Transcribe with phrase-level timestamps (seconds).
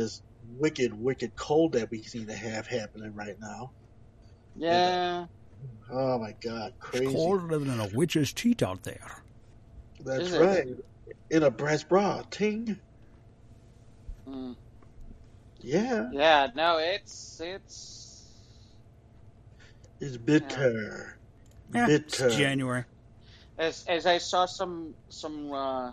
[0.00, 0.22] this
[0.58, 3.70] wicked, wicked cold that we seem to have happening right now.
[4.56, 5.26] Yeah.
[5.92, 7.04] Oh my God, crazy!
[7.06, 9.22] It's colder than a witch's teeth out there.
[10.04, 10.40] That's Is it?
[10.40, 10.66] right.
[11.30, 12.78] In a breast bra, ting.
[14.28, 14.56] Mm.
[15.60, 16.48] Yeah, Yeah.
[16.54, 18.24] No, it's it's
[20.00, 21.18] it's bitter.
[21.74, 22.26] Yeah, bitter.
[22.28, 22.84] it's January.
[23.58, 25.92] as as I saw some some uh,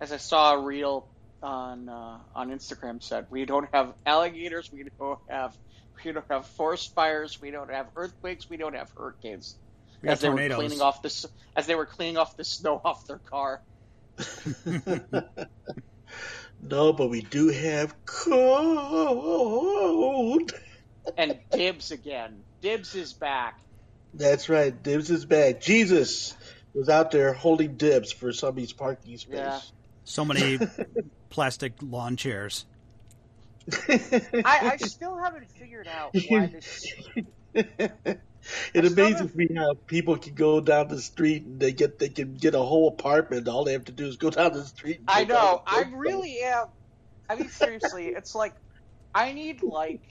[0.00, 1.06] as I saw a reel
[1.42, 5.56] on uh, on Instagram said we don't have alligators, we don't have
[6.04, 9.56] we don't have forest fires, we don't have earthquakes, we don't have hurricanes.
[10.02, 13.06] We as they were cleaning off the as they were cleaning off the snow off
[13.06, 13.60] their car.
[16.60, 18.42] no, but we do have cold.
[21.16, 22.44] And Dibs again.
[22.60, 23.58] Dibs is back.
[24.12, 24.82] That's right.
[24.82, 25.60] Dibs is back.
[25.60, 26.36] Jesus
[26.74, 29.38] was out there holding dibs for somebody's parking space.
[29.38, 29.60] Yeah.
[30.04, 30.58] So many
[31.30, 32.66] plastic lawn chairs.
[33.88, 36.86] I, I still haven't figured out why this.
[37.54, 38.18] it
[38.74, 42.34] I amazes me how people can go down the street and they get they can
[42.34, 43.48] get a whole apartment.
[43.48, 44.98] All they have to do is go down the street.
[45.00, 45.62] and I know.
[45.66, 46.68] I dibs really am.
[47.28, 48.54] I mean, seriously, it's like
[49.14, 50.02] I need like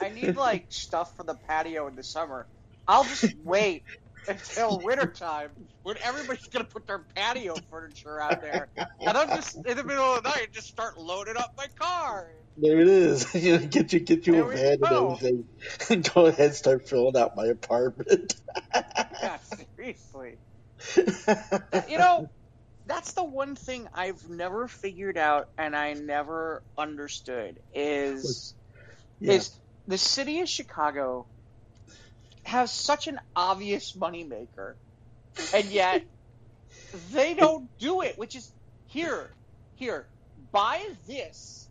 [0.00, 2.46] I need like stuff for the patio in the summer.
[2.86, 3.82] I'll just wait
[4.28, 5.50] until wintertime
[5.82, 8.70] when everybody's gonna put their patio furniture out there,
[9.04, 12.28] and I'm just in the middle of the night just start loading up my car.
[12.56, 13.24] There it is.
[13.70, 15.20] Get you get you There a van go.
[15.20, 15.48] and everything.
[15.90, 18.34] And go ahead and start filling out my apartment.
[19.20, 19.38] Yeah,
[19.76, 20.40] seriously.
[21.86, 22.26] You know,
[22.86, 28.54] that's the one thing I've never figured out and I never understood is
[29.20, 29.42] Yeah.
[29.42, 31.28] is the city of Chicago
[32.46, 34.74] has such an obvious moneymaker,
[35.54, 36.02] and yet
[37.12, 38.16] they don't do it.
[38.18, 38.50] Which is
[38.88, 39.30] here,
[39.74, 40.06] here,
[40.52, 41.68] buy this,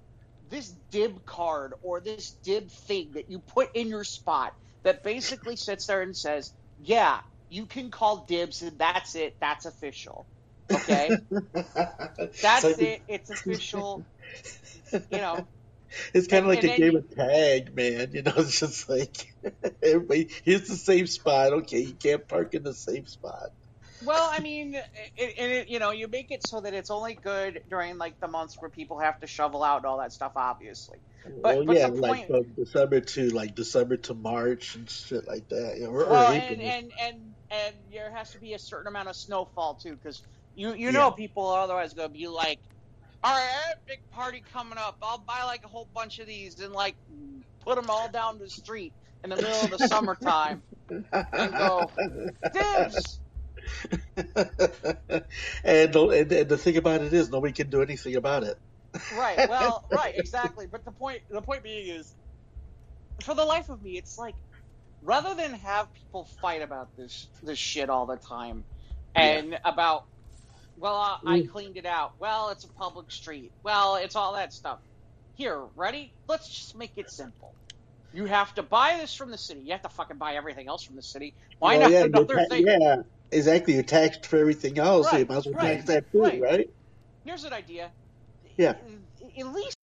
[0.50, 4.54] this dib card or this dib thing that you put in your spot
[4.84, 6.52] that basically sits there and says,
[6.84, 9.36] "Yeah, you can call dibs, and that's it.
[9.40, 10.26] That's official."
[10.72, 11.10] Okay,
[12.42, 13.02] that's So- it.
[13.08, 14.06] It's official.
[14.92, 15.48] You know,
[16.14, 18.12] It's kind of like a then game of tag, man.
[18.14, 19.34] You know, it's just like
[19.82, 20.30] everybody.
[20.44, 21.54] Here's the same spot.
[21.54, 23.52] Okay, you can't park in the same spot.
[24.04, 24.86] Well, I mean, it,
[25.16, 28.28] it, it, you know, you make it so that it's only good during like the
[28.28, 30.98] months where people have to shovel out and all that stuff, obviously.
[31.42, 35.26] But- well, but yeah, like point- from December to like December to March and shit
[35.28, 35.78] like that.
[35.78, 38.88] You know, or, or Well, and, and and and there has to be a certain
[38.88, 40.22] amount of snowfall too, because
[40.56, 40.92] you you Yeah.
[40.92, 42.60] know people are otherwise going to be like,
[43.24, 44.98] all right, I have a big party coming up.
[45.02, 46.96] I'll buy like a whole bunch of these and like
[47.64, 48.94] put them all down the street
[49.24, 51.90] in the middle of the summertime and go
[52.54, 53.20] dibs.
[55.64, 58.58] and, the, and and the thing about it is, nobody can do anything about it.
[59.18, 59.50] Right.
[59.50, 60.68] Well, right, exactly.
[60.72, 62.16] But the point the point being is
[63.22, 64.36] for the life of me, it's like
[65.02, 68.66] rather than have people fight about this this shit all the time
[69.16, 70.04] and about
[70.78, 71.48] well, uh, I Mm.
[71.52, 72.12] cleaned it out.
[72.20, 73.54] Well, it's a public street.
[73.64, 74.80] Well, it's all that stuff.
[75.36, 76.14] Here, ready?
[76.28, 77.54] Let's just make it simple.
[78.14, 79.62] You have to buy this from the city.
[79.62, 81.36] You have to fucking buy everything else from the city.
[81.60, 82.66] Why Well, not yeah, another ta- thing?
[82.68, 82.96] Yeah,
[83.32, 83.76] exactly.
[83.76, 86.22] You're taxed for everything else, so you Right, might as well right, tax that too,
[86.22, 86.42] right.
[86.42, 86.68] right?
[87.26, 87.94] Here's an idea.
[88.58, 88.76] Yeah.
[89.38, 89.76] At least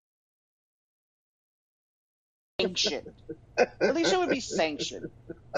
[2.60, 3.22] sanctioned.
[3.86, 5.10] At least it would be sanctioned.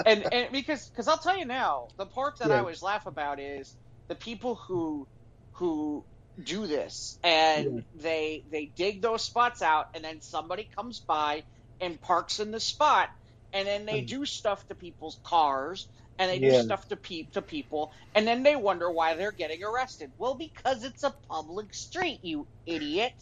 [0.05, 3.39] And and because because I'll tell you now, the part that I always laugh about
[3.39, 3.75] is
[4.09, 5.07] the people who
[5.55, 6.03] who
[6.43, 11.43] do this and they they dig those spots out and then somebody comes by
[11.79, 13.09] and parks in the spot
[13.53, 14.07] and then they Mm.
[14.07, 15.87] do stuff to people's cars
[16.19, 16.57] and they Yeah.
[16.59, 20.11] do stuff to pe- to people and then they wonder why they're getting arrested.
[20.17, 23.13] Well, because it's a public street, you idiot.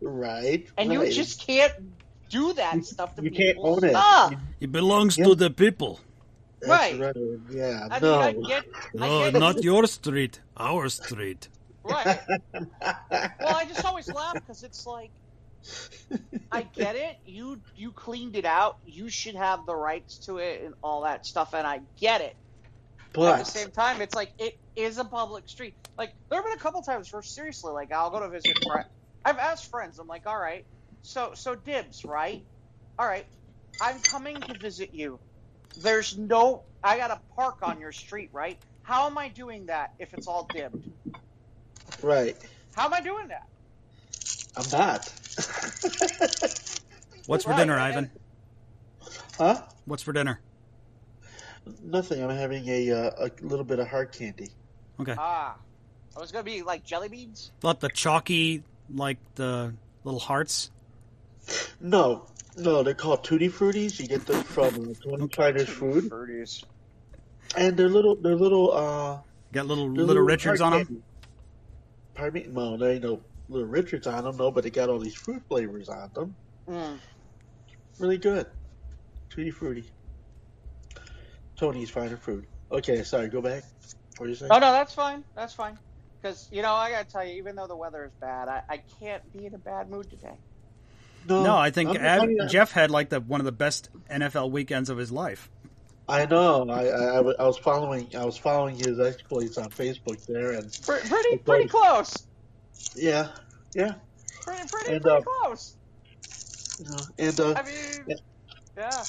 [0.00, 0.66] Right.
[0.76, 1.72] And you just can't
[2.30, 3.90] do that stuff to you can't own it.
[3.90, 4.34] stuff.
[4.60, 5.26] It belongs Yeah.
[5.26, 6.00] to the people.
[6.58, 6.98] that's Right.
[6.98, 7.16] right.
[7.50, 7.86] Yeah.
[7.90, 8.10] I no.
[8.18, 11.48] mean, I get, I No, get not your street, our street.
[11.86, 12.20] Right.
[13.42, 15.12] Well, I just always laugh because it's like,
[16.50, 17.16] I get it.
[17.24, 18.76] You you cleaned it out.
[18.84, 22.34] You should have the rights to it and all that stuff, and I get it.
[23.14, 25.74] but At the same time, it's like it is a public street.
[25.98, 28.58] Like there have been a couple times where seriously, like I'll go to visit.
[28.66, 28.86] Friend.
[29.24, 29.98] I've asked friends.
[29.98, 30.64] I'm like, all right,
[31.02, 32.42] so so dibs, right?
[32.98, 33.26] All right,
[33.80, 35.20] I'm coming to visit you.
[35.76, 38.58] There's no, I got to park on your street, right?
[38.82, 40.88] How am I doing that if it's all dibbed?
[42.02, 42.36] Right.
[42.74, 43.46] How am I doing that?
[44.56, 45.06] I'm not.
[47.26, 48.10] What's for Right, dinner, and- Ivan?
[49.38, 49.62] huh?
[49.84, 50.40] What's for dinner?
[51.82, 52.22] Nothing.
[52.22, 54.50] I'm having a uh, a little bit of hard candy.
[55.00, 55.14] Okay.
[55.18, 55.56] Ah,
[56.16, 57.50] I was gonna be like jelly beans.
[57.60, 58.62] Thought the chalky,
[58.94, 60.70] like the little hearts.
[61.80, 62.26] No,
[62.56, 63.98] no, they're called Tutti Fruities.
[64.00, 66.62] You get them from uh, Tony China's Food, Fruities.
[67.56, 69.18] and they're little, they're little, uh,
[69.52, 70.94] Got little they're little Richards on hard them.
[70.94, 71.02] candy.
[72.16, 72.48] Pardon me?
[72.50, 75.42] No, there ain't no little Richards on them, no, but they got all these fruit
[75.48, 76.34] flavors on them.
[76.68, 76.98] Mm.
[78.00, 78.46] Really good.
[79.30, 79.84] Tutti Frutti.
[81.56, 82.46] Tony's finer food.
[82.70, 83.62] Okay, sorry, go back.
[84.18, 84.50] What are you saying?
[84.52, 85.24] Oh no, that's fine.
[85.34, 85.78] That's fine.
[86.20, 88.82] Because you know, I gotta tell you, even though the weather is bad, I, I
[89.00, 90.36] can't be in a bad mood today.
[91.28, 94.90] No, I think I'm- Ad- Jeff had like the one of the best NFL weekends
[94.90, 95.50] of his life.
[96.08, 96.68] I know.
[96.70, 98.08] I, I, I was following.
[98.16, 101.38] I was following his exploits on Facebook there, and Pre- pretty Okay.
[101.38, 102.14] pretty close.
[102.94, 103.28] yeah,
[103.74, 103.94] yeah,
[104.42, 105.76] Pretty pretty And, pretty uh, close.
[106.78, 108.18] you know, and uh, I mean,
[108.76, 109.04] yeah.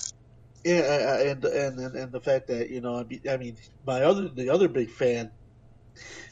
[0.63, 4.01] yeah, and, and and and the fact that you know, I mean- I mean, my
[4.03, 5.29] other the other big fan,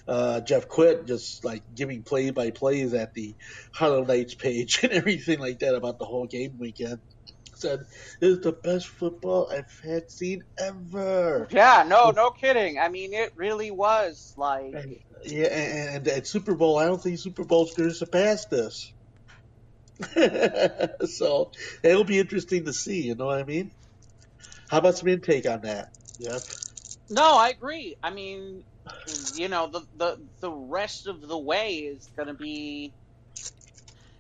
[0.08, 3.36] uh, Jeff Quitt, just like giving play by plays at the
[3.72, 7.02] Harlem Knights page and everything like that about the whole game weekend.
[7.66, 7.80] Said
[8.22, 11.48] this is the best football I've had seen ever.
[11.52, 12.78] Yeah, no, no kidding.
[12.80, 17.02] I mean, it really was like, And, yeah, and, and at Super Bowl, I don't
[17.02, 18.94] think Super Bowl's going to surpass this.
[21.06, 21.52] so
[21.84, 23.04] it'll be interesting to see.
[23.04, 23.72] You know what I mean?
[24.70, 25.88] How about some intake on that?
[26.22, 26.44] Jeff?
[27.10, 27.96] no, I agree.
[28.04, 28.64] I mean,
[29.36, 32.94] you know, the the the rest of the way is going to be,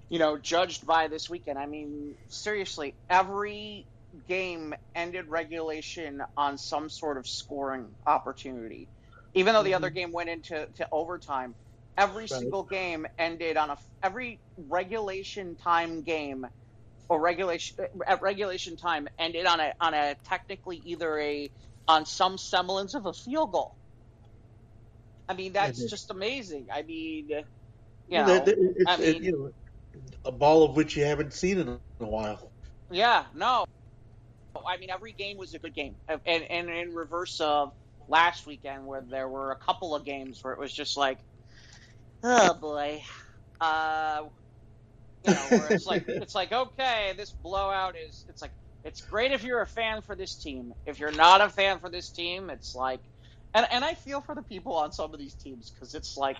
[0.09, 1.57] you know, judged by this weekend.
[1.57, 3.87] I mean, seriously, every
[4.27, 8.89] game ended regulation on some sort of scoring opportunity,
[9.33, 9.75] even though the mm-hmm.
[9.77, 11.55] other game went into to overtime.
[11.97, 12.29] Every Right.
[12.29, 16.45] single game ended on a every regulation time game
[17.09, 21.49] or regulation uh, at regulation time ended on a on a technically either a
[21.87, 23.77] on some semblance of a field goal.
[25.29, 26.67] I mean that's just amazing.
[26.73, 29.51] I mean, you know, that- that- it's, I it- mean- you know,
[30.23, 32.51] a ball of which you haven't seen in a, while.
[32.91, 33.65] yeah, no.
[34.67, 37.73] I mean every game was a good game, and and in reverse of
[38.07, 41.19] last weekend where there were a couple of games where it was just like,
[42.23, 43.01] oh boy,
[43.59, 44.21] uh,
[45.25, 48.51] you know, where it's like it's like okay, this blowout is it's like
[48.83, 50.73] it's great if you're a fan for this team.
[50.85, 53.01] If you're not a fan for this team, it's like,
[53.53, 56.37] and and I feel for the people on some of these teams because it's like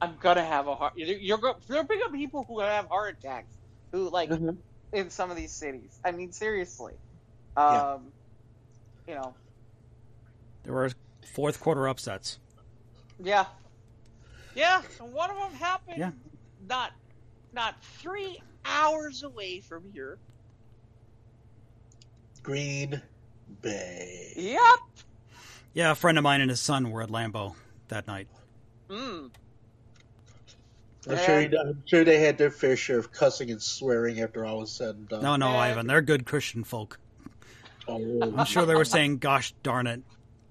[0.00, 0.94] I'm gonna have a heart.
[0.96, 3.54] You're you're go- there are big people who have heart attacks
[3.92, 4.56] who like Mhm.
[4.92, 5.98] in some of these cities.
[6.04, 6.94] I mean, seriously,
[7.56, 7.92] Yeah.
[7.94, 8.12] um,
[9.06, 9.34] you know,
[10.62, 10.90] There were
[11.34, 12.38] fourth quarter upsets.
[13.18, 13.46] yeah,
[14.54, 14.82] yeah.
[15.00, 16.12] And one of them happened Yeah.
[16.66, 16.92] not
[17.52, 20.18] not three hours away from here.
[22.42, 23.02] Green
[23.60, 24.32] Bay.
[24.36, 24.60] Yep.
[25.74, 27.54] Yeah, a friend of mine and his son were at Lambeau
[27.88, 28.28] that night.
[28.88, 29.30] Mm.
[31.08, 34.44] I'm sure, And- I'm sure they had their fair share of cussing and swearing after
[34.44, 35.22] all was said and done.
[35.22, 35.58] No, no, Yeah.
[35.58, 36.98] Ivan, they're good Christian folk.
[37.88, 40.02] Oh, I'm sure they were saying, "Gosh darn it,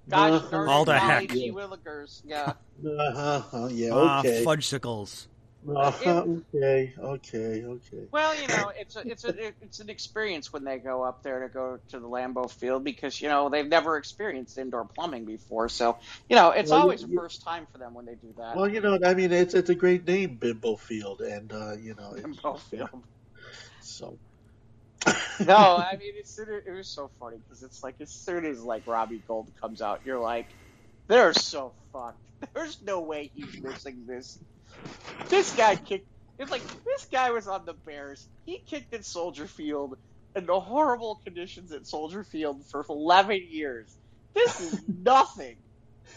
[0.10, 0.50] Gosh, Uh-huh.
[0.50, 1.30] darn All it, the heck.
[1.30, 1.52] G.
[1.52, 2.22] Willikers.
[2.26, 2.54] Yeah.
[2.84, 4.44] uh-huh, yeah, ah, okay.
[4.44, 5.28] fudgesicles."
[5.68, 8.08] Uh-huh, okay, okay, okay.
[8.12, 11.42] Well, you know, it's a, it's a, it's an experience when they go up there
[11.48, 15.70] to go to the Lambeau Field because you know they've never experienced indoor plumbing before.
[15.70, 15.98] So
[16.30, 18.56] you know, it's Well, always a first time for them when they do that.
[18.56, 21.94] Well, you know, I mean, it's it's a great name, Bimbo Field, and uh, you
[21.94, 22.90] know, it's, Lambeau Field.
[23.82, 24.18] so.
[25.46, 28.62] No, I mean it's it, it was so funny because it's like as soon as
[28.62, 30.48] like Robbie Gould comes out, you're like,
[31.08, 32.20] they're so fucked.
[32.54, 34.38] There's no way he's missing this.
[35.28, 36.08] This guy kicked.
[36.38, 38.26] It's like this guy was on the Bears.
[38.46, 39.98] He kicked at Soldier Field
[40.36, 43.88] in the horrible conditions at Soldier Field for 11 years.
[44.34, 45.58] This is nothing.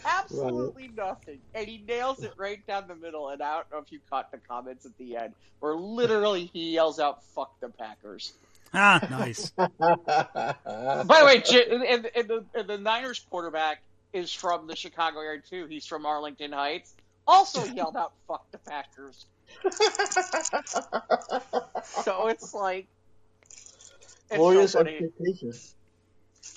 [0.05, 1.39] Absolutely nothing.
[1.53, 3.29] And he nails it right down the middle.
[3.29, 6.71] And I don't know if you caught the comments at the end, where literally he
[6.71, 8.33] yells out, fuck the Packers.
[8.73, 9.49] Ah, nice.
[9.57, 15.41] By the way, and, and, the, and the Niners quarterback is from the Chicago area
[15.47, 15.67] too.
[15.67, 16.93] He's from Arlington Heights.
[17.27, 19.25] Also yelled out "fuck the Packers."
[22.03, 22.87] So it's like
[24.29, 24.97] it's Glorious so funny.
[24.97, 25.75] expectations.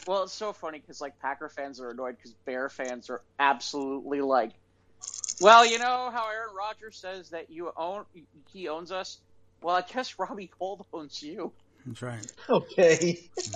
[0.06, 4.20] Well, it's so funny because like Packer fans are annoyed because Bear fans are absolutely
[4.20, 4.52] like,
[5.40, 8.04] well, you know how Aaron Rodgers says that you own
[8.52, 9.18] he owns us.
[9.62, 11.52] Well, I guess Robbie Gould owns you.
[11.85, 12.32] That's right.
[12.49, 13.30] Okay.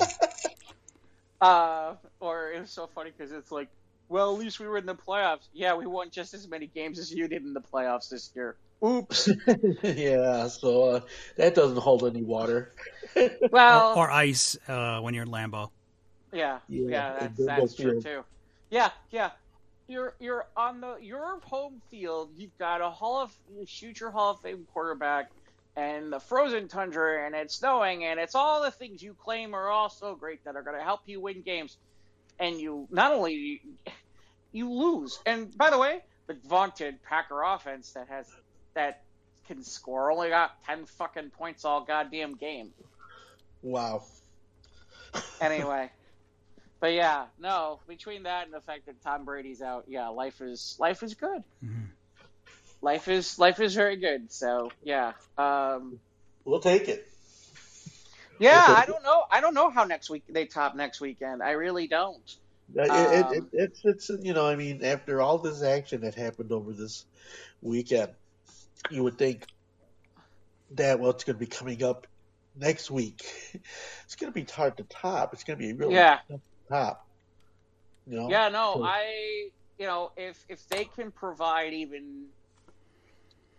[1.40, 3.69] Uh, or it was so funny because it's like,
[4.11, 5.49] well, at least we were in the playoffs.
[5.55, 8.57] Yeah, we won just as many games as you did in the playoffs this year.
[8.85, 9.29] Oops.
[9.83, 11.00] yeah, so uh,
[11.37, 12.73] that doesn't hold any water.
[13.50, 15.71] Well, Or ice uh, when you're in Lambeau.
[16.33, 18.25] yeah, Yeah, yeah, that's, that's true too.
[18.71, 19.31] Yeah, yeah.
[19.88, 22.31] You're you're on the your home field.
[22.37, 23.37] You've got a Hall of
[23.69, 25.31] future Hall of Fame quarterback
[25.76, 29.69] and the frozen tundra and it's snowing and it's all the things you claim are
[29.69, 31.76] all so great that are going to help you win games
[32.41, 33.61] and you not only
[34.53, 38.27] you lose and by the way the vaunted packer offense that has
[38.75, 38.97] that
[39.47, 42.73] can score only got 10 fucking points all goddamn game
[43.63, 44.03] Wow.
[45.41, 45.91] anyway
[46.81, 50.77] but yeah no between that and the fact that tom brady's out yeah life is
[50.79, 51.91] life is good Mhm.
[52.83, 56.01] life is life is very good so yeah um
[56.45, 57.07] We'll take it.
[58.41, 58.65] Yeah.
[58.77, 59.23] I don't know.
[59.31, 61.43] I don't know how next week they top next weekend.
[61.43, 62.37] I really don't.
[62.77, 66.01] Uh, It, it, Um, it, it's, it's, you know, I mean, after all this action
[66.01, 67.05] that happened over this
[67.63, 68.11] weekend,
[68.91, 69.47] you would think
[70.73, 72.07] that what's going to be coming up
[72.57, 73.25] next week,
[74.05, 75.33] it's going to be hard to top.
[75.35, 76.19] It's going to be really Yeah.
[76.29, 77.07] tough to top.
[78.07, 78.31] You know?
[78.31, 82.27] Yeah, no, So- I you know, if if they can provide even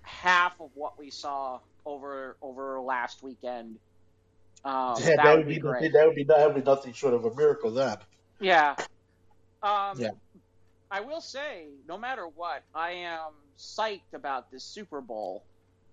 [0.04, 3.78] half of what we saw over over last weekend,
[4.64, 5.74] um, Yeah, that, would be, great.
[5.74, 7.72] nothing, that would be that would be nothing short of a miracle.
[7.72, 7.98] Then
[8.40, 8.76] Yeah.
[9.64, 10.12] Um, Yeah.
[10.90, 15.44] I will say, no matter what, I am psyched about this Super Bowl,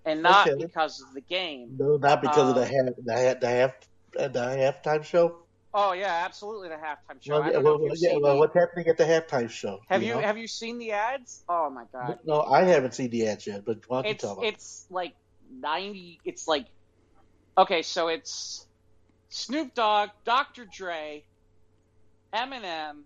[0.05, 0.65] and not Okay.
[0.65, 1.77] because of the game.
[1.79, 3.75] no, not because of the Um, half the half the half
[4.19, 5.43] uh, the halftime show.
[5.75, 7.35] Oh yeah, absolutely the halftime show.
[7.35, 9.81] Well, I yeah, don't know well, yeah, well, what's happening at the halftime show?
[9.89, 10.21] have you know?
[10.21, 11.45] have you seen the ads?
[11.49, 12.19] Oh my god.
[12.25, 14.49] No, I haven't seen the ads yet, but why don't you tell me?
[14.49, 15.15] it's like
[15.51, 16.21] ninety.
[16.25, 16.67] It's like
[17.59, 18.65] okay, so it's
[19.29, 20.65] Snoop Dogg, Dr.
[20.65, 21.25] Dre,
[22.33, 23.03] Eminem,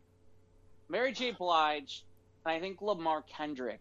[0.88, 1.32] Mary J.
[1.32, 2.04] Blige,
[2.44, 3.80] and I think Lamar Kendrick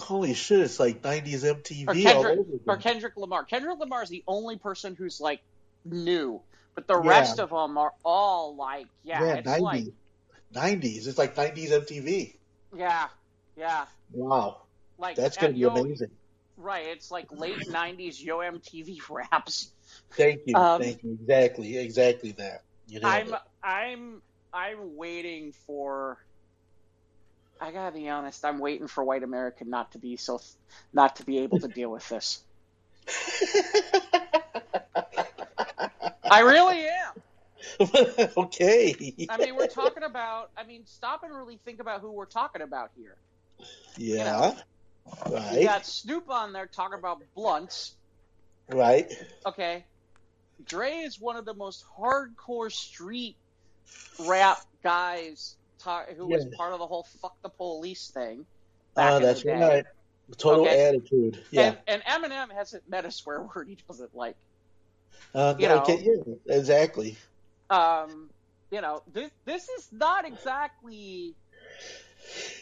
[0.00, 0.60] Holy shit!
[0.60, 2.76] It's like '90s MTV or all Kendrick over or.
[2.78, 3.44] Kendrick Lamar.
[3.44, 5.42] Kendrick Lamar is the only person who's like
[5.84, 6.40] new,
[6.74, 7.08] but the Yeah.
[7.10, 9.60] rest of them are all like yeah, yeah, it's 90s.
[9.60, 9.84] like
[10.54, 11.06] 90s.
[11.06, 12.34] It's like 90s MTV.
[12.74, 13.08] yeah,
[13.58, 14.62] yeah, Wow,
[14.96, 16.10] like that's gonna be Yo- amazing.
[16.56, 19.70] Right, it's like late '90s Yo MTV raps.
[20.12, 21.18] Thank you, Um, thank you.
[21.20, 22.62] Exactly, exactly that.
[22.86, 23.34] You nailed I'm.
[23.62, 26.18] I'm I'm waiting for.
[27.60, 28.44] I gotta be honest.
[28.44, 30.40] I'm waiting for white America not to be so,
[30.92, 32.42] not to be able to deal with this.
[36.30, 37.22] I really am.
[38.36, 39.26] okay.
[39.28, 40.50] I mean, we're talking about.
[40.56, 43.16] I mean, stop and really think about who we're talking about here.
[43.96, 44.54] yeah.
[44.54, 44.62] You
[45.30, 45.64] Right.
[45.64, 47.96] got Snoop on there talking about blunts.
[48.72, 49.10] Right.
[49.46, 49.84] Okay,
[50.66, 53.36] Dre is one of the most hardcore street
[54.18, 58.46] rap guys ta- who was part of the whole "fuck the police" thing.
[58.94, 59.84] back Oh, that's right.
[60.38, 60.84] Total Okay.
[60.84, 61.42] attitude.
[61.50, 61.74] Yeah.
[61.88, 64.36] And, and Eminem hasn't met a swear word he doesn't like.
[65.34, 65.84] Uh, you know.
[65.88, 67.16] yeah, exactly.
[67.68, 68.30] Um,
[68.70, 71.34] you know, this this is not exactly.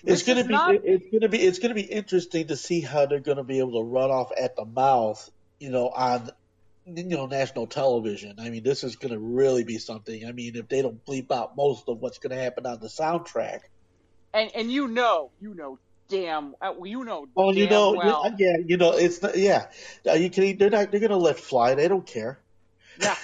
[0.04, 3.04] It's gonna be not- it- it's gonna be it's gonna be interesting to see how
[3.06, 6.30] they're gonna be able to run off at the mouth, you know, on
[6.86, 8.36] you know national television.
[8.38, 10.26] I mean, this is gonna really be something.
[10.26, 13.60] I mean, if they don't bleep out most of what's gonna happen on the soundtrack,
[14.32, 18.46] and and you know, you know, damn, uh, you know, well, you know, well, you-
[18.46, 19.70] yeah, you know, it's not, yeah,
[20.08, 21.74] Uh, you can they're not they're gonna let fly.
[21.74, 22.38] They don't care.
[23.00, 23.16] yeah,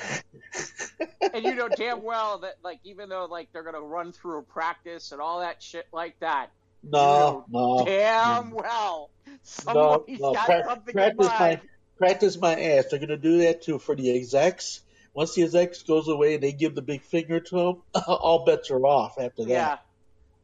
[1.35, 4.43] and you know damn well that like even though like they're gonna run through a
[4.43, 6.50] practice and all that shit like that,
[6.83, 9.11] no, no, damn well
[9.43, 11.61] somebody's no, got pra- something in practice my mind.
[11.99, 12.87] Practice my ass.
[12.91, 14.81] They're gonna do that too for the execs.
[15.13, 18.71] Once the execs goes away and they give the big finger to them, all bets
[18.71, 19.83] are off after that.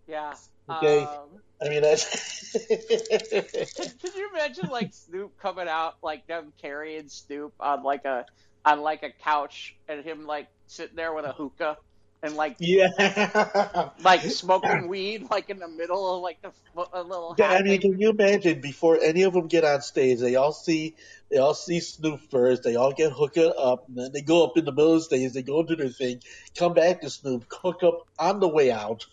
[0.07, 0.35] Yeah,
[0.69, 0.77] yeah.
[0.77, 1.03] Okay.
[1.03, 2.53] Um, I mean, that's.
[3.77, 8.25] Can, can you imagine like Snoop coming out like them carrying Snoop on like a
[8.65, 11.77] on like a couch and him like sitting there with a hookah
[12.23, 13.91] and like yeah.
[13.99, 16.53] like smoking weed like in the middle of like the
[16.95, 17.81] a little Yeah, I mean, thing.
[17.81, 20.97] can you imagine before any of them get on stage, they all see
[21.31, 24.57] they all see Snoop first, they all get hooked up, and then they go up
[24.57, 26.21] in the middle of the stage, they go do their thing,
[26.59, 29.05] come back to Snoop, hook up on the way out.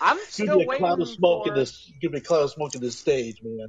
[0.00, 1.92] I'm Give still me a cloud waiting of smoke for in this.
[2.02, 3.68] Give me a cloud of smoke in this stage, man.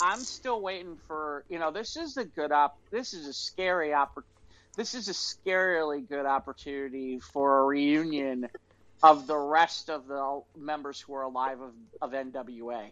[0.00, 3.90] I'm still waiting for you know this is a good op this is a scary
[3.90, 4.24] oppor-
[4.76, 8.48] this is a scarily good opportunity for a reunion
[9.02, 12.90] of the rest of the members who are alive of, of NWA.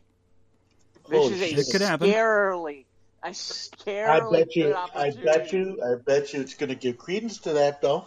[1.09, 1.59] This Holy is a shit.
[1.59, 2.09] It could happen.
[2.09, 2.85] scarily
[3.25, 4.65] a I scarily bet you.
[4.65, 5.81] good I bet you.
[5.83, 6.41] I bet you.
[6.41, 8.07] It's going to give credence to that, though.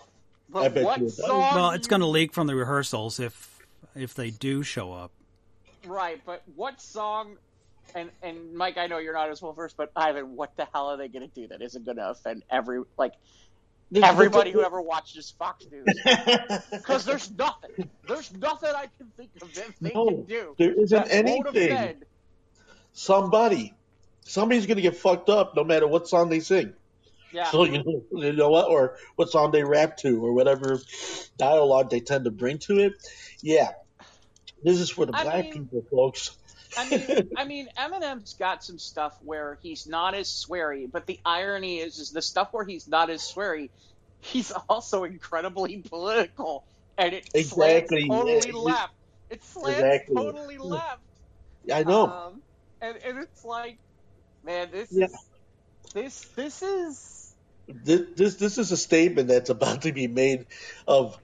[0.50, 1.18] But I bet you it does.
[1.18, 3.60] song Well, it's going to leak from the rehearsals if
[3.96, 5.12] if they do show up.
[5.86, 7.38] right, but what song?
[7.96, 10.88] And and Mike, I know you're not as well versed, but Ivan, what the hell
[10.88, 13.14] are they going to do that isn't going to offend every like
[13.96, 15.86] everybody who ever watches Fox News?
[16.72, 17.90] Because there's nothing.
[18.08, 20.56] There's nothing I can think of that they No, can do.
[20.58, 22.04] there isn't anything.
[22.94, 23.74] Somebody,
[24.22, 26.74] somebody's going to get fucked up, no matter what song they sing.
[27.32, 27.46] Yeah.
[27.52, 30.80] So you know, you know what, or what song they rap to, or whatever
[31.38, 32.94] dialogue they tend to bring to it.
[33.42, 33.72] Yeah,
[34.64, 36.36] this is for the I black mean- people, folks.
[36.76, 41.20] I mean, I mean, Eminem's got some stuff where he's not as sweary, but the
[41.26, 43.70] irony is, is the stuff where he's not as sweary,
[44.20, 46.66] he's also incredibly political,
[46.98, 48.54] and it Exactly, totally yeah.
[48.54, 48.94] left.
[49.30, 50.16] It slants Exactly.
[50.16, 51.02] totally left.
[51.74, 52.08] I know.
[52.08, 52.42] Um,
[52.82, 53.80] and, and it's like,
[54.44, 55.08] man, this Yeah.
[55.08, 55.14] is
[55.94, 57.36] this this is
[57.68, 60.46] this, this this is a statement that's about to be made
[60.88, 61.18] of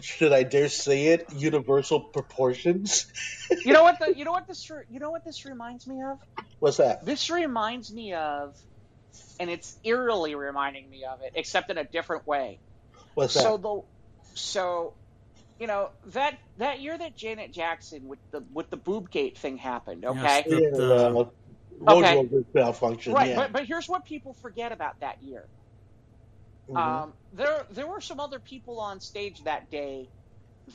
[0.00, 3.06] should I dare say it universal proportions.
[3.64, 6.18] you know what the you know what this you know what this reminds me of.
[6.58, 7.04] What's that?
[7.04, 8.54] This reminds me of,
[9.38, 12.60] and it's eerily reminding me of it, except in a different way.
[13.14, 13.42] What's that?
[13.42, 13.80] So the
[14.34, 14.94] so
[15.58, 20.04] you know that that year that Janet Jackson with the with the boobgate thing happened,
[20.04, 20.44] okay?
[20.46, 21.24] Yeah, the- uh,
[21.88, 22.28] Okay.
[22.52, 23.14] malfunction.
[23.14, 23.36] Right, yeah.
[23.36, 25.48] but but here's what people forget about that year.
[26.70, 26.76] Mhm.
[26.76, 30.10] Um, there there were some other people on stage that day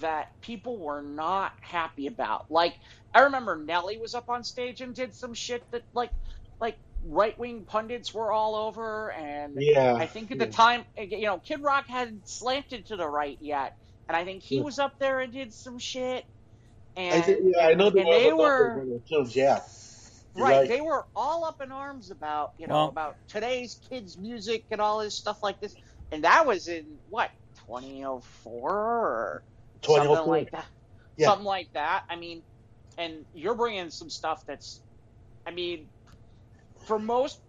[0.02, 2.52] that people were not happy about.
[2.52, 2.76] Like
[3.14, 6.12] I remember Nelly was up on stage and did some shit that like
[6.60, 9.96] like right wing pundits were all over, and yeah.
[9.96, 10.52] I think at the yeah.
[10.52, 13.76] time you know Kid Rock hadn't slanted to the right yet,
[14.08, 14.64] and I think he Yeah.
[14.64, 16.26] was up there and did some shit.
[17.12, 19.60] I, And, think, yeah, I know and was they were couple of yeah.
[19.60, 19.75] You're
[20.36, 20.68] right.
[20.68, 24.82] They were all up in arms about you know Well- about today's kids' music and
[24.82, 25.76] all this stuff like this,
[26.12, 27.32] and that was in what
[27.68, 29.44] 2004 or
[29.84, 30.66] something like that.
[31.18, 31.28] Yeah.
[31.28, 32.04] Something like that.
[32.10, 32.44] I mean,
[32.98, 34.82] and you're bringing some stuff that's,
[35.46, 35.88] I mean,
[36.86, 37.40] for most,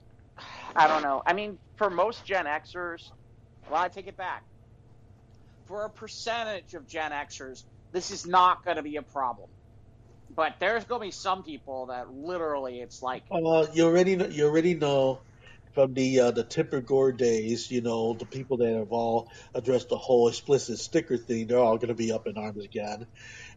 [0.75, 1.23] I don't know.
[1.27, 3.11] I mean, for most Gen Xers,
[3.71, 4.45] well, I take it back.
[5.67, 9.49] For a percentage of Gen Xers, this is not going to be a problem.
[10.37, 14.27] But there's going to be some people that literally, it's like, Uh, you already know,
[14.27, 15.23] you already know
[15.75, 19.89] from the uh, the Tipper Gore days, you know, the people that have all addressed
[19.91, 23.07] the whole explicit sticker thing, they're all going to be up in arms again.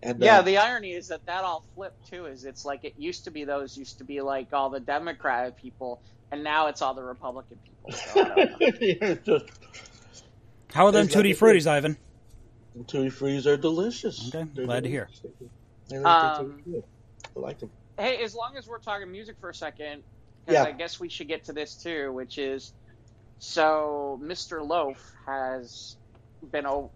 [0.04, 2.26] And Yeah, uh, the irony is that that all flipped too.
[2.28, 5.58] Is it's like it used to be those used to be like all the Democratic
[5.58, 7.92] people, and now it's all the Republican people.
[7.94, 8.60] So I don't know.
[8.82, 9.46] yeah, just
[10.74, 11.98] How are them tutti fruities, Ivan?
[12.88, 14.34] tutti fruities are delicious.
[14.34, 15.10] Okay, They're glad to hear.
[15.90, 16.04] Delicious.
[16.04, 16.84] They're Um.
[17.36, 17.70] I like them.
[17.98, 20.04] hey, as long as we're talking music for a second,
[20.46, 20.64] 'cause Yeah.
[20.64, 22.74] I guess we should get to this too, which is
[23.40, 24.66] so Mr.
[24.66, 25.98] Loaf has
[26.52, 26.92] been oh.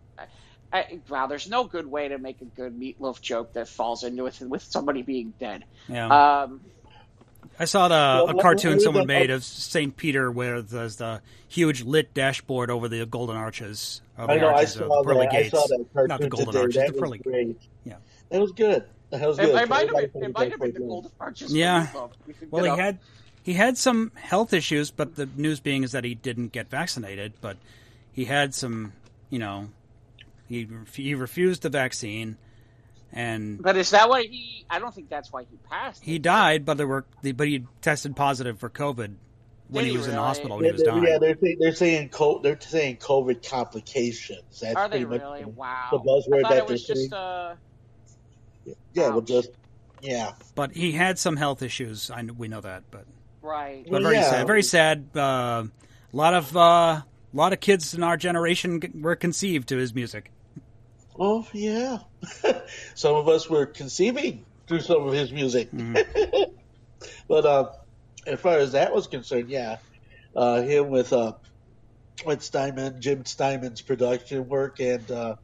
[1.08, 4.42] Wow, there's no good way to make a good meatloaf joke that falls into it
[4.42, 5.66] with somebody being dead.
[5.88, 6.08] Yeah.
[6.42, 6.62] Um,
[7.60, 7.94] I saw the,
[8.26, 9.96] Well, a cartoon someone made of St.
[9.96, 14.02] Peter where there's the huge lit dashboard over the golden arches.
[14.18, 14.48] Of I the know.
[14.56, 15.36] I saw of pearly that.
[15.36, 15.52] I gates.
[15.52, 16.60] saw that cartoon Not the golden today.
[16.62, 17.62] arches, that the pearly great.
[17.86, 17.98] Yeah.
[18.30, 18.86] That was good.
[19.12, 19.50] That was good.
[19.50, 21.54] it might have Everybody been, it might have been that the for golden arches.
[21.54, 21.88] Yeah.
[21.94, 22.12] meatloaf.
[22.28, 22.76] We could, Well, he know.
[22.78, 22.98] had
[23.44, 27.34] he had some health issues, but the news being is that he didn't get vaccinated.
[27.42, 27.58] But
[28.12, 28.94] he had some,
[29.30, 29.70] you know,
[30.48, 32.38] he he refused the vaccine,
[33.12, 34.66] and But is that why he?
[34.70, 36.04] I don't think that's why he passed.
[36.04, 36.22] he it.
[36.22, 36.66] died.
[36.66, 39.16] But there were but he tested positive for COVID
[39.70, 41.04] when Did he he was in the hospital when Yeah, he was dying.
[41.04, 44.60] yeah, they're saying they're saying co- they're saying COVID complications.
[44.62, 45.44] That's Are they pretty much really?
[45.44, 45.88] the- Wow.
[45.92, 47.14] the buzzword I thought that it was they're just saying.
[47.14, 47.56] uh,
[48.66, 49.26] Yeah, well, Ouch.
[49.28, 49.50] just
[50.02, 50.34] yeah.
[50.56, 52.12] But he had some health issues.
[52.12, 53.06] I we know that, but
[53.42, 53.84] right.
[53.84, 54.30] but Well, very yeah.
[54.30, 54.48] sad.
[54.48, 55.08] Very sad.
[55.16, 55.66] Uh,
[56.14, 59.94] a lot of uh, a lot of kids in our generation were conceived to his
[59.94, 60.32] music.
[61.20, 62.00] Oh yeah.
[62.96, 65.72] some of us were conceiving through some of his music.
[65.72, 66.52] Mhm.
[67.28, 67.70] but uh,
[68.26, 69.78] as far as that was concerned, yeah,
[70.36, 71.34] uh, him with uh,
[72.26, 75.36] with Steinman, Jim Steinman's production work, and uh,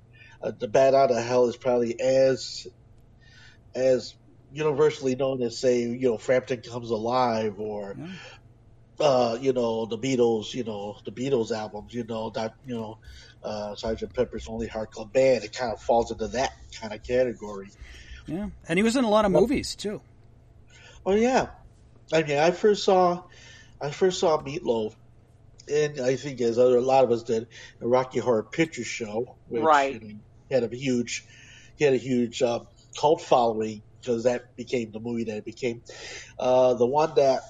[0.42, 2.68] uh, the Bat Out of Hell is probably as
[3.76, 4.14] as
[4.52, 8.08] universally known as say, you know, Frampton Comes Alive or Yeah.
[9.00, 13.00] uh, you know, the Beatles, you know, the Beatles albums, you know, that you know,
[13.44, 17.02] uh, Sergeant Pepper's Lonely Hearts Club Band, it kind of falls into that kind of
[17.04, 17.68] category.
[18.28, 20.02] Yeah, and he was in a lot of movies too.
[21.06, 21.48] Oh yeah,
[22.12, 23.24] I mean, I first saw,
[23.82, 24.94] I first saw Meatloaf,
[25.72, 27.48] and I think as other a lot of us did,
[27.80, 29.94] the Rocky Horror Picture Show, which Right.
[29.94, 30.20] you know,
[30.52, 31.26] had a huge,
[31.78, 32.60] he had a huge uh,
[33.00, 35.82] cult following because that became the movie that it became.
[36.40, 37.42] Uh, the one that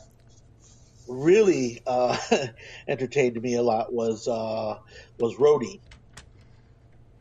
[1.07, 2.17] really uh,
[2.87, 4.75] entertained me a lot was uh,
[5.19, 5.81] was Roadie.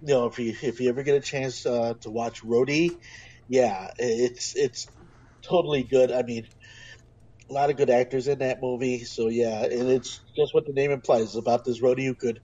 [0.00, 2.90] You know, if you if you ever get a chance uh, to watch Roadie,
[3.48, 4.88] yeah, it's it's
[5.48, 6.12] totally good.
[6.12, 6.44] I mean,
[7.50, 9.04] a lot of good actors in that movie.
[9.04, 11.22] So yeah, and it's just what the name implies.
[11.24, 12.40] It's about this roadie who could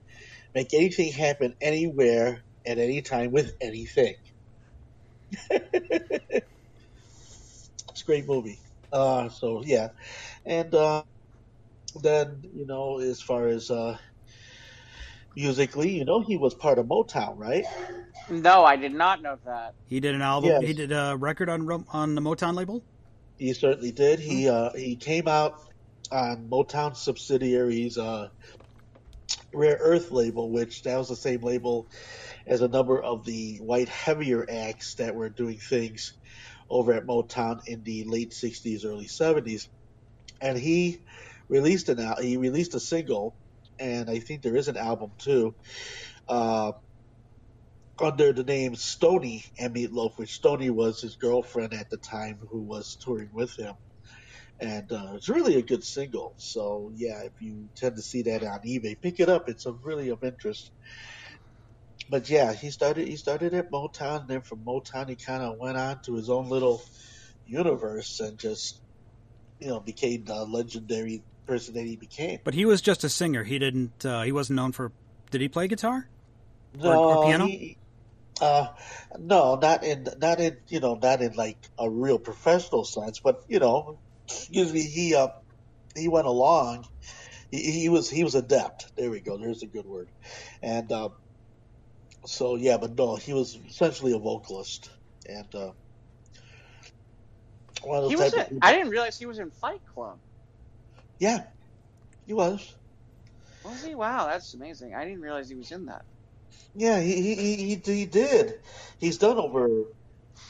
[0.55, 4.15] make anything happen anywhere at any time with anything.
[5.49, 6.41] it's
[8.01, 8.59] a great movie.
[8.91, 9.89] Uh, so yeah,
[10.45, 11.03] and uh,
[12.01, 13.97] then you know, as far as uh,
[15.35, 17.65] musically, you know, he was part of Motown, right?
[18.29, 19.73] No, I did not know that.
[19.87, 20.51] He did an album.
[20.51, 20.63] Yes.
[20.63, 22.83] He did a record on on the Motown label.
[23.37, 24.19] He certainly did.
[24.19, 25.59] He uh, he came out
[26.11, 28.29] on Motown subsidiaries uh,
[29.53, 31.87] Rare Earth label, which that was the same label
[32.47, 36.13] as a number of the white heavier acts that were doing things
[36.69, 39.63] over at Motown in the late '60s, early '70s.
[40.41, 40.99] And he
[41.49, 43.37] released an al- he released a single,
[43.79, 45.55] and I think there is an album too.
[46.27, 46.73] Uh,
[48.01, 52.63] under the name Stoney and Meatloaf, which Stoney was his girlfriend at the time who
[52.63, 53.75] was touring with him.
[54.59, 56.33] And uh, it's really a good single.
[56.37, 59.49] So, yeah, if you tend to see that on eBay, pick it up.
[59.49, 60.71] It's a, really of interest.
[62.09, 65.57] But yeah, he started he started at Motown, and then from Motown he kind of
[65.57, 66.81] went on to his own little
[67.45, 68.81] universe and just
[69.59, 72.39] you know became the legendary person that he became.
[72.43, 73.43] But he was just a singer.
[73.43, 74.05] He didn't.
[74.05, 74.91] Uh, he wasn't known for.
[75.31, 76.07] Did he play guitar?
[76.79, 77.45] Or- No, or piano?
[77.47, 77.77] he,
[78.41, 78.67] uh,
[79.17, 83.37] no, not in, not in, you know, not in like a real professional sense, but
[83.47, 85.29] you know, excuse me, he, uh,
[85.95, 86.85] he went along.
[87.51, 88.91] He, he was, he was adept.
[88.97, 89.37] There we go.
[89.37, 90.09] There's a good word.
[90.61, 91.13] And, um,
[92.25, 94.89] so yeah, but no, he was essentially a vocalist
[95.27, 95.71] and, uh,
[97.83, 98.33] one of those He was.
[98.33, 100.19] of I didn't realize he was in Fight Club.
[101.19, 101.43] yeah,
[102.25, 102.73] he was.
[103.63, 103.95] Was he?
[103.95, 104.93] Wow, that's amazing.
[104.95, 106.03] I didn't realize he was in that.
[106.75, 108.55] Yeah, he, he, he, he did.
[108.99, 109.67] He's done over,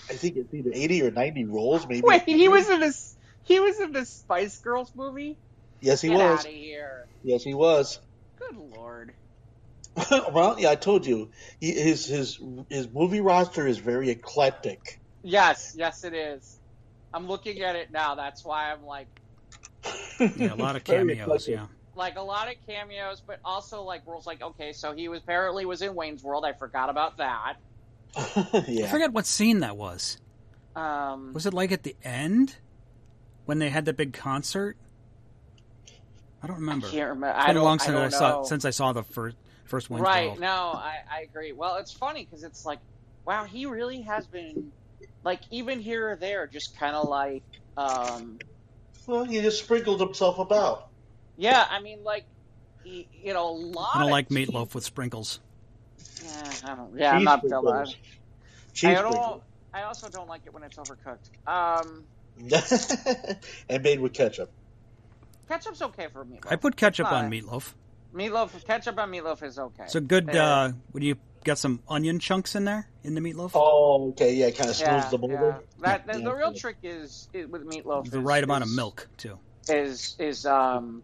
[0.10, 2.02] I think it's either 80 or 90 roles, maybe.
[2.06, 3.16] Wait, he was in this.
[3.44, 5.38] He was in the Spice Girls movie.
[5.82, 6.40] Yes, he Get was.
[6.40, 7.06] out of here!
[7.24, 8.00] Yes, he was.
[8.40, 9.14] Good lord.
[10.34, 11.30] well, yeah, I told you,
[11.60, 15.00] he, his his his movie roster is very eclectic.
[15.24, 16.60] Yes, yes, it is.
[17.14, 18.16] I'm looking at it now.
[18.16, 19.08] That's why I'm like,
[20.36, 21.48] Yeah, a lot of cameos.
[21.48, 21.68] Yeah.
[21.96, 24.28] like a lot of cameos, but also like roles.
[24.28, 26.46] Like, okay, so he was apparently was in Wayne's World.
[26.46, 27.56] I forgot about that.
[28.18, 28.34] yeah.
[28.54, 28.92] I yeah.
[28.92, 30.20] forget what scene that was.
[30.76, 32.58] Um, Was it like at the end
[33.46, 34.76] when they had the big concert?
[36.44, 36.88] I don't remember.
[36.88, 36.98] I remember.
[36.98, 37.28] can't remember.
[37.30, 38.44] It's I been a don't, long I since don't I, saw know.
[38.44, 40.28] since I saw the first first Wayne's Right.
[40.30, 40.40] World.
[40.40, 41.52] No, I, I agree.
[41.52, 42.80] Well, it's funny because it's like,
[43.26, 44.72] wow, he really has been,
[45.24, 47.44] like, even here or there, just kind of like,
[47.78, 48.40] um,
[49.08, 50.88] Well, he just sprinkled himself about.
[51.38, 51.66] yeah.
[51.70, 52.26] I mean, like,
[52.84, 53.96] he, you know, a lot.
[53.96, 55.40] I don't of like cheese- meatloaf with sprinkles.
[56.24, 56.98] Yeah, I don't.
[56.98, 57.40] Yeah, I'm Cheese not.
[57.40, 57.96] sprinkles.
[57.96, 59.42] I Cheese don't.
[59.74, 61.30] I also don't like it when it's overcooked.
[61.48, 62.04] Um,
[63.70, 64.52] and made with ketchup.
[65.48, 66.52] ketchup's okay for meatloaf.
[66.52, 67.74] I put ketchup on meatloaf.
[68.16, 68.66] Meatloaf.
[68.66, 69.84] Ketchup on meatloaf is okay.
[69.88, 70.28] So good.
[70.28, 70.42] There.
[70.42, 73.52] Uh, would you get some onion chunks in there in the meatloaf?
[73.54, 75.58] Oh, okay, yeah, kind of smooths yeah, them yeah.
[75.82, 78.10] That, the, Yeah, the real trick is, is with meatloaf.
[78.10, 79.38] the is- right amount of milk too.
[79.70, 81.04] is is um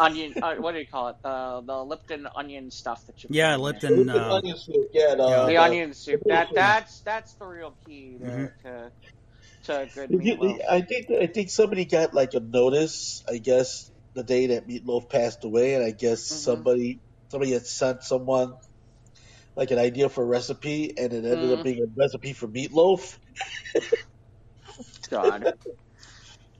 [0.00, 0.34] onion.
[0.42, 1.16] Uh, what do you call it?
[1.22, 3.30] The the Lipton onion stuff that you.
[3.32, 3.96] Yeah, put in.
[3.96, 3.96] Lipton.
[4.06, 5.40] Lipton Uh, onion soup, yeah, the, yeah.
[5.42, 6.22] The the- onion soup.
[6.26, 8.50] That that's that's the real key to Mhm.
[8.64, 8.90] to,
[9.64, 10.60] to good You- you- meatloaf.
[10.70, 13.24] I think I think somebody got like a notice.
[13.28, 16.42] I guess the day that Meatloaf passed away, and I guess Mhm.
[16.44, 18.54] somebody somebody had sent someone
[19.56, 21.52] like an idea for a recipe, and it ended Mhm.
[21.52, 23.18] up being a recipe for meatloaf.
[25.10, 25.46] God.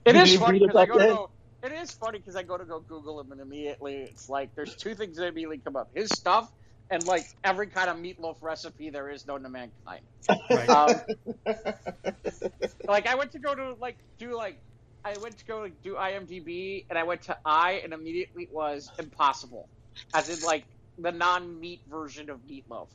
[0.04, 1.30] It You is didn't funny because I go to go.
[1.62, 4.76] It is funny because I go to go Google him and immediately it's like there's
[4.76, 6.50] two things that immediately come up: his stuff
[6.90, 10.02] and like every kind of meatloaf recipe there is known to mankind.
[10.50, 10.70] Right.
[10.70, 11.02] Um,
[12.88, 14.60] like I went to go to like do like
[15.06, 18.90] I went to go do IMDb and I went to I and immediately it was
[18.98, 19.68] impossible,
[20.12, 20.66] as in like
[20.98, 22.88] the non-meat version of meatloaf.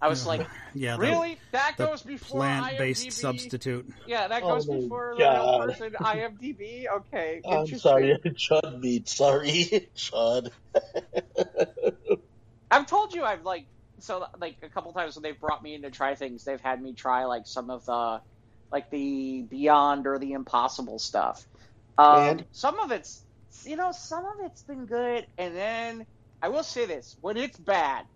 [0.00, 1.38] I was like, yeah, the really?
[1.52, 3.20] That the goes before plant-based IMDb?
[3.20, 3.86] substitute.
[4.06, 5.34] Yeah, that Oh goes my before the God.
[5.34, 6.84] real person IMDb.
[6.90, 7.80] Okay, I'm interesting.
[7.80, 8.18] sorry,
[8.50, 9.08] Chud meat.
[9.08, 10.50] Sorry, Chud.
[12.70, 13.66] I've told you I've like
[14.00, 16.80] so like a couple times when they've brought me in to try things, they've had
[16.82, 18.20] me try like some of the
[18.72, 21.46] like the beyond or the impossible stuff.
[21.98, 22.46] Um, And?
[22.52, 23.26] some of it's
[23.64, 26.06] you know some of it's been good, and then
[26.42, 28.06] I will say this: when it's bad,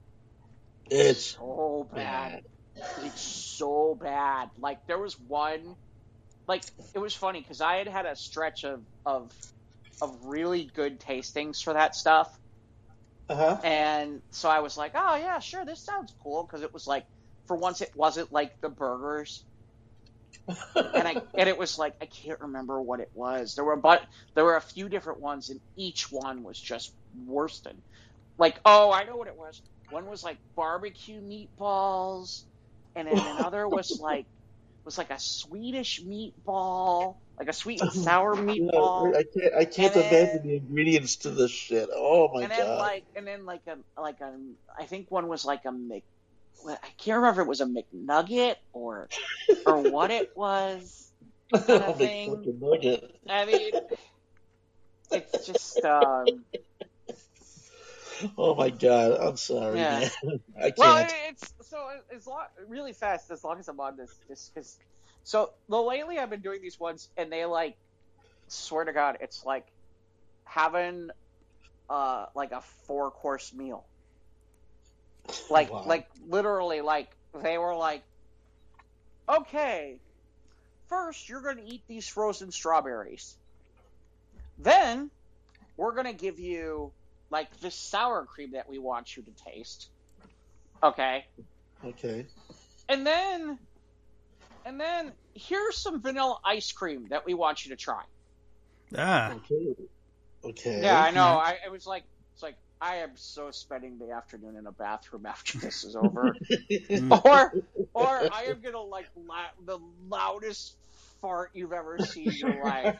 [0.90, 2.42] It's so bad.
[2.96, 4.50] It's so bad.
[4.58, 5.76] Like there was one,
[6.48, 6.64] like
[6.94, 9.32] it was funny because I had had a stretch of of
[10.00, 12.28] of really good tastings for that stuff.
[13.28, 13.62] uh huh.
[13.62, 16.44] And so I was like, oh, yeah, sure, this sounds cool.
[16.44, 17.04] Because it was like,
[17.46, 19.44] for once, it wasn't like the burgers.
[20.48, 23.54] And I and it was like, I can't remember what it was.
[23.54, 24.02] There were, but
[24.34, 26.92] there were a few different ones, and each one was just
[27.26, 27.76] worse than.
[28.38, 29.60] Like, oh, I know what it was.
[29.90, 32.42] One was like barbecue meatballs,
[32.96, 34.26] and then another was like
[34.84, 39.14] was like a Swedish meatball, like a sweet and sour meatball.
[39.14, 39.54] I can't.
[39.54, 41.88] I can't And then- imagine the ingredients to this shit.
[41.94, 42.78] Oh my and then god.
[42.78, 44.32] like and then like a like a
[44.78, 45.72] I think one was like a
[46.66, 49.08] I can't remember if it was a McNugget or
[49.66, 51.10] or what it was.
[51.66, 52.58] kind of thing.
[52.60, 53.04] nugget.
[53.28, 53.72] I mean,
[55.12, 56.44] it's just um,
[58.38, 59.18] Oh my god.
[59.20, 60.08] I'm sorry, Yeah.
[60.24, 60.40] man.
[60.56, 60.78] I can't.
[60.78, 64.78] well, it's so as long really fast as long as I'm on this this because
[65.24, 67.76] so well lately I've been doing these ones and they like
[68.48, 69.64] swear to God it's like
[70.44, 71.08] having
[71.90, 73.84] uh like a four course meal.
[75.50, 75.84] Like Wow.
[75.86, 77.08] like literally like
[77.42, 78.02] they were like
[79.28, 79.98] okay
[80.88, 83.36] first you're going to eat these frozen strawberries.
[84.58, 85.10] Then
[85.76, 86.92] we're going to give you
[87.30, 89.88] like this sour cream that we want you to taste.
[90.82, 91.24] Okay.
[91.84, 92.26] okay.
[92.88, 93.58] And then
[94.64, 98.02] and then here's some vanilla ice cream that we want you to try.
[98.96, 99.74] Ah, Okay.
[100.44, 100.80] Okay.
[100.82, 101.20] Yeah, I know.
[101.20, 101.36] Yeah.
[101.36, 102.04] I it was like
[102.34, 106.34] it's like I am so spending the afternoon in a bathroom after this is over.
[106.50, 107.24] Mm.
[107.24, 107.54] or
[107.94, 110.74] or I am gonna like la- the loudest
[111.20, 112.98] fart you've ever seen in your life.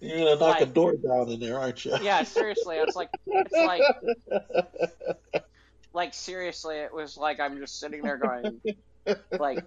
[0.00, 1.96] You're gonna knock a door down in there, aren't you?
[2.02, 3.82] Yeah, seriously, it's like it's like
[5.94, 8.60] like seriously, it was like I'm just sitting there going
[9.38, 9.64] like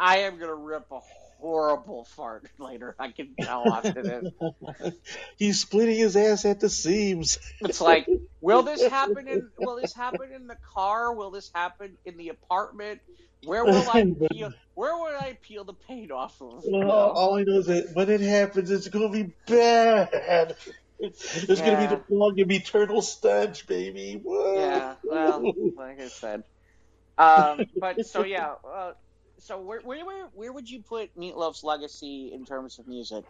[0.00, 1.00] I am gonna rip a
[1.38, 2.94] horrible fart later.
[2.98, 4.94] I can tell after this.
[5.36, 7.38] He's splitting his ass at the seams.
[7.60, 8.06] It's like,
[8.40, 11.14] will this happen in will this happen in the car?
[11.14, 13.00] Will this happen in the apartment?
[13.44, 16.64] Where will I peel where would I peel the paint off of?
[16.64, 16.90] you know?
[16.90, 20.56] all I know is that when it happens, it's gonna be bad.
[20.98, 24.20] It's gonna be the plug of eternal stench, baby.
[24.22, 24.56] Whoa.
[24.56, 26.42] Yeah, well, like I said.
[27.18, 28.92] Um, but so yeah, uh,
[29.46, 33.24] so where, where where where would you put Meatloaf's legacy in terms of music?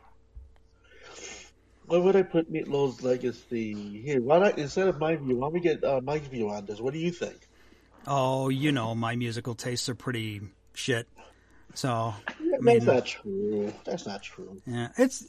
[1.87, 4.01] Where would I put Meatloaf's legacy?
[4.03, 6.65] Here, why not instead of my view, why don't we get uh, Mike's view on
[6.65, 6.81] this?
[6.81, 7.37] What do you think?
[8.07, 10.41] oh, you know, my musical tastes are pretty
[10.75, 11.07] shit.
[11.75, 12.15] So,
[12.51, 13.73] That's mean- not true.
[13.85, 14.63] That's not true.
[14.67, 15.27] yeah, it's.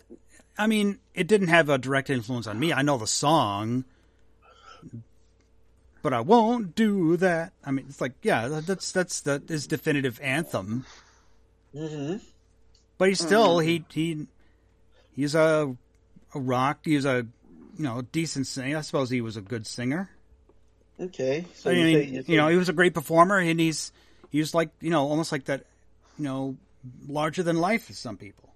[0.57, 2.71] I mean, it didn't have a direct influence on me.
[2.73, 3.83] I know the song,
[6.07, 7.51] but I won't do that.
[7.65, 10.85] I mean, it's like, yeah, that's that's the, his definitive anthem.
[11.75, 12.23] Mm-hmm.
[12.97, 14.25] But he's still he he
[15.13, 15.75] he's a
[16.33, 16.77] a rock.
[16.85, 17.27] He's a
[17.77, 18.77] you know decent singer.
[18.77, 20.09] I suppose he was a good singer.
[20.97, 21.43] Okay.
[21.55, 23.91] So I you, mean, say, you, you know, he was a great performer, and he's
[24.31, 25.65] he was like you know almost like that,
[26.17, 26.55] you know,
[27.09, 28.53] larger than life to some people.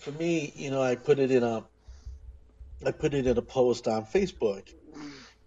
[0.00, 1.64] for me, you know, I put it in a,
[2.84, 4.74] I put it in a post on Facebook.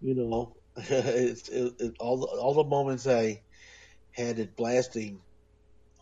[0.00, 3.42] You know, it's it, it, all the, all the moments I
[4.12, 5.24] had it blasting.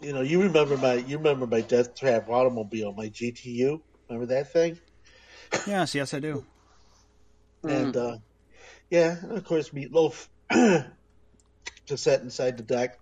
[0.01, 3.85] You know, you remember my you remember my Death Trap automobile, my GTU.
[4.09, 4.81] Remember that thing?
[5.67, 6.47] Yes, yes, I do.
[7.69, 8.19] And uh,
[8.91, 10.29] yeah, and of course Meatloaf
[11.89, 12.99] just sat inside the deck,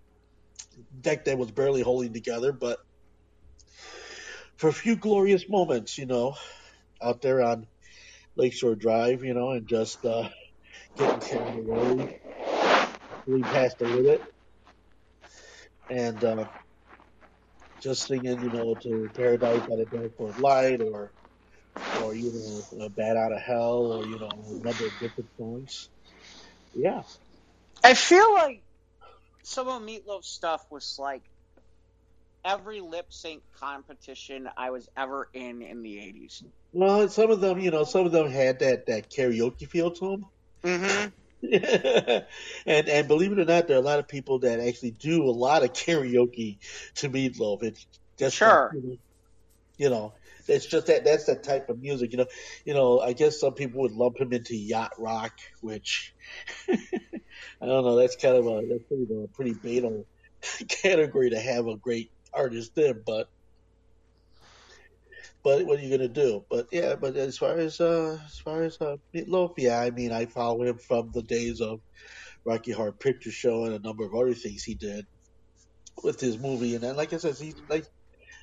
[1.00, 2.78] deck that was barely holding together, but
[4.56, 6.34] for a few glorious moments, you know,
[7.02, 7.68] out there on
[8.36, 10.30] Lakeshore Drive, you know, and just uh,
[10.96, 12.20] getting carried away,
[13.26, 14.22] really past the limit,
[15.90, 16.46] and uh,
[17.80, 21.12] just singing, you know, to Paradise by the Dashboard Light or
[22.02, 22.32] or you
[22.72, 25.90] know, Bat Out of Hell, or you know, a number of different songs.
[26.74, 27.02] Yeah,
[27.84, 28.62] I feel like
[29.44, 31.22] some of Meatloaf's stuff was like
[32.44, 36.44] every lip sync competition I was ever in in the eighties.
[36.72, 40.10] well, some of them, you know, some of them had that that karaoke feel to
[40.10, 40.26] them.
[40.62, 41.08] Mm-hmm.
[42.66, 45.24] and and believe it or not, there are a lot of people that actually do
[45.24, 46.58] a lot of karaoke
[46.96, 47.62] to Meatloaf.
[47.62, 47.86] It's
[48.18, 48.70] just Sure.
[48.74, 48.96] you know,
[49.76, 50.14] you know,
[50.48, 52.12] it's just that that's that type of music.
[52.12, 52.26] You know,
[52.64, 53.00] you know.
[53.00, 56.14] I guess some people would lump him into yacht rock, which
[56.68, 56.76] I
[57.66, 57.96] don't know.
[57.96, 60.04] That's kind of a that's pretty a pretty beta
[60.68, 63.28] category to have a great artist in, but.
[65.46, 66.44] But what are you gonna do?
[66.50, 70.10] But yeah, but as far as uh, as far as uh, Meatloaf, yeah, I mean,
[70.10, 71.78] I follow him from the days of
[72.44, 75.06] Rocky Horror Picture Show and a number of other things he did
[76.02, 76.74] with his movie.
[76.74, 77.86] And then, like I said, he's like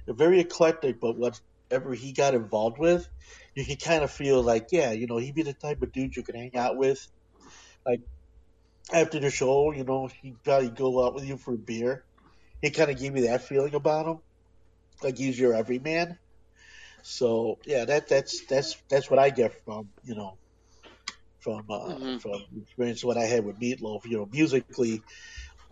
[0.07, 3.05] very eclectic, but whatever he got involved with,
[3.53, 6.15] you can kind of feel like, yeah, you know, he'd be the type of dude
[6.15, 7.05] you could hang out with.
[7.85, 7.99] Like
[8.93, 12.05] after the show, you know, he'd probably go out with you for a beer.
[12.61, 14.19] He kind of gave me that feeling about him,
[15.01, 16.17] like he's your everyman.
[17.03, 20.39] So yeah, that that's that's that's what I get from you know
[21.41, 22.21] from uh, Mhm.
[22.21, 24.05] from experience what I had with Meatloaf.
[24.05, 25.01] You know, musically,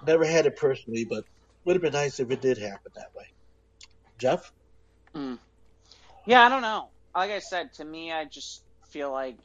[0.05, 1.25] never had it personally, but
[1.65, 3.25] would have been nice if it did happen that way.
[4.19, 4.51] Jeff,
[6.25, 6.89] Yeah, I don't know.
[7.15, 9.37] Like I said, to me, I just feel like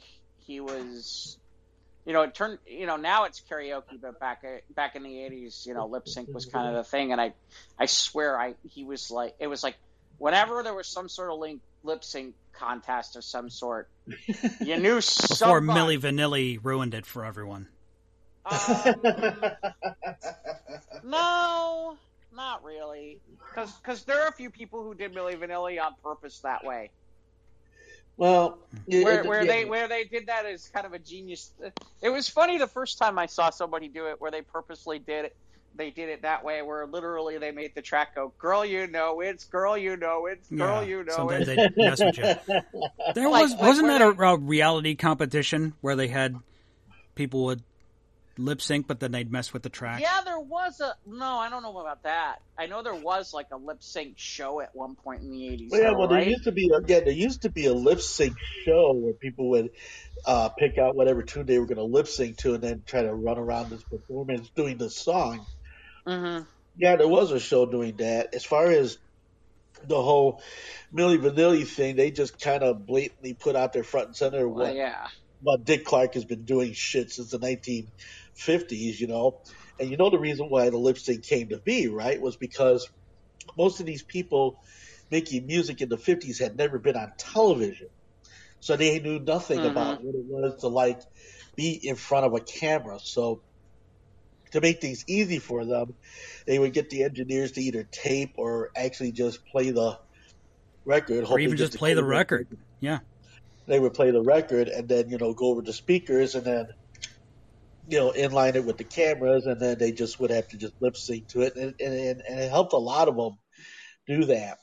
[0.47, 1.39] he was,
[2.07, 4.43] you know, it turned, you know, now it's karaoke, but back
[4.75, 7.35] back in the '80s, you know, lip sync was kind of the thing, and I,
[7.79, 9.77] I swear, I he was like, it was like,
[10.19, 13.89] whenever there was some sort of link, lip sync contest of some sort,
[14.61, 15.97] you knew Before somebody.
[15.97, 17.69] Milli Vanilli ruined it for everyone.
[18.47, 18.95] Um,
[21.05, 21.97] no,
[22.35, 26.41] not really, because because there are a few people who did Milli Vanilli on purpose
[26.41, 26.91] that way.
[28.17, 29.53] well, yeah, where it- where yeah.
[29.53, 31.51] they where they did that is kind of a genius.
[32.03, 35.27] It was funny the first time I saw somebody do it, where they purposely did
[35.27, 35.37] it.
[35.77, 39.21] They did it that way, where literally they made the track go, "Girl, you know
[39.21, 42.35] it's, girl, you know it's, girl, Yeah, you know sometimes it's." they mess with you.
[43.15, 46.37] There Like- was like wasn't where that a, a reality competition where they had
[47.15, 47.63] people would
[48.39, 50.01] lip sync, but then they'd mess with the track.
[50.01, 51.39] Yeah, there was a no.
[51.39, 52.37] I don't know about that.
[52.59, 55.71] I know there was like a lip sync show at one point in the eighties.
[55.73, 56.29] Well, yeah, well, there right?
[56.29, 57.05] used to be again.
[57.05, 59.71] There used to be a lip sync show where people would
[60.27, 63.03] uh, pick out whatever tune they were going to lip sync to, and then try
[63.03, 65.47] to run around this performance doing the song.
[66.07, 66.43] Hmm
[66.77, 68.35] Yeah, there was a show doing that.
[68.35, 68.99] As far as
[69.89, 70.43] the whole
[70.97, 74.69] Milli Vanilli thing, they just kind of blatantly put out their front and center Well,
[74.69, 75.09] what yeah.
[75.41, 79.41] what Dick Clark has been doing shit since the 1950s, you know.
[79.81, 82.21] And you know the reason why the lip sync came to be, right?
[82.21, 82.89] Was because
[83.57, 84.59] most of these people
[85.11, 87.89] making music in the 50s had never been on television.
[88.61, 89.67] So they knew nothing Mhm.
[89.67, 91.01] about what it was to like
[91.57, 92.99] be in front of a camera.
[93.03, 93.43] So
[94.57, 95.95] to make things easy for them,
[96.47, 99.99] they would get the engineers to either tape or actually just play the
[100.85, 101.25] record.
[101.25, 102.59] or even just play the codec record.
[102.81, 102.99] Yeah,
[103.67, 106.67] they would play the record and then you know go over the speakers and then
[107.89, 110.75] you know inline it with the cameras and then they just would have to just
[110.81, 113.37] lip sync to it and and, and it helped a lot of them
[114.07, 114.59] do that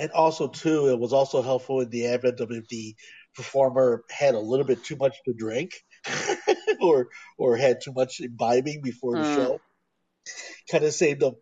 [0.00, 2.94] and also too it was also helpful in the advent of if the
[3.34, 5.72] performer had a little bit too much to drink
[6.80, 9.34] or or had too much imbibing before the Mm.
[9.34, 9.60] show
[10.70, 11.34] kind of saved them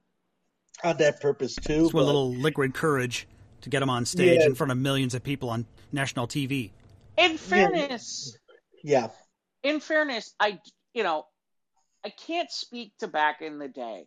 [0.83, 3.27] on that purpose too just with a little liquid courage
[3.63, 4.47] to get them on stage Yeah.
[4.47, 6.71] in front of millions of people on national TV.
[7.19, 8.37] In fairness,
[8.83, 9.09] yeah
[9.63, 10.59] in fairness, I
[10.95, 11.27] you know,
[12.05, 14.07] I can't speak to back in the day.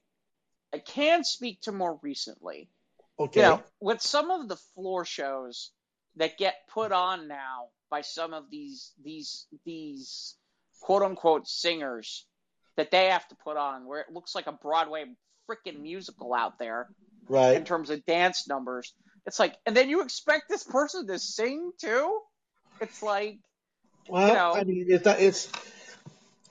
[0.73, 2.69] I can speak to more recently.
[3.19, 5.71] okay You know, with some of the floor shows
[6.15, 10.35] that get put on now by some of these these these
[10.83, 12.25] quote unquote singers
[12.75, 15.05] that they have to put on where it looks like a Broadway
[15.49, 16.89] freaking musical out there
[17.29, 17.55] right?
[17.55, 18.93] in terms of dance numbers.
[19.25, 22.19] It's like and then you expect this person to sing too?
[22.81, 23.39] It's like
[24.09, 24.53] Well, you know.
[24.55, 25.49] I mean, it's not it's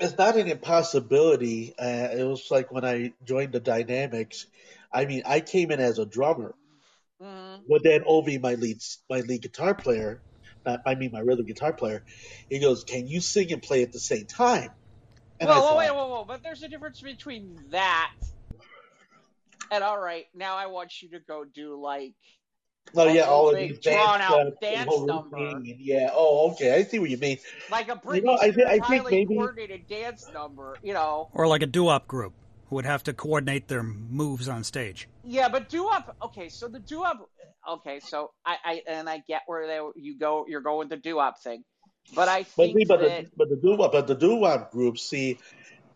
[0.00, 1.74] it's not an impossibility.
[1.78, 4.46] Uh, it was like when I joined the Dynamics.
[4.90, 6.54] I mean, I came in as a drummer,
[7.22, 8.78] mm, but then Ovi, my lead
[9.10, 10.22] my lead guitar player,
[10.66, 12.04] I mean my rhythm guitar player,
[12.48, 14.70] he goes, "Can you sing and play at the same time?"
[15.40, 16.24] And whoa, I whoa, thought, wait, whoa, whoa!
[16.24, 18.12] But there's a difference between that
[19.70, 20.26] and all right.
[20.34, 22.14] Now I want you to go do like
[22.94, 25.36] "Oh yeah, a all of big these dance drawn-out steps, dance whole number.
[25.36, 26.10] routine, Yeah.
[26.12, 26.74] Oh, okay.
[26.74, 27.38] I see what you mean.
[27.70, 30.76] like a Britney You know, I thi- Spears I think maybe- coordinated dance number.
[30.82, 32.34] You know, Or like a doo-wop group
[32.72, 35.08] who would have to coordinate their moves on stage.
[35.22, 35.48] yeah.
[35.48, 36.16] But doo wop.
[36.22, 37.28] Okay, so the doo wop.
[37.68, 40.46] Okay, so I, I and I get where they you go.
[40.48, 41.64] You're going the doo wop thing,
[42.14, 44.36] but I But think see, but that the but the doo wop, but the doo
[44.36, 45.38] wop group, see,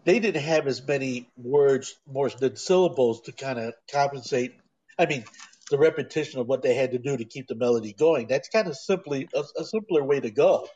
[0.05, 4.55] they didn't have as many words, more than syllables to kind of compensate.
[4.99, 5.25] I mean,
[5.71, 8.29] the repetition of what they had to do to keep the melody going.
[8.29, 10.69] That's kind of simply a, a simpler way to go.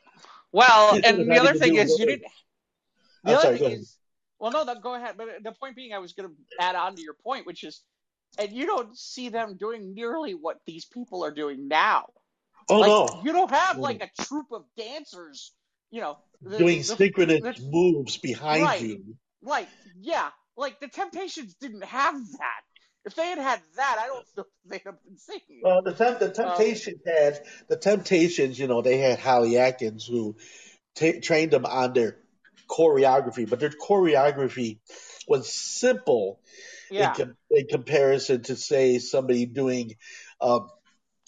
[0.52, 2.26] well, and the other thing do is you didn't.
[3.24, 3.80] The I'm other sorry, go thing ahead.
[3.80, 3.98] is,
[4.40, 5.16] well, no, go ahead.
[5.16, 7.83] But the point being, I was going to add on to your point, which is,
[8.38, 12.07] and you don't see them doing nearly what these people are doing now.
[12.68, 13.83] Oh like, no, you don't have oh, No.
[13.83, 15.53] like a troupe of dancers,
[15.90, 18.81] you know, the- doing the- synchronous the- moves behind Right.
[18.81, 19.16] you.
[19.42, 22.61] like yeah, like the Temptations didn't have that.
[23.05, 25.62] If they had had that, I don't know if they'd have been singing.
[25.62, 28.59] Well, the temp, the um, Temptations had the Temptations.
[28.59, 30.36] You know, they had Cholly Atkins who
[30.95, 32.18] ta trained them on their
[32.70, 34.78] choreography, but their choreography
[35.26, 36.40] was simple
[36.90, 39.96] yeah, in, com- in comparison to say somebody doing
[40.40, 40.68] um,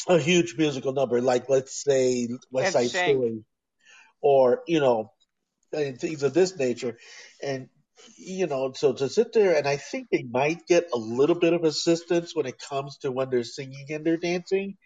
[0.09, 2.91] a huge musical number like let's say West Side.
[2.91, 3.45] Story
[4.21, 5.13] or you know
[5.73, 6.99] and things of this nature
[7.43, 7.69] and
[8.17, 11.53] you know so to sit there and I think they might get a little bit
[11.53, 14.77] of assistance when it comes to when they're singing and they're dancing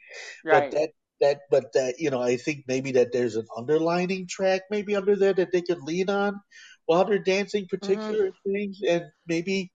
[0.44, 0.70] right.
[0.70, 0.90] but that
[1.20, 5.16] that but that you know I think maybe that there's an underlining track maybe under
[5.16, 6.40] there that they could lean on
[6.86, 7.76] while they're dancing mm-hmm.
[7.76, 9.72] particular things and maybe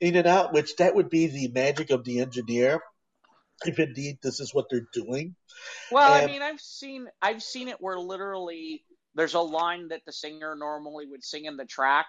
[0.00, 2.80] in and out which that would be the magic of the engineer
[3.66, 5.34] if indeed this is what they're doing.
[5.90, 8.84] Well, I mean, I've seen I've seen it where literally
[9.14, 12.06] there's a line that the singer normally would sing in the track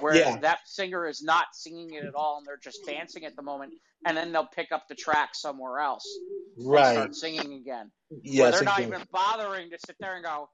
[0.00, 0.36] where Yeah.
[0.38, 3.74] that singer is not singing it at all and they're just dancing at the moment
[4.06, 6.06] and then they'll pick up the track somewhere else
[6.56, 6.92] and Right.
[6.92, 7.90] start singing again.
[8.22, 10.48] yeah they're not even bothering to sit there and go,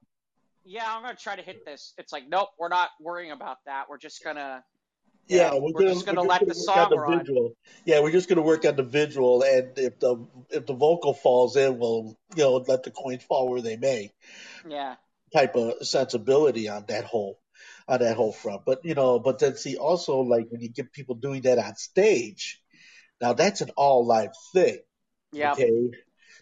[0.63, 3.57] "Yeah, I'm going to try to hit this." It's like, "Nope, we're not worrying about
[3.65, 3.87] that.
[3.89, 4.63] We're just going to
[5.27, 7.53] you Yeah, we're, we're gonna, just gonna we're let the work on song the run."
[7.85, 11.55] Yeah, we're just gonna work on the visual, and if the if the vocal falls
[11.55, 14.11] in, we'll you know let the coins fall where they may.
[14.67, 14.95] Yeah.
[15.33, 17.39] Type of sensibility on that whole
[17.87, 18.63] on that whole front.
[18.65, 21.75] But you know, but then see also like when you get people doing that on
[21.75, 22.61] stage,
[23.21, 24.79] now that's an all live thing.
[25.31, 25.51] Yeah.
[25.51, 25.71] Okay,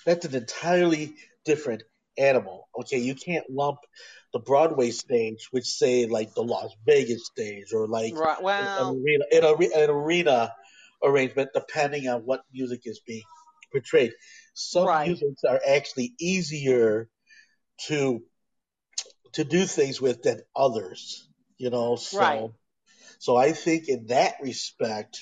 [0.06, 1.16] that's an entirely
[1.46, 1.84] different
[2.18, 2.68] animal.
[2.80, 3.80] Okay, you can't lump
[4.34, 8.38] the Broadway stage, which say like the Las Vegas stage or like Right.
[8.42, 8.68] an
[9.04, 10.54] arena, an, are- an arena
[11.04, 13.24] arrangement, depending on what music is being
[13.72, 14.14] portrayed.
[14.54, 15.08] Some Right.
[15.08, 17.10] musics are actually easier
[17.88, 18.22] to
[19.34, 21.29] to do things with than others.
[21.60, 22.52] You know, so Right.
[23.20, 25.20] so I think in that respect,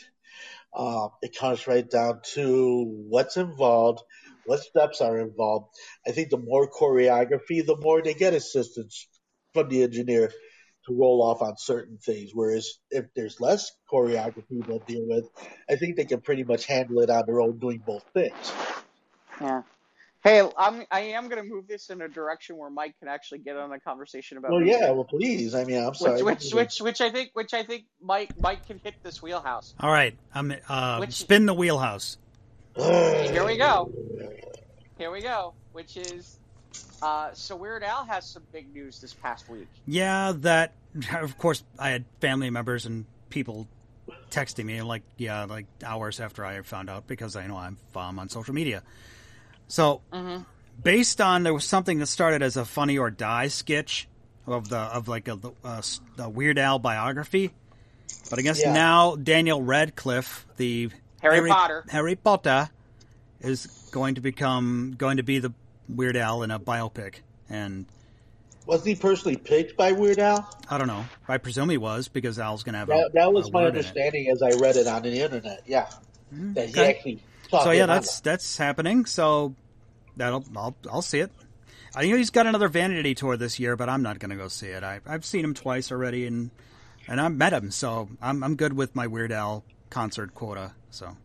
[0.77, 4.01] um, it comes right down to what's involved,
[4.45, 5.67] what steps are involved.
[6.07, 9.07] I think the more choreography, the more they get assistance
[9.53, 12.31] from the engineer to roll off on certain things.
[12.33, 15.25] Whereas if there's less choreography to deal with,
[15.69, 18.53] I think they can pretty much handle it on their own doing both things.
[19.41, 19.61] yeah.
[20.27, 23.39] Hey, I'm I am going to move this in a direction where Mike can actually
[23.39, 24.81] get on a conversation about Well, music.
[24.81, 25.55] yeah, well, please.
[25.55, 26.21] I mean, I'm sorry.
[26.21, 29.73] which, which which which I think which I think Mike Mike can hit this wheelhouse.
[29.79, 32.17] All right, I'm uh, Which- spin the wheelhouse.
[32.75, 33.89] Here we go.
[34.97, 35.53] Here we go.
[35.71, 36.37] Which is
[37.01, 39.67] uh, so Weird Al has some big news this past week.
[39.85, 40.73] Yeah, that
[41.13, 43.65] of course I had family members and people
[44.29, 48.19] texting me like yeah, like hours after I found out because I know I'm um,
[48.19, 48.83] on social media.
[49.67, 50.43] So Mm-hmm.
[50.81, 54.07] based on there was something that started as a funny or die sketch
[54.45, 55.83] of the of like a, a,
[56.19, 57.51] a Weird Al biography,
[58.29, 58.73] but I guess Yeah.
[58.73, 60.89] now Daniel Radcliffe, the
[61.21, 61.83] Harry Potter.
[61.89, 62.69] Harry Potter,
[63.41, 65.53] is going to become going to be the
[65.89, 67.85] Weird Al in a biopic, and
[68.65, 70.47] Wasn't he personally picked by Weird Al?
[70.69, 71.05] I don't know.
[71.27, 73.61] I presume he was because Al's going to have That, a, that was a my
[73.61, 75.63] word understanding as I read it on the internet.
[75.65, 75.87] Yeah,
[76.31, 76.89] that he Okay.
[76.91, 77.23] actually.
[77.47, 79.05] Talked So yeah, about that's that's happening.
[79.05, 79.55] So
[80.15, 81.31] that'll I'll I'll see it.
[81.95, 84.49] I know he's got another Vanity tour this year, but I'm not going to go
[84.49, 84.83] see it.
[84.83, 86.51] I, I've seen him twice already, and
[87.07, 90.73] and I've met him, so I'm I'm good with my Weird Al concert quota.
[90.91, 91.17] So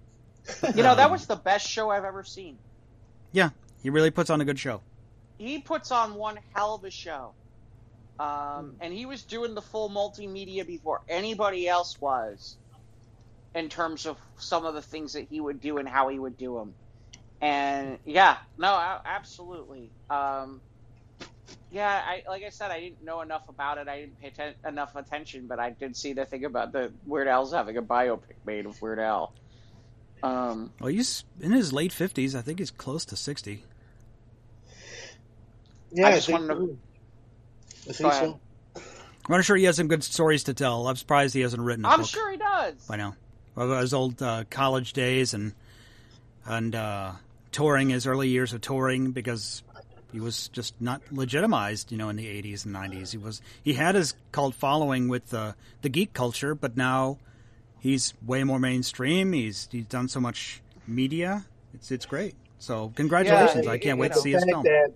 [0.74, 2.58] You know that was the best show I've ever seen.
[3.32, 3.50] yeah,
[3.82, 4.80] he really puts on a good show.
[5.38, 7.32] He puts on one hell of a show.
[8.18, 12.56] Um, and he was doing the full multimedia before anybody else was
[13.54, 16.36] in terms of some of the things that he would do and how he would
[16.36, 16.74] do them.
[17.40, 18.72] And yeah, no,
[19.04, 19.90] absolutely.
[20.08, 20.60] Um,
[21.70, 23.88] yeah, I like I said, I didn't know enough about it.
[23.88, 27.28] I didn't pay atten- enough attention, but I did see the thing about the Weird
[27.28, 29.32] Al's having a biopic made of Weird Al.
[30.22, 32.34] Um, Well, he's in his late fifties.
[32.36, 33.64] I think he's close to sixty.
[35.90, 36.78] Yeah, I I, just think wanted
[37.86, 38.08] to- so.
[38.08, 38.38] I Go think
[38.76, 38.82] so.
[39.28, 40.86] I'm sure he has some good stories to tell.
[40.88, 42.74] I'm surprised he hasn't written a I'm book sure he does.
[42.86, 43.14] by now.
[43.54, 45.52] Of his old uh, college days and
[46.46, 47.12] and uh,
[47.50, 49.62] touring, his early years of touring, because
[50.12, 53.12] he was just not legitimized, you know, in the 80s and 90s.
[53.12, 57.18] He was he had his cult following with the the geek culture, but now
[57.80, 59.32] he's way more mainstream.
[59.32, 61.46] He's he's done so much media.
[61.74, 62.34] It's it's great.
[62.58, 63.64] So congratulations!
[63.64, 64.62] Yeah, I can't wait know, to see his film.
[64.64, 64.92] that,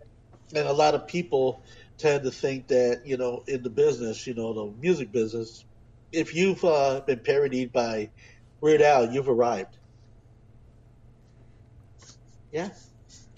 [0.54, 1.62] and a lot of people
[1.98, 5.64] tend to think that you know, in the business, you know, the music business,
[6.12, 8.10] if you've uh, been parodied by
[8.60, 9.76] Weird Al, you've arrived.
[12.52, 12.70] Yeah.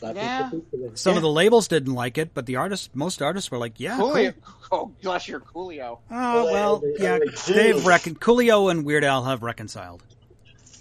[0.00, 0.42] A lot of Yeah.
[0.50, 0.98] people think that.
[0.98, 1.16] Some Yeah.
[1.18, 4.10] of the labels didn't like it, but the artists, most artists were like, "Yeah, cool."
[4.12, 4.34] Coolio.
[4.70, 5.98] Oh, bless your Coolio.
[6.10, 7.52] Oh Well, well, yeah, they do.
[7.54, 10.02] they've recon Coolio and Weird Al have reconciled,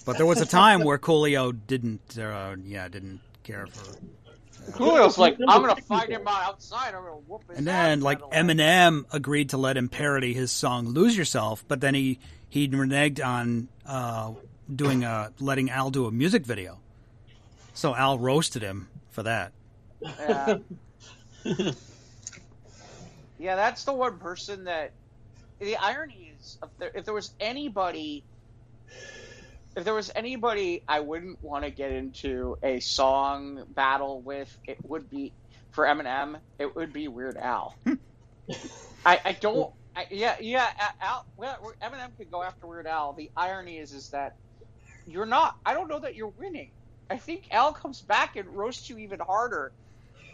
[0.06, 3.98] but there was a time where Coolio didn't, uh, yeah, didn't care for.
[4.74, 6.94] Coolio's like, I'm gonna find him outside.
[6.94, 8.20] I'm gonna whoop his And then, ass like.
[8.20, 12.20] Eminem agreed to let him parody his song "Lose Yourself," but then he
[12.50, 14.34] he reneged on uh,
[14.74, 16.80] doing a letting Al do a music video.
[17.74, 19.52] So Al roasted him for that.
[20.02, 20.58] Yeah.
[23.40, 24.92] yeah, that's the one person that.
[25.60, 28.24] The irony is, if there, if there was anybody,
[29.76, 34.78] if there was anybody I wouldn't want to get into a song battle with, it
[34.84, 35.34] would be
[35.72, 36.38] for Eminem.
[36.60, 37.76] It would be Weird Al.
[39.06, 39.74] I, I don't.
[39.98, 40.70] I, yeah, yeah.
[41.02, 43.14] Al, well, Eminem could go after Weird Al.
[43.14, 44.36] The irony is, is that
[45.08, 45.58] you're not.
[45.66, 46.70] I don't know that you're winning.
[47.10, 49.72] I think Al comes back and roasts you even harder,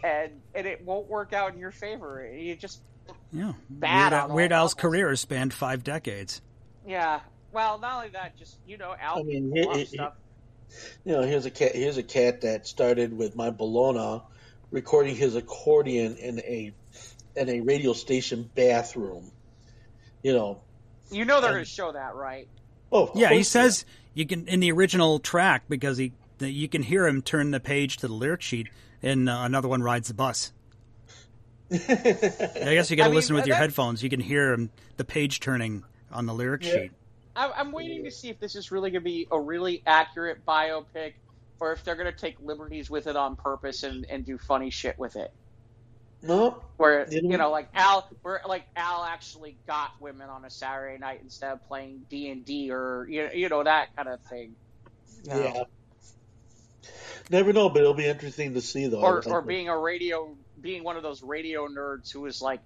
[0.02, 2.28] and and it won't work out in your favor.
[2.30, 2.80] You just
[3.32, 3.52] Yeah.
[3.70, 4.74] Bad Weird, on Weird Al's levels.
[4.74, 6.40] career has spanned five decades.
[6.86, 7.20] yeah.
[7.52, 10.14] Well, not only that, just you know, Al I mean, pulls off he- he- stuff.
[11.04, 11.74] You know, here's a cat.
[11.76, 14.22] Here's a cat that started with my Bologna,
[14.72, 16.72] recording his accordion in a
[17.36, 19.30] in a radio station bathroom.
[20.24, 20.60] You know.
[21.10, 22.48] You know they're going to show that, right?
[22.90, 26.66] Oh, Yeah, he course says you can in the original track because he that you
[26.68, 28.68] can hear him turn the page to the lyric sheet,
[29.02, 30.52] and uh, another one rides the bus.
[31.72, 34.02] I guess you got I to mean, listen with your headphones.
[34.02, 36.72] You can hear him, the page turning on the lyric Yeah.
[36.72, 36.92] sheet.
[37.36, 40.44] I'm, I'm waiting to see if this is really going to be a really accurate
[40.46, 41.14] biopic,
[41.60, 44.70] or if they're going to take liberties with it on purpose and, and do funny
[44.70, 45.32] shit with it.
[46.26, 50.44] No, Where You know- you know, like Al, where like Al actually got women on
[50.44, 54.08] a Saturday night instead of playing D and D or you you know that kind
[54.08, 54.54] of thing.
[55.26, 55.38] No.
[55.38, 55.62] yeah.
[57.30, 59.00] Never know, but it'll be interesting to see though.
[59.00, 62.60] or or being a radio being one of those radio nerds who is like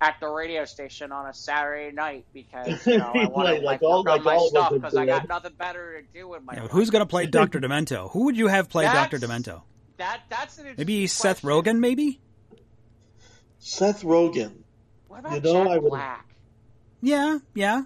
[0.00, 3.64] at the radio station on a Saturday night because you know I want Like- to
[3.66, 6.00] like like, all- work on like my all of stuff because I got nothing better
[6.02, 6.70] to do with my Yeah, life.
[6.70, 8.10] who's going to play Doctor Demento?
[8.12, 9.62] Who would you have play Doctor Demento?
[9.96, 10.20] that?
[10.28, 11.74] That's an Maybe interesting Seth question.
[11.76, 11.78] Rogen.
[11.80, 12.20] Maybe.
[13.66, 14.52] Seth Rogen.
[15.08, 16.26] What about You know, Jack I would- Black?
[17.02, 17.82] Yeah, yeah,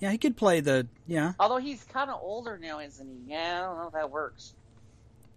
[0.00, 0.10] yeah.
[0.10, 3.30] He could play the yeah, Although he's kind of older now, isn't he?
[3.32, 4.54] Yeah, I don't know if that works.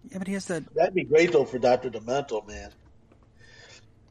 [0.10, 0.18] yeah.
[0.18, 0.64] But he has that.
[0.76, 2.72] That'd be great though for Doctor Demento, man.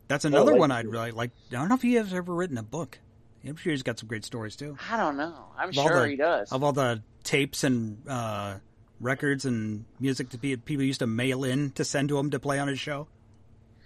[0.07, 0.71] That's another like one.
[0.71, 1.31] I'd really like.
[1.51, 2.99] I don't know if he has ever written a book.
[3.47, 4.77] I'm sure he's got some great stories too.
[4.91, 5.35] I don't know.
[5.57, 6.53] I'm Of sure the- he does.
[6.53, 8.57] Of all the tapes and uh,
[9.01, 12.39] records and music to be, people used to mail in to send to him to
[12.39, 13.07] play on his show.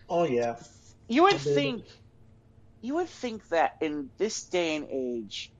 [0.08, 0.56] Oh yeah.
[1.08, 1.84] You would think,
[2.82, 5.50] you would think that in this day and age,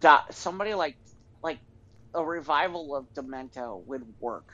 [0.00, 0.96] that somebody like
[1.42, 1.60] like
[2.14, 4.46] a revival of Demento would work.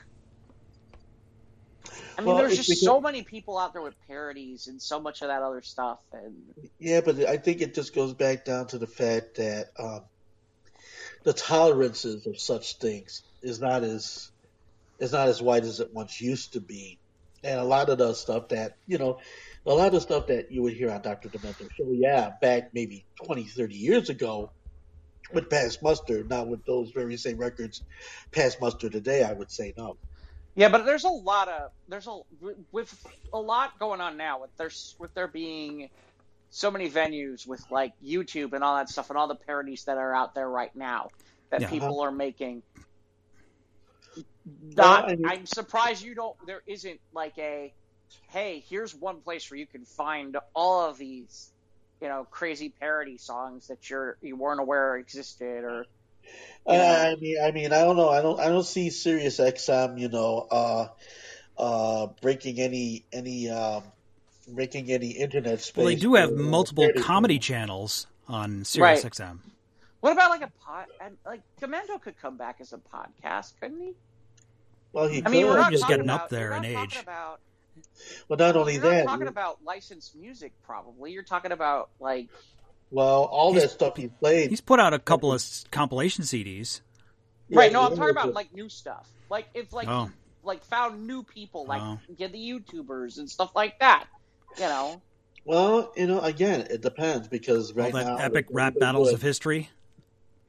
[2.17, 4.99] I mean, Well, there's just because- so many people out there with parodies and so
[4.99, 6.35] much of that other stuff, and
[6.79, 10.05] Yeah, but I think it just goes back down to the fact that um,
[11.23, 14.31] the tolerances of such things is not as
[14.99, 16.99] is not as wide as it once used to be,
[17.43, 19.19] and a lot of the stuff that you know,
[19.65, 21.29] a lot of stuff that you would hear on Dr.
[21.29, 24.53] Demento so yeah, back maybe 20, 30 years ago,
[25.33, 26.23] would pass muster.
[26.25, 27.83] Not with those very same records
[28.33, 29.23] pass muster today.
[29.23, 29.97] I would say no.
[30.55, 30.69] yeah.
[30.69, 32.19] But there's a lot of there's a
[32.71, 32.93] with
[33.33, 35.89] a lot going on now with there's with there being
[36.51, 39.97] so many venues with like YouTube and all that stuff and all the parodies that
[39.97, 41.11] are out there right now
[41.51, 41.67] that Yeah.
[41.67, 42.63] people are making.
[44.75, 46.35] Well, I mean- I'm surprised you don't.
[46.45, 47.73] There isn't like a,
[48.29, 51.51] hey, here's one place where you can find all of these,
[52.01, 55.85] you know, crazy parody songs that you're you weren't aware existed, or
[56.67, 57.13] Uh, Yeah.
[57.13, 58.09] I mean, I mean, I don't know.
[58.09, 60.87] I don't, I don't see Sirius XM, you know, uh,
[61.57, 63.83] uh, breaking any, any, um,
[64.47, 65.77] breaking any internet space.
[65.77, 67.01] Well, they do have multiple parody.
[67.01, 69.11] comedy channels on Sirius Right.
[69.13, 69.39] XM.
[70.01, 70.85] what about like a pod?
[71.01, 73.93] and, Like Demento could come back as a podcast, couldn't he?
[74.93, 75.49] Well, he I mean, could.
[75.51, 76.97] we're not just talking getting up there in age.
[77.01, 77.39] About,
[78.27, 79.05] Well, not only you're that.
[79.05, 81.11] not talking about licensed music, probably.
[81.11, 82.27] You're talking about like
[82.91, 84.49] well, all He's- that stuff he played.
[84.49, 86.81] He's put out a couple of compilation CDs.
[87.51, 87.71] right.
[87.71, 89.07] No, I'm talking about like new stuff.
[89.29, 90.09] Like if like Oh.
[90.43, 91.99] like found new people, like Oh.
[92.17, 94.05] get the YouTubers and stuff like that.
[94.57, 95.01] You know.
[95.45, 99.15] Well, you know, again, it depends because right all that now epic rap battles good.
[99.15, 99.69] of history.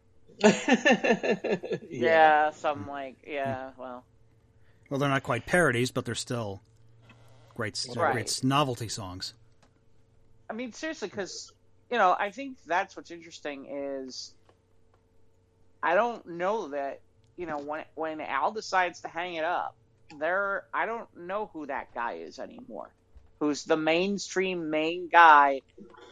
[0.43, 1.57] yeah.
[1.91, 3.70] Yeah, something like yeah.
[3.78, 4.05] Well,
[4.91, 6.61] Well, they're not quite parodies, but they're still
[7.55, 8.12] great, Right.
[8.12, 9.34] great novelty songs.
[10.51, 11.53] I mean seriously, because
[11.91, 13.66] you know, I think that's what's interesting
[14.05, 14.34] is
[15.82, 17.01] I don't know that
[17.36, 19.76] you know when when Al decides to hang it up,
[20.18, 22.91] there I don't know who that guy is anymore.
[23.38, 25.61] Who's the mainstream main guy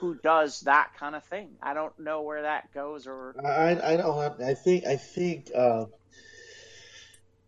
[0.00, 1.50] who does that kind of thing?
[1.60, 4.40] I don't know where that goes or I, I don't.
[4.40, 4.86] I think.
[4.86, 5.50] I think.
[5.54, 5.86] Uh,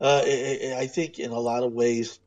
[0.01, 2.18] uh, I, I think in a lot of ways,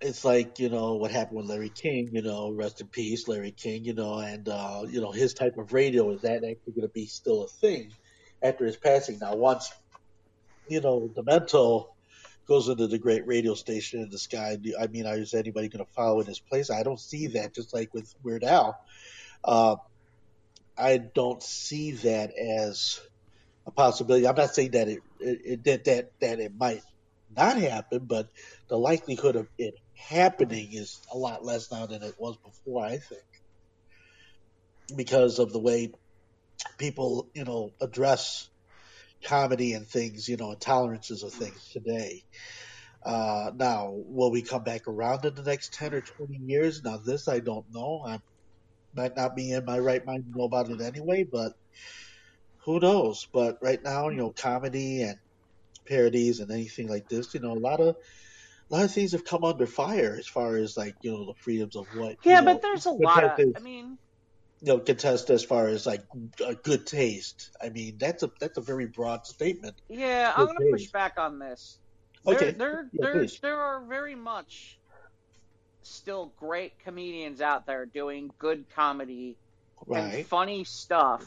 [0.00, 2.10] it's like you know what happened with Larry King.
[2.12, 3.84] You know, rest in peace, Larry King.
[3.84, 6.92] You know, and uh, you know his type of radio is that actually going to
[6.92, 7.92] be still a thing
[8.42, 9.18] after his passing?
[9.20, 9.72] Now, once
[10.68, 11.88] you know Demento
[12.46, 15.92] goes into the great radio station in the sky, I mean, is anybody going to
[15.92, 16.70] follow in his place?
[16.70, 17.54] I don't see that.
[17.54, 18.78] Just like with Weird Al.
[19.42, 19.76] Uh,
[20.76, 23.00] I don't see that as
[23.66, 24.26] a possibility.
[24.26, 26.82] I'm not saying that it, it, it that that that it might
[27.36, 28.28] not happen, but
[28.68, 32.84] the likelihood of it happening is a lot less now than it was before.
[32.84, 33.22] I think
[34.96, 35.92] because of the way
[36.78, 38.48] people, you know, address
[39.24, 42.22] comedy and things, you know, intolerances of things today.
[43.04, 46.82] Uh, now, will we come back around in the next 10 or 20 years?
[46.82, 48.02] Now, this I don't know.
[48.06, 48.18] I
[48.94, 51.52] might not be in my right mind to know about it anyway, but
[52.64, 53.26] who knows?
[53.32, 55.16] But right now, you know, comedy and
[55.86, 57.96] parodies and anything like this, you know, a lot of
[58.70, 61.34] a lot of things have come under fire as far as like you know the
[61.34, 62.16] freedoms of what.
[62.24, 63.38] Yeah, you know, but there's a lot of.
[63.56, 63.98] I mean,
[64.60, 66.02] you know contest as far as like
[66.44, 67.50] a good taste.
[67.62, 69.74] I mean, that's a that's a very broad statement.
[69.88, 71.78] yeah, I'm gonna push back on this.
[72.26, 73.38] Okay, There, there, yeah, there, please.
[73.42, 74.78] there are very much
[75.82, 79.36] still great comedians out there doing good comedy
[79.94, 81.22] and funny stuff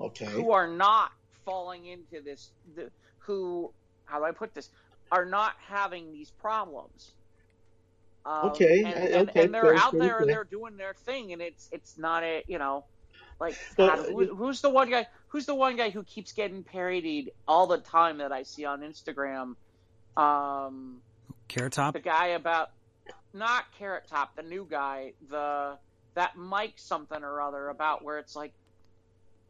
[0.00, 0.26] Okay.
[0.26, 1.10] who are not
[1.44, 2.52] falling into this.
[2.76, 2.90] The,
[3.26, 3.72] who,
[4.08, 4.68] how do I put this?
[5.10, 7.12] Are not having these problems.
[8.26, 10.94] Um, Okay, and, and, okay, and they're fair, out fair, there and they're doing their
[10.94, 12.84] thing, and it's it's not a you know,
[13.40, 15.06] like God, who, who's the one guy?
[15.28, 18.80] Who's the one guy who keeps getting parodied all the time that I see on
[18.80, 19.56] Instagram?
[20.16, 21.00] Um,
[21.48, 21.94] Carrot Top.
[21.94, 22.70] the guy about
[23.32, 25.78] not Carrot Top, the new guy, the
[26.14, 28.52] that Mike something or other about where it's like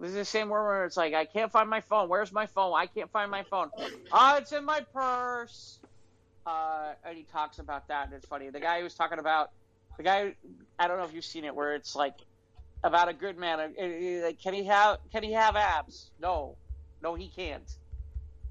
[0.01, 2.09] this is the same one where it's like I can't find my phone.
[2.09, 2.73] Where's my phone?
[2.75, 3.71] I can't find my phone.
[4.13, 5.79] Ah, it's in my purse.
[6.47, 8.49] Uh, and he talks about that, and it's funny.
[8.49, 9.51] The guy who was talking about
[9.97, 10.35] the guy.
[10.79, 12.15] I don't know if you've seen it, where it's like
[12.85, 13.59] about a good man.
[13.59, 16.11] uh, uh, like, Can he have Can he have abs?
[16.21, 16.57] No,
[17.03, 17.71] no, he can't.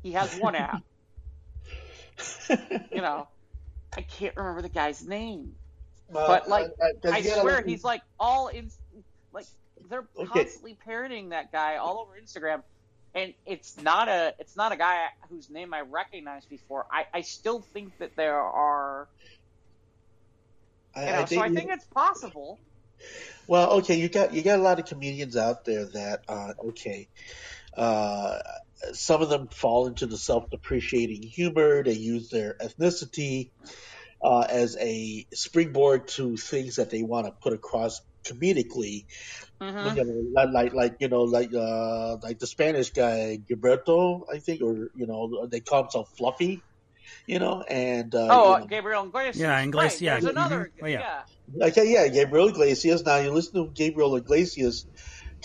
[0.04, 0.82] He has one ab.
[2.92, 3.28] You know,
[3.96, 5.54] I can't remember the guy's name.
[6.10, 8.70] Well, but, like, I, I, I swear let he's like all in
[9.34, 9.46] like
[9.90, 10.46] they're Okay.
[10.46, 12.64] constantly parodying that guy all over Instagram.
[13.16, 16.86] And it's not a it's not a guy whose name I recognized before.
[16.92, 19.10] I, I still think that there are
[20.96, 22.62] I, you know, so I you- think it's possible.
[23.48, 27.10] Well, okay, you got you got a lot of comedians out there that uh, okay,
[27.76, 28.40] uh,
[28.94, 31.84] some of them fall into the self-depreciating humor.
[31.84, 33.52] They use their ethnicity
[34.22, 39.06] uh, as a springboard to things that they want to put across comedically.
[39.60, 44.40] hmm You like, like like you know like uh, like the Spanish guy Gilberto, I
[44.40, 46.66] think, or you know they call himself Fluffy.
[47.28, 49.40] You know, and uh, Oh, you know, Gabriel Iglesias.
[49.40, 50.12] Yeah, Iglesias, Right, yeah.
[50.14, 50.70] There's another.
[50.70, 50.72] Mhm.
[50.82, 51.00] Oh, yeah.
[51.00, 51.24] yeah.
[51.62, 53.04] Okay, yeah, Gabriel Iglesias.
[53.06, 54.86] Now you listen to Gabriel Iglesias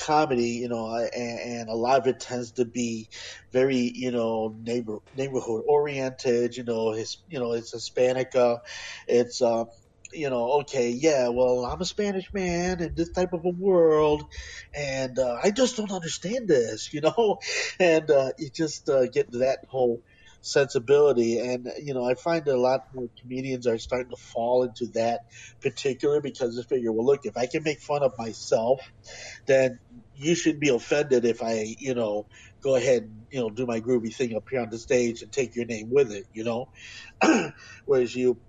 [0.00, 3.08] comedy, you know, and, and a lot of it tends to be
[3.52, 6.56] very, you know, neighbor neighborhood oriented.
[6.56, 8.34] You know, his, you know, it's Hispanic.
[8.34, 8.56] Uh,
[9.06, 9.64] it's, uh,
[10.12, 14.24] you know, okay, yeah, well, I'm a Spanish man in this type of a world,
[14.74, 17.38] and uh, I just don't understand this, you know,
[17.78, 20.00] and uh, you just uh, get that whole
[20.42, 24.64] sensibility, and you know, I find that a lot more comedians are starting to fall
[24.64, 25.20] into that
[25.60, 28.80] particular because they figure, well, look, if I can make fun of myself,
[29.46, 29.78] then
[30.14, 32.26] you should be offended if I, you know,
[32.62, 35.32] go ahead and you know do my groovy thing up here on the stage and
[35.32, 36.66] take your name with it, you know,
[37.86, 38.40] whereas you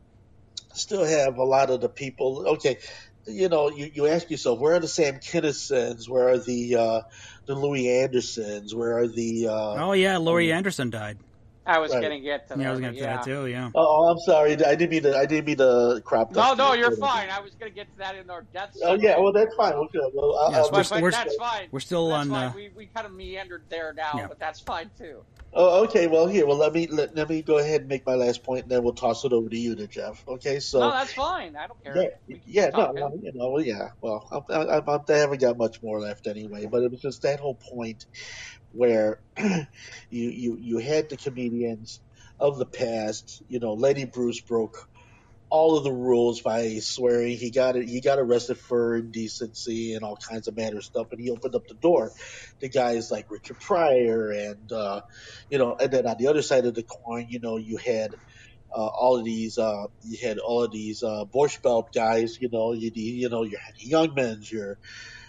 [0.74, 2.45] still have a lot of the people.
[2.55, 2.78] Okay,
[3.26, 6.09] you know, you, you ask yourself, where are the Sam Kinisons?
[6.09, 7.01] Where are the uh,
[7.45, 8.76] the Louie Andersons?
[8.76, 11.17] Where are the uh, Oh yeah, Laurie Anderson died.
[11.66, 12.01] I was Right.
[12.01, 12.61] gonna get to that.
[12.61, 13.16] Yeah, I was gonna but say yeah.
[13.16, 13.47] that too.
[13.47, 13.70] Yeah.
[13.74, 14.51] Oh, I'm sorry.
[14.53, 15.18] I didn't mean to.
[15.18, 16.34] I didn't mean to crop.
[16.34, 17.30] No, no, you're fine.
[17.30, 18.76] I was gonna get to that in our death.
[18.84, 19.74] Oh yeah, well that's fine.
[19.74, 21.68] Okay, well, I'll, Yes, I'll but, we're- but we're- that's fine.
[21.72, 22.30] We're still That's on.
[22.30, 22.49] fine.
[22.49, 24.28] Uh, we we kind of meandered there now, Yeah.
[24.28, 25.24] but that's fine too.
[25.53, 26.07] Oh, okay.
[26.07, 26.45] Well, here.
[26.47, 28.84] Well, let me let, let me go ahead and make my last point, and then
[28.84, 30.28] we'll toss it over to you, to Jeff.
[30.28, 30.59] Okay.
[30.59, 30.80] So.
[30.80, 31.55] no, that's fine.
[31.55, 32.11] I don't care.
[32.28, 33.89] yeah, yeah, no, well, you know, well, yeah.
[34.01, 37.22] Well, I, I, I, I haven't got much more left anyway, but it was just
[37.22, 38.05] that whole point
[38.74, 39.67] where you
[40.09, 42.01] you you had the comedians
[42.39, 43.41] of the past.
[43.47, 44.89] You know, Lenny Bruce broke
[45.49, 47.38] all of the rules by swearing.
[47.38, 47.88] He got it.
[47.88, 51.67] He got arrested for indecency and all kinds of manner stuff, and he opened up
[51.67, 52.11] the door
[52.59, 55.01] to guys like Richard Pryor and uh,
[55.49, 58.15] you know, and then on the other side of the coin, you know, you had
[58.76, 62.39] uh, all of these, uh, you had all of these uh, Borscht Belt guys.
[62.41, 64.80] You know, you you know, you had Youngmans, your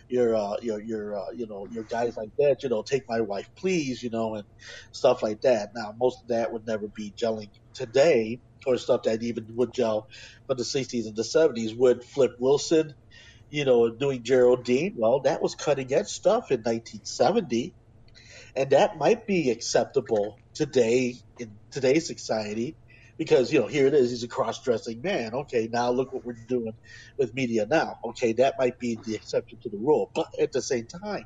[0.09, 2.59] your uh, your your uh, you know your guys like that.
[2.63, 4.03] You know, take my wife, please.
[4.03, 4.45] You know, and
[4.93, 5.71] stuff like that.
[5.75, 10.07] Now, most of that would never be gelling today, or stuff that even would gel
[10.47, 11.77] from the '60s and the '70s.
[11.79, 12.95] Would Flip Wilson,
[13.51, 14.97] you know, doing Geraldine?
[14.99, 17.75] Well, that was cutting edge stuff in 1970
[18.57, 22.77] and that might be acceptable today in today's society
[23.19, 25.35] because you know here it is he's a cross-dressing man.
[25.35, 26.73] Okay now look what we're doing
[27.19, 27.97] with media now.
[28.07, 30.11] Okay that might be the exception to the rule.
[30.15, 31.25] But at the same time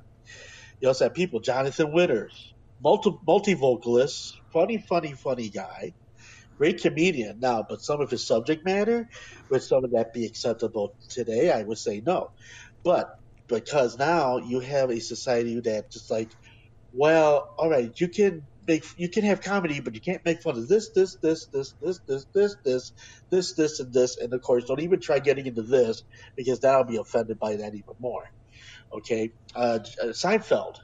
[0.81, 5.93] you also have people jonathan winters multi multi-vocalist funny funny funny guy
[6.59, 7.39] great comedian.
[7.41, 9.07] Now but some of his subject matter
[9.51, 11.51] would some of that be acceptable today?
[11.53, 12.29] I would say no.
[12.85, 13.09] But
[13.49, 16.31] because now you have a society that just like
[16.93, 20.57] well, all right, you can make you can have comedy, but you can't make fun
[20.57, 22.93] of this, this, this, this, this, this, this, this,
[23.31, 24.19] this, this, and this.
[24.19, 26.05] And of course, don't even try getting into this
[26.37, 28.25] because that'll be offended by that even more.
[28.93, 29.81] Okay, uh,
[30.13, 30.77] Seinfeld,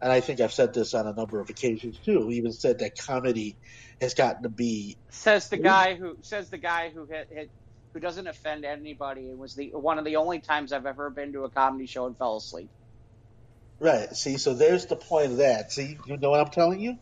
[0.00, 2.30] and I think I've said this on a number of occasions too.
[2.30, 3.56] Even said that comedy
[4.00, 7.50] has gotten to be says the guy who says the guy who hit, hit
[7.92, 9.22] who doesn't offend anybody.
[9.30, 12.06] It was the one of the only times I've ever been to a comedy show
[12.06, 12.70] and fell asleep.
[13.78, 14.14] Right.
[14.16, 15.72] See, so there's the point of that.
[15.72, 16.98] See, you know what I'm telling you?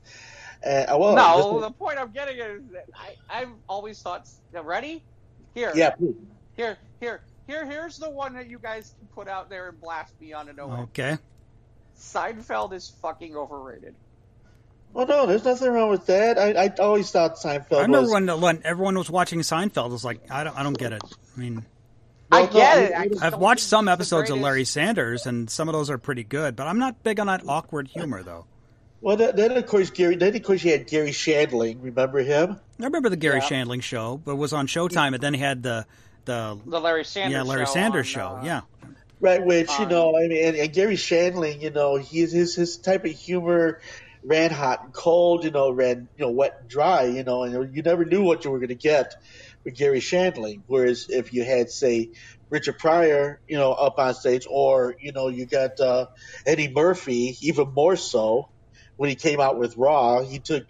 [0.65, 4.29] Uh, well, no, the point I'm getting is that I, I've always thought.
[4.53, 5.03] Ready?
[5.55, 5.73] Here.
[5.75, 5.91] Yeah.
[5.91, 6.15] Please.
[6.57, 7.67] Here, here, here.
[7.67, 10.53] Here's the one that you guys can put out there and blast me on to
[10.53, 10.73] know.
[10.85, 11.19] Okay.
[11.99, 13.95] Seinfeld is fucking overrated.
[14.95, 16.39] Well, no, there's nothing wrong with that.
[16.39, 17.79] I, I always thought Seinfeld.
[17.79, 18.11] I remember was...
[18.13, 19.85] when when everyone was watching Seinfeld.
[19.85, 21.03] I was like, I don't, I don't get it.
[21.05, 21.67] I mean,
[22.31, 23.21] I get it.
[23.21, 26.57] I have watched some episodes of Larry Sanders, and some of those are pretty good.
[26.57, 28.47] But I'm not big on that awkward humor, though.
[29.01, 30.17] Well, then of course Garry.
[30.17, 31.83] Then of course you had Garry Shandling.
[31.83, 32.59] Remember him?
[32.81, 33.49] I remember the Garry yeah.
[33.49, 35.85] Shandling show, but it was on Showtime, and then he had the
[36.25, 38.27] the the Larry Sanders yeah Larry show Sanders on, show.
[38.41, 38.61] Uh, yeah.
[39.21, 42.79] Right, which you know, I mean, and, and Garry Shandling, you know, he's his his
[42.79, 43.81] type of humor
[44.25, 47.77] ran hot and cold, you know, ran you know wet and dry, you know, and
[47.77, 49.17] you never knew what you were going to get
[49.65, 50.63] with Garry Shandling.
[50.67, 52.11] Whereas if you had, say,
[52.51, 56.07] Richard Pryor, you know, up on stage, or you know, you got uh,
[56.47, 58.47] Eddie Murphy, even more so
[58.97, 60.65] when he came out with Raw, he took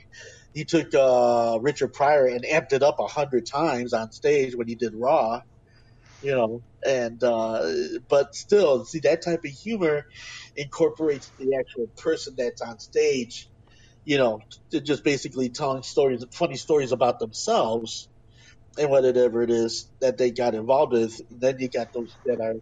[0.53, 4.69] he took uh, Richard Pryor and amped it up a hundred times on stage when
[4.69, 5.41] he did Raw,
[6.21, 7.71] you know, and uh,
[8.09, 10.05] but still, see that type of humor
[10.57, 13.51] incorporates the actual person that's on stage,
[14.05, 14.41] you know,
[14.73, 18.09] just basically telling stories, funny stories about themselves
[18.79, 21.21] and whatever it is that they got involved with.
[21.31, 22.55] Then you got those that are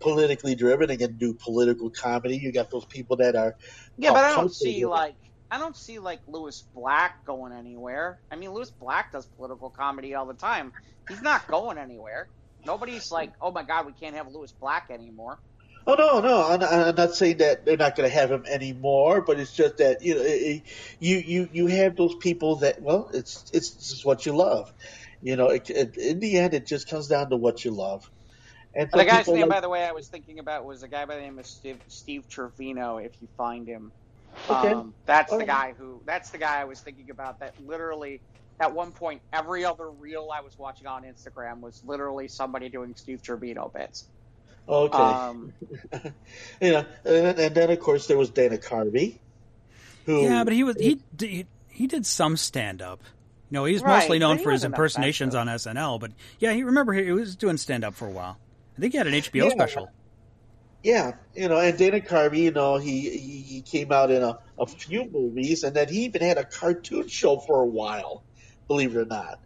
[0.00, 2.36] politically driven and can do political comedy.
[2.36, 3.54] You got those people that are
[3.96, 5.16] yeah, but I don't see like
[5.50, 8.18] I don't see like Lewis Black going anywhere.
[8.30, 10.72] I mean, Lewis Black does political comedy all the time.
[11.08, 12.28] He's not going anywhere.
[12.66, 15.38] Nobody's like, oh my god, we can't have Lewis Black anymore.
[15.86, 19.20] Oh no, no, I'm, I'm not saying that they're not going to have him anymore,
[19.20, 20.62] but it's just that you know, it,
[20.98, 24.72] you you you have those people that well, it's it's just what you love,
[25.24, 25.48] you know.
[25.48, 28.08] It, it, in the end, it just comes down to what you love.
[28.76, 31.04] And the guy's name, like, by the way, I was thinking about was a guy
[31.04, 32.98] by the name of Steve, Steve Trevino.
[32.98, 33.90] If you find him,
[34.48, 34.72] okay.
[34.72, 36.00] Um, that's the guy who.
[36.04, 37.40] That's the guy I was thinking about.
[37.40, 38.20] That literally,
[38.60, 42.94] at one point, every other reel I was watching on Instagram was literally somebody doing
[42.96, 44.06] Steve Trevino bits.
[44.68, 44.96] Okay.
[44.96, 45.52] Um,
[46.60, 49.18] you know, and, and, then of course there was Dana Carvey.
[50.06, 53.02] Who, yeah, but he was he he, he did some stand up.
[53.50, 56.92] You know, he's right, mostly known for his impersonations on SNL, but yeah, he remember
[56.92, 58.38] he was doing stand up for a while.
[58.76, 59.50] I think he had an HBO yeah.
[59.50, 59.90] special.
[60.82, 64.38] Yeah, you know, and Dana Carvey, you know, he he, he came out in a,
[64.58, 68.22] a few movies, and then he even had a cartoon show for a while.
[68.66, 69.40] Believe it or not,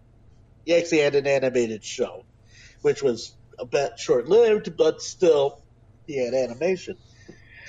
[0.64, 2.24] he actually had an animated show,
[2.82, 5.62] which was a bit short lived, but still,
[6.06, 6.96] he had animation.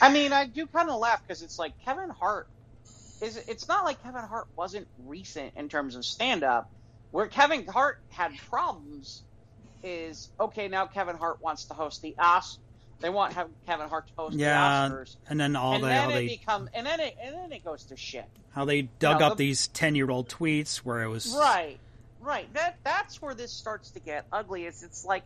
[0.01, 2.47] I mean, I do kind of laugh because it's like Kevin Hart
[3.21, 3.37] is.
[3.47, 6.71] It's not like Kevin Hart wasn't recent in terms of stand up.
[7.11, 9.23] Where Kevin Hart had problems
[9.83, 10.67] is okay.
[10.67, 12.57] Now Kevin Hart wants to host the Oscars.
[12.99, 13.33] They want
[13.65, 16.27] Kevin Hart to host yeah, the Oscars, and then all and they, then it they,
[16.27, 18.25] become, and then it, and then it goes to shit.
[18.51, 21.77] How they dug up the, these ten year old tweets where it was right,
[22.19, 22.53] right.
[22.53, 24.65] That that's where this starts to get ugly.
[24.65, 25.23] Is it's like,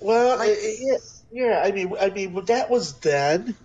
[0.00, 0.96] well, like, yeah,
[1.30, 1.62] yeah.
[1.64, 3.56] I mean, I mean, that was then.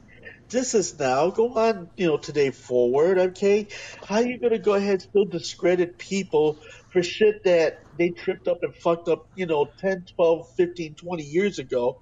[0.49, 1.31] This is now.
[1.31, 3.19] Go on, you know, today forward.
[3.19, 3.67] Okay,
[4.05, 6.59] how are you going to go ahead and still discredit people
[6.91, 11.23] for shit that they tripped up and fucked up, you know, 10, 12, 15, 20
[11.23, 11.95] years ago.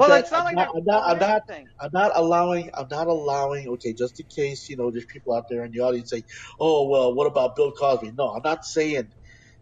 [0.00, 1.42] well, it's not I'm like not, I'm not, I'm not,
[1.80, 5.44] I'm not allowing, I'm not allowing, okay, just in case, you know, there's people out
[5.50, 6.24] there in the audience saying,
[6.60, 8.12] oh, well, what about Bill Cosby?
[8.16, 9.10] No, I'm not saying,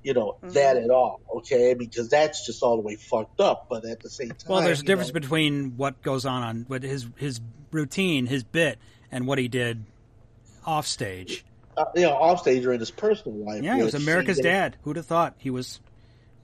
[0.02, 0.50] you know, mm-hmm.
[0.50, 3.66] that at all, okay, because that's just all the way fucked up.
[3.68, 6.64] But at the same time, well, there's a difference know, between what goes on on
[6.68, 7.40] what his his
[7.70, 8.78] routine, his bit,
[9.10, 9.84] and what he did
[10.64, 11.44] off stage
[11.78, 13.62] uh, you know, offstage or in his personal life.
[13.62, 14.76] Yeah, he was America's dad.
[14.82, 15.80] Who'd have thought he was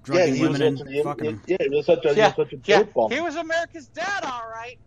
[0.04, 1.42] drugging yeah, women and fucking them?
[1.46, 3.08] Yeah, he was such a, yeah, he was such a yeah.
[3.10, 4.78] He was America's dad, all right.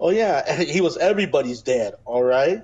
[0.00, 2.62] Oh yeah, he was everybody's dad, all right.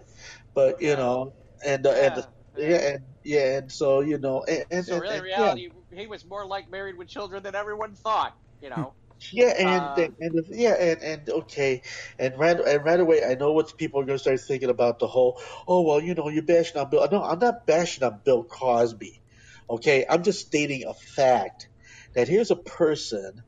[0.54, 1.34] But you know,
[1.64, 2.26] and uh, and
[2.56, 6.00] yeah, and yeah, and so you know, and, and so really, and, reality, yeah.
[6.00, 8.36] he was more like married with children than everyone thought.
[8.60, 8.94] You know.
[9.32, 11.82] Yeah, and uh, and yeah, and and okay,
[12.18, 14.98] and right and right away, I know what people are going to start thinking about
[14.98, 15.38] the whole.
[15.68, 17.06] Oh well, you know, you're bashing on Bill.
[17.12, 19.20] No, I'm not bashing on Bill Cosby.
[19.68, 21.68] Okay, I'm just stating a fact
[22.14, 23.42] that here's a person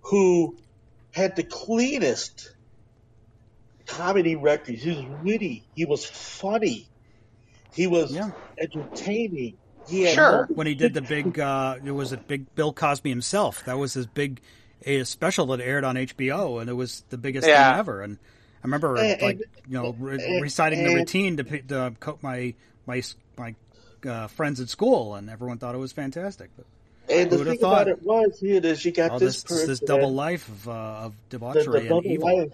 [0.00, 0.56] who
[1.12, 2.54] had the cleanest
[3.86, 4.82] comedy records.
[4.82, 5.68] He was witty.
[5.74, 6.88] He was funny.
[7.74, 8.30] He was yeah.
[8.58, 9.54] entertaining.
[9.88, 10.48] Yeah, Sure.
[10.54, 13.94] when he did the big uh it was a big bill cosby himself that was
[13.94, 14.42] his big
[14.84, 17.70] a special that aired on hbo and it was the biggest Yeah.
[17.70, 18.18] thing ever and
[18.62, 22.18] i remember And- like and- you know re- and- reciting the routine to, to co-
[22.20, 22.52] my
[22.86, 23.02] my
[23.38, 23.54] my
[24.06, 26.66] uh, friends at school and everyone thought it was fantastic but
[27.08, 29.64] And Who the would've thing about it was here is you got all this this
[29.66, 32.52] this, double life of, uh, of debauchery the double and evil life,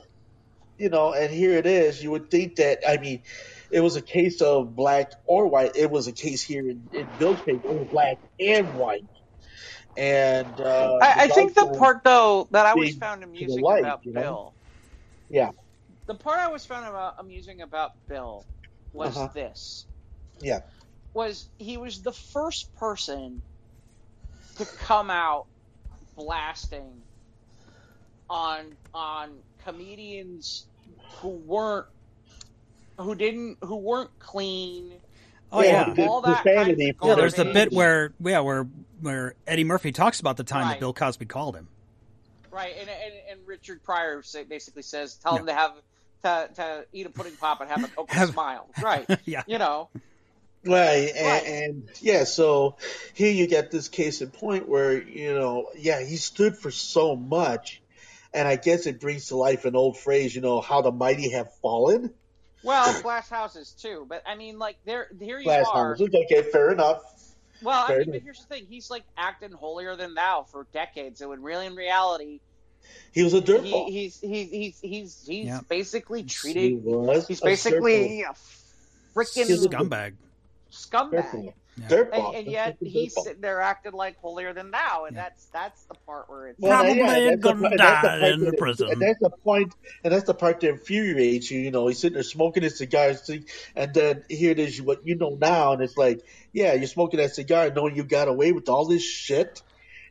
[0.79, 2.01] you know, and here it is.
[2.01, 3.23] You would think that I mean,
[3.71, 5.77] it was a case of black or white.
[5.77, 9.07] It was a case here in, in Bill's case, it was black and white.
[9.97, 14.01] And uh, I, I think the part though that I always found amusing light, about
[14.03, 14.23] you know?
[14.23, 14.55] Bill,
[15.31, 15.51] yeah,
[16.07, 18.47] the part I always found about amusing about Bill
[18.93, 19.29] was Uh-huh.
[19.35, 19.87] this:
[20.41, 20.61] yeah,
[21.15, 23.43] was he was the first person
[24.57, 25.47] to come out
[26.17, 27.05] blasting
[28.31, 30.69] on on comedians
[31.21, 31.87] who weren't
[32.99, 34.93] who didn't who weren't clean.
[35.53, 38.41] oh Yeah, yeah the- all the that kind of yeah there's the bit where yeah
[38.41, 38.67] where
[39.01, 40.71] where eddie murphy talks about the time Right.
[40.75, 41.69] that bill cosby called him
[42.51, 45.41] Right, and and, and Richard Pryor basically says, tell Yeah.
[45.41, 45.73] him to have
[46.23, 48.69] to, to eat a pudding pop and have a coke Have- smile.
[48.81, 49.89] Right, yeah you know.
[50.65, 51.11] right.
[51.17, 51.47] And, Right.
[51.47, 52.77] and yeah, so
[53.13, 57.17] here you get this case in point where you know, yeah, he stood for so
[57.17, 57.83] much,
[58.33, 61.31] and I guess it brings to life an old phrase, you know, how the mighty
[61.31, 62.15] have fallen.
[62.65, 65.91] Well, glass houses too, but I mean, like there, here you Glass are.
[65.91, 66.09] houses.
[66.15, 67.03] Okay, fair enough.
[67.63, 70.67] Well, I Fair mean, but here's the thing: he's like acting holier than thou for
[70.73, 72.41] decades, and when really in reality,
[73.13, 73.89] He was a he, dirtball.
[73.89, 75.61] he's he's he's he's he's Yeah.
[75.69, 76.83] basically He treating.
[76.85, 78.33] was He's basically a
[79.15, 80.15] freaking He's a scumbag
[80.73, 81.55] scumbag.
[81.81, 82.13] Dirtball.
[82.13, 82.27] Yeah.
[82.29, 85.23] And, and yet he's sitting there acting like holier than thou, and Yeah.
[85.25, 88.19] that's that's the part where it's Well, Probably yeah, gonna part- and that's the die
[88.21, 88.89] part in the that- prison.
[88.91, 91.61] And that's the point, and that's the part that infuriates you.
[91.61, 93.15] You know, he's sitting there smoking his cigar,
[93.77, 97.19] and then here it is, what you know now, and it's like, yeah, you're smoking
[97.19, 99.63] that cigar, knowing you got away with all this shit,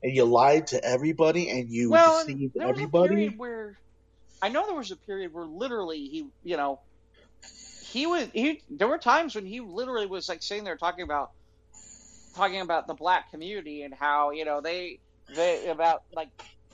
[0.02, 3.16] and you lied to everybody, and you well, deceived there was a everybody.
[3.16, 3.78] period where
[4.42, 6.82] I know there was a period where literally he, you know,
[7.86, 8.62] he was he.
[8.70, 11.32] There were times when he literally was like sitting there talking about
[12.34, 15.00] talking about the black community and how you know they
[15.36, 16.30] they about like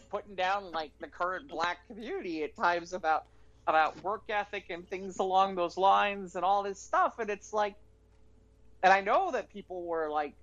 [0.10, 3.26] putting down like the current black community at times about
[3.68, 7.20] about work ethic and things along those lines and all this stuff.
[7.20, 7.76] And it's like
[8.82, 10.34] and I know that people were like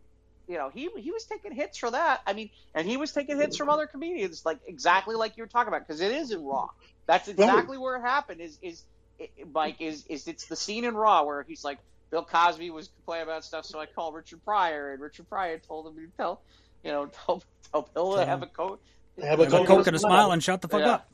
[0.49, 2.23] you know he he was taking hits for that.
[2.27, 5.49] I mean and he was taking hits from other comedians like exactly like you were
[5.49, 6.69] talking about because it is in Raw.
[7.07, 8.85] That's exactly where it happened is is
[9.19, 11.79] it, Mike is is it's the scene in Raw where he's like
[12.11, 15.87] Bill Cosby was complaining about stuff, so I called Richard Pryor, and Richard Pryor told
[15.87, 16.41] him to tell,
[16.85, 17.43] you know, tell,
[17.73, 18.81] tell Bill to have a coat,
[19.21, 20.93] Have Have a coke and a smile and shut the fuck Yeah.
[20.93, 21.13] up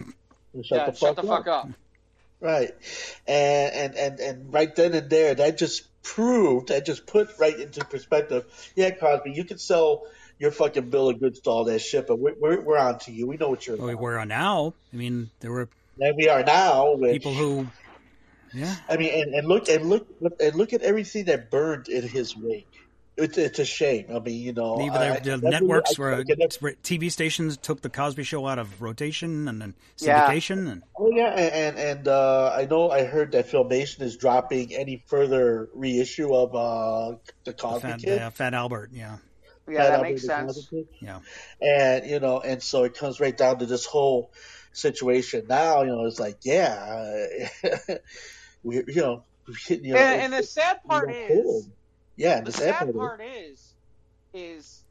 [0.62, 1.68] Shut yeah, the shut fuck the fuck up.
[2.40, 2.74] Right.
[3.26, 7.59] And, and and and right then and there, that just proved, that just put right
[7.59, 8.45] into perspective.
[8.74, 10.03] Yeah, Cosby, you can sell
[10.38, 13.12] your fucking bill of goods to all that shit, but we're we're, we're on to
[13.12, 13.26] you.
[13.26, 15.68] We know what you're Well, we're on now i mean there were
[16.01, 16.95] And we are now.
[16.97, 17.68] With, people who
[18.55, 20.07] yeah I mean, and, and look and look
[20.40, 22.68] and look at everything that burned in his wake.
[23.14, 24.07] It's it's a shame.
[24.14, 26.38] I mean, you know, Even I- the, I- the networks I- were I can
[26.82, 30.26] TV stations took the Cosby Show out of rotation and then Yeah.
[30.30, 34.16] syndication and Oh yeah, and and, and uh, I know I heard that Filmation is
[34.16, 38.22] dropping any further reissue of uh, the Cosby Fat, Kid.
[38.22, 38.90] uh, Fat Albert.
[38.94, 39.18] Yeah,
[39.68, 40.70] Yeah, Fat that Albert makes sense.
[41.03, 41.18] Yeah.
[41.61, 44.32] and you know, and so it comes right down to this whole
[44.72, 45.44] situation.
[45.50, 47.26] Now, you know, it's like, yeah,
[47.62, 47.94] uh,
[48.62, 51.70] we, you know, we, you know, And, and the sad part is, pulled.
[52.16, 53.74] yeah, the the sad sad part part is,
[54.32, 54.82] is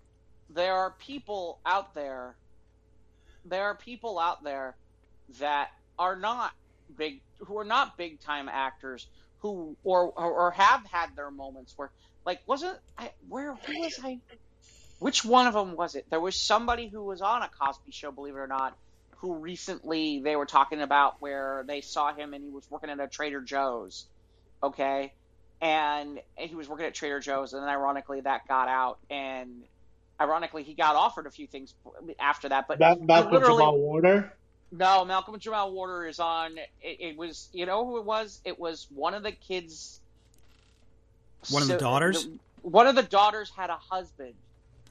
[0.50, 2.36] there are people out there,
[3.46, 4.76] there are people out there
[5.40, 6.52] that are not
[6.98, 9.08] big, who are not big time actors,
[9.40, 11.92] who or, or or have had their moments where,
[12.26, 14.20] like, wasn't I where who was I?
[15.00, 16.06] Which one of them was it?
[16.12, 18.78] There was somebody who was on a Cosby show, believe it or not,
[19.22, 23.00] who recently they were talking about where they saw him and he was working at
[23.00, 24.06] a Trader Joe's.
[24.62, 25.14] Okay.
[25.62, 29.62] And he was working at Trader Joe's, and then ironically that got out, and
[30.20, 31.72] ironically he got offered a few things
[32.20, 32.68] after that.
[32.68, 34.34] But Mal- Malcolm literally- Jamal Warner.
[34.72, 36.58] no, Malcolm Jamal Warner is on.
[36.82, 38.42] It, it was, you know, who it was?
[38.44, 40.00] It was one of the kids.
[41.52, 42.28] One of the daughters?
[42.64, 44.34] one of the daughters had a husband,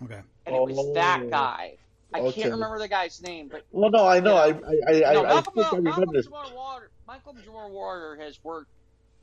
[0.05, 0.21] Okay.
[0.47, 1.31] and it was that Oh.
[1.31, 1.79] guy.
[2.13, 2.43] I Okay.
[2.43, 4.55] can't remember the guy's name, but Well, no, I know, I, Yeah.
[4.89, 6.25] I, I, no, I, I Malcolm, think I remember Malcolm this.
[6.27, 6.91] Jamal Warner.
[7.07, 8.71] Malcolm Jamal Warner has worked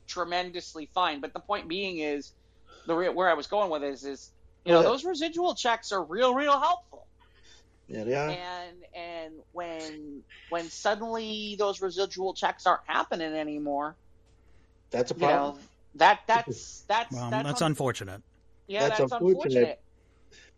[0.06, 2.32] tremendously fine, but the point being is,
[2.86, 4.30] the re- where I was going with is, is
[4.64, 4.86] you know, Yeah.
[4.88, 7.06] those residual checks are real, real helpful.
[7.88, 8.28] Yeah, they are.
[8.30, 13.96] and and when when suddenly those residual checks aren't happening anymore,
[14.90, 15.56] That's a you problem.
[15.56, 15.60] know
[15.94, 18.22] that that's that's Well, that's, that's un- unfortunate.
[18.66, 19.34] Yeah, That's that's, unfortunate.
[19.46, 19.80] unfortunate.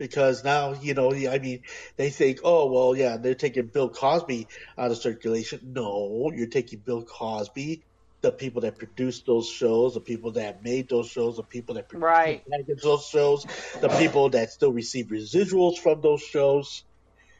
[0.00, 1.62] Because now you know I mean
[1.98, 4.48] they think oh well yeah they're taking Bill Cosby
[4.78, 7.84] out of circulation no you're taking Bill Cosby
[8.22, 11.90] the people that produced those shows the people that made those shows the people that
[11.90, 12.46] produced Right.
[12.84, 13.44] those shows
[13.82, 16.84] the people that still receive residuals from those shows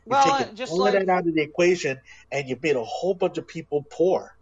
[0.09, 2.01] you're Well, taking uh, just all like that out of the equation
[2.33, 4.33] and you've made a whole bunch of people poor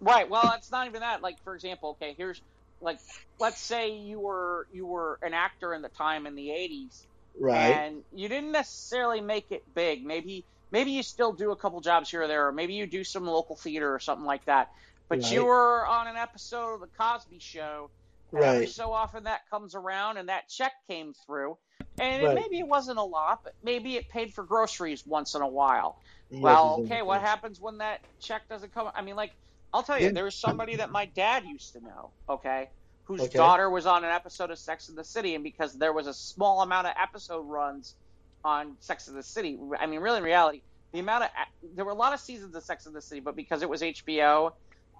[0.00, 0.28] Right.
[0.30, 1.22] Well, it's not even that.
[1.22, 2.42] Like, for example, okay, here's
[2.80, 3.00] like,
[3.40, 7.06] let's say you were you were an actor in the time in the '80s,
[7.38, 10.04] right and you didn't necessarily make it big.
[10.04, 13.04] Maybe maybe you still do a couple jobs here or there, or maybe you do
[13.04, 14.68] some local theater or something like that.
[15.08, 17.90] But you were on an episode of the Cosby Show.
[18.34, 21.58] And Every right so often that comes around, and that check came through,
[21.98, 22.22] and Right.
[22.22, 25.48] it, maybe it wasn't a lot, but maybe it paid for groceries once in a
[25.48, 25.96] while.
[26.30, 28.90] Yes, Well, okay, what happens when that check doesn't come?
[28.94, 29.32] I mean, like,
[29.72, 30.12] I'll tell you, Yeah.
[30.12, 32.68] there was somebody that my dad used to know, okay,
[33.10, 33.30] whose Okay.
[33.30, 36.14] daughter was on an episode of Sex in the City, and because there was a
[36.14, 37.96] small amount of episode runs
[38.44, 41.30] on Sex in the City, I mean, really, in reality, the amount of
[41.74, 43.82] there were a lot of seasons of Sex in the City, but because it was
[43.82, 44.52] HBO,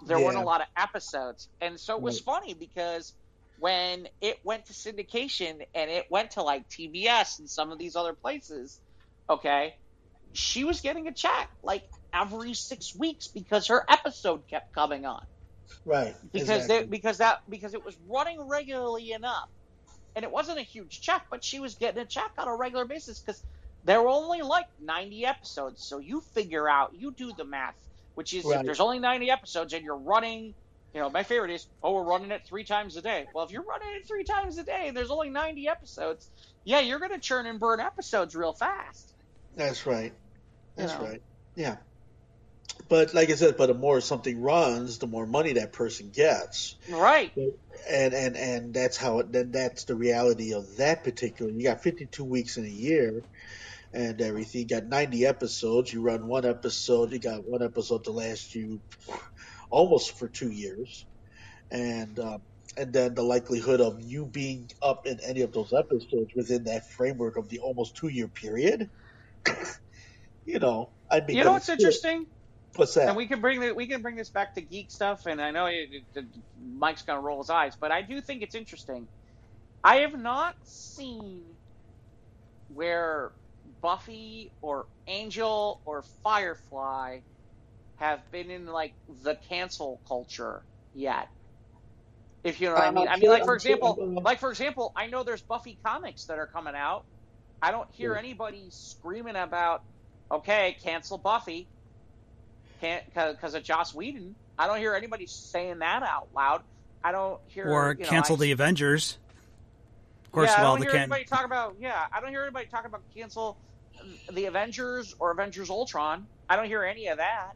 [0.09, 2.21] there weren't a lot of episodes, and so it was Right.
[2.21, 3.15] funny because
[3.59, 7.95] when it went to syndication and it went to like TBS and some of these
[7.95, 8.81] other places,
[9.31, 9.75] okay,
[10.33, 15.21] she was getting a check like every six weeks because her episode kept coming on
[15.85, 16.79] right because exactly.
[16.79, 19.49] they, because that because it was running regularly enough,
[20.14, 22.85] and it wasn't a huge check, but she was getting a check on a regular
[22.85, 23.43] basis because
[23.85, 25.83] there were only like ninety episodes.
[25.83, 27.75] So you figure out, you do the math,
[28.14, 30.55] which is if there's only ninety episodes and you're running.
[30.93, 33.29] You know, my favorite is, oh, we're running it three times a day.
[33.33, 36.29] Well, if you're running it three times a day and there's only 90 episodes,
[36.64, 39.14] yeah, you're going to churn and burn episodes real fast.
[39.55, 40.12] That's right.
[40.77, 41.07] You That's know.
[41.07, 41.23] right.
[41.55, 41.77] Yeah.
[42.89, 46.76] But like I said, but the more something runs, the more money that person gets,
[46.89, 47.33] Right.
[47.89, 49.33] and and and that's how it.
[49.33, 51.51] Then that's the reality of that particular.
[51.51, 53.22] You got 52 weeks in a year,
[53.93, 54.62] and everything.
[54.62, 55.93] You got 90 episodes.
[55.93, 57.12] You run one episode.
[57.12, 58.81] You got one episode to last you
[59.70, 61.07] almost for two years,
[61.70, 62.43] and um,
[62.76, 66.91] and then the likelihood of you being up in any of those episodes within that
[66.91, 68.91] framework of the almost two year period.
[70.45, 72.26] You know, I mean, You know what's interesting?
[72.77, 73.09] What's that?
[73.09, 75.27] And we can bring the, we can bring this back to geek stuff.
[75.27, 76.27] And I know it, it,
[76.61, 79.09] Mike's going to roll his eyes, but I do think it's interesting.
[79.85, 81.57] I have not seen
[82.68, 83.33] where
[83.83, 87.21] Buffy or Angel or Firefly
[87.97, 90.64] have been in like the cancel culture
[90.95, 91.29] yet.
[92.45, 93.09] If you know what I Um, mean.
[93.09, 96.39] I mean, like for I'm example, like for example, I know there's Buffy comics that
[96.39, 97.03] are coming out.
[97.62, 98.16] I don't hear Yeah.
[98.16, 99.81] anybody screaming about,
[100.33, 101.68] okay, cancel Buffy,
[102.81, 104.35] can't because of Joss Whedon.
[104.59, 106.62] I don't hear anybody saying that out loud.
[107.03, 109.18] I don't hear or you know, cancel I- the Avengers.
[110.26, 111.03] Of course, yeah, I don't hear can't.
[111.03, 111.76] anybody talk about.
[111.81, 113.57] Yeah, I don't hear anybody talk about cancel
[114.33, 116.26] the Avengers or Avengers Ultron.
[116.49, 117.55] I don't hear any of that.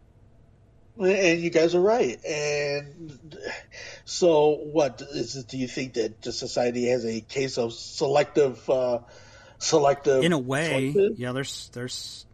[0.98, 2.24] And you guys are right.
[2.24, 3.18] And
[4.04, 5.48] so, what is it?
[5.48, 9.00] Do you think that the society has a case of selective, uh,
[9.58, 10.22] selective?
[10.22, 11.18] In a way, choices?
[11.18, 11.32] yeah.
[11.32, 12.33] There's there's it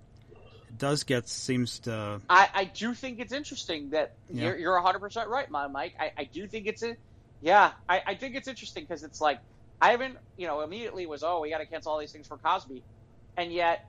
[0.81, 4.47] does get seems to I, I do think it's interesting that Yeah.
[4.47, 5.95] you're you're 100 percent right, my Mike.
[6.01, 6.97] I, I do think it's a
[7.41, 7.71] yeah.
[7.89, 9.39] I, I think it's interesting because it's like
[9.81, 12.37] I haven't you know immediately was oh we got to cancel all these things for
[12.39, 12.83] Cosby,
[13.37, 13.89] and yet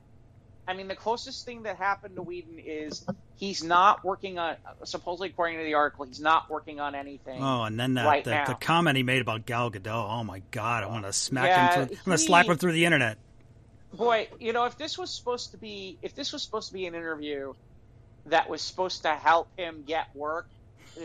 [0.68, 3.04] I mean the closest thing that happened to Whedon is
[3.38, 7.42] he's not working on supposedly according to the article he's not working on anything.
[7.42, 10.10] Oh, and then that right the, the comment he made about Gal Gadot.
[10.12, 11.88] Oh my God, I want to smack Yeah, him.
[11.88, 13.18] Through, I'm gonna slap him through the internet.
[13.94, 16.86] Boy, you know, if this was supposed to be if this was supposed to be
[16.86, 17.54] an interview
[18.28, 20.48] that was supposed to help him get work,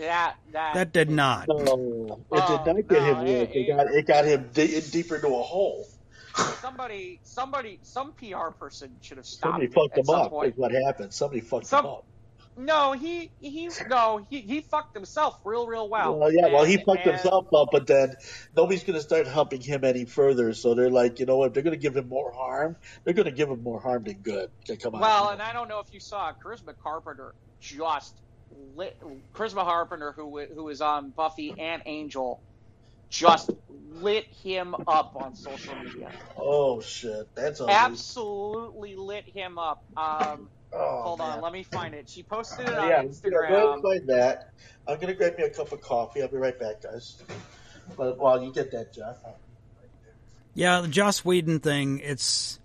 [0.01, 1.49] that that That did not.
[1.49, 1.69] No, it
[2.33, 3.51] Oh, did not get oh, no, him work.
[3.51, 5.87] it- It, got it got him di- deeper into a hole.
[6.61, 9.53] somebody somebody some PR person should have stopped.
[9.55, 10.31] Somebody it fucked at him some up.
[10.31, 10.53] point.
[10.53, 11.13] Is what happened.
[11.13, 12.05] Somebody fucked Some- him up.
[12.59, 16.19] No, he he no he he fucked himself real real well.
[16.19, 18.17] Well, yeah, well, he fucked and- himself up, but then
[18.57, 20.55] nobody's going to start helping him any further.
[20.55, 21.49] So they're like, you know what?
[21.49, 24.05] If they're going to give him more harm, they're going to give him more harm
[24.05, 24.51] than good.
[24.63, 25.03] Okay, come on.
[25.03, 28.15] Well, and I don't know if you saw Charisma Carpenter just
[28.75, 28.97] lit
[29.35, 32.41] Charisma Carpenter who who is on Buffy and Angel
[33.11, 33.51] just
[33.93, 36.11] lit him up on social media.
[36.39, 37.75] oh shit, that's ugly.
[37.75, 39.85] Absolutely lit him up.
[39.97, 42.09] Um, Oh, hold on, let me find it.
[42.09, 43.75] She posted it on yeah, yeah, go ahead Instagram.
[43.75, 44.51] and find that.
[44.89, 46.23] I'm gonna grab me a cup of coffee.
[46.23, 47.23] I'll be right back, guys.
[47.97, 49.17] But while you get that, Jeff.
[49.25, 49.39] I'll-
[50.55, 52.01] Yeah, the Joss Whedon thing.
[52.01, 52.59] It's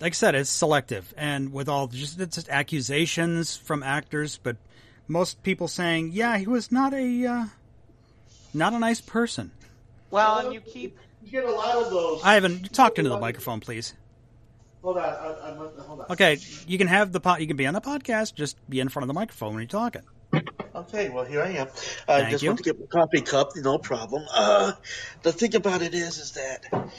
[0.00, 4.56] like I said, it's selective, and with all just it's just accusations from actors, but
[5.08, 7.44] most people saying, yeah, he was not a uh,
[8.52, 9.50] not a nice person.
[10.10, 12.20] Well, and you keep you get a lot of those.
[12.24, 13.94] Ivan, talk into the microphone, please.
[14.84, 16.06] Hold on, I, I'm, hold on.
[16.10, 18.34] Okay, you can have the po- you can be on the podcast.
[18.34, 20.02] Just be in front of the microphone when you're talking.
[20.74, 21.68] Okay, well here I am.
[22.06, 22.50] I Thank just you.
[22.50, 24.26] want to get my coffee cup, no problem.
[24.30, 24.72] Uh,
[25.22, 26.90] the thing about it is, is that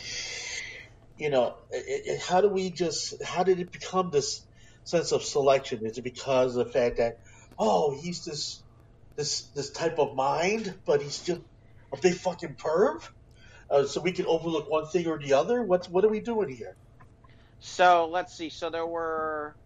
[1.19, 3.21] you know, it, it, how do we just?
[3.23, 4.41] How did it become this
[4.83, 5.85] sense of selection?
[5.85, 7.19] Is it because of the fact that
[7.59, 8.63] oh, he's this
[9.15, 11.41] this this type of mind, but he's just
[11.93, 13.07] a big fucking perv?
[13.69, 15.61] Uh, so we can overlook one thing or the other.
[15.61, 16.75] What's what are we doing here?
[17.65, 18.49] So let's see.
[18.51, 19.57] So there were.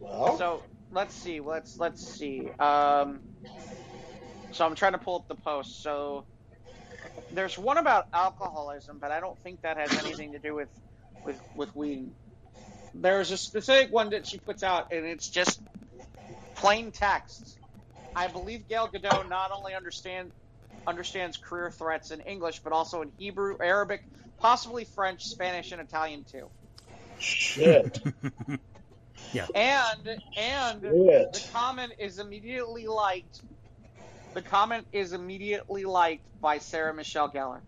[0.00, 1.40] Well, So let's see.
[1.40, 2.50] Let's let's see.
[2.58, 3.22] Um,
[4.52, 5.82] so I'm trying to pull up the post.
[5.82, 6.26] So
[7.30, 10.70] there's one about alcoholism, but I don't think that has anything to do with
[11.24, 12.12] with with weed.
[12.94, 15.62] There's a specific one that she puts out, and it's just
[16.56, 17.58] plain text.
[18.14, 20.32] I believe Gal Gadot not only understand
[20.86, 24.02] understands career threats in English, but also in Hebrew, Arabic,
[24.40, 26.50] possibly French, Spanish, and Italian too.
[27.18, 27.98] Shit,
[29.32, 29.48] yeah.
[29.54, 31.32] And and shit.
[31.32, 33.42] the comment is immediately liked.
[34.34, 37.62] The comment is immediately liked by Sarah Michelle Gellar,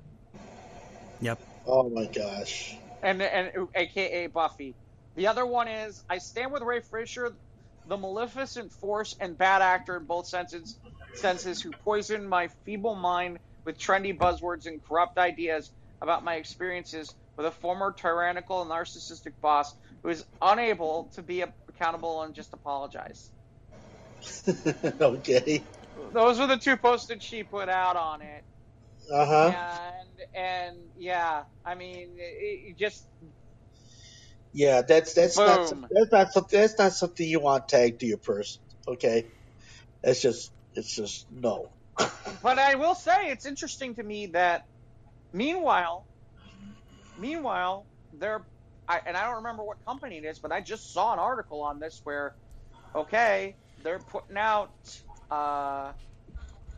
[1.20, 1.40] Yep.
[1.66, 2.82] Oh my gosh.
[3.02, 4.76] and and AKA Buffy.
[5.16, 7.32] The other one is I stand with Ray Fisher,
[7.86, 10.78] the maleficent force and bad actor in both senses,
[11.14, 15.70] senses who poisoned my feeble mind with trendy buzzwords and corrupt ideas
[16.02, 19.72] about my experiences with a former tyrannical and narcissistic boss
[20.02, 23.30] who is unable to be accountable and just apologize.
[25.00, 25.62] okay.
[26.12, 28.44] Those were the two posts that she put out on it.
[29.10, 29.52] Uh huh.
[29.54, 33.08] and and yeah, I mean, it, it just
[34.52, 35.86] Yeah, that's that's not Boom.
[35.90, 38.62] that's not something that's not something you want tagged to your person.
[38.86, 39.24] Okay,
[40.02, 41.72] that's just it's just no.
[42.42, 44.62] But I will say it's interesting to me that
[45.32, 46.06] meanwhile,
[47.20, 48.46] meanwhile, there,
[48.88, 51.62] I, and I don't remember what company it is, but I just saw an article
[51.62, 52.34] on this where,
[52.94, 54.70] okay, they're putting out,
[55.30, 55.92] uh,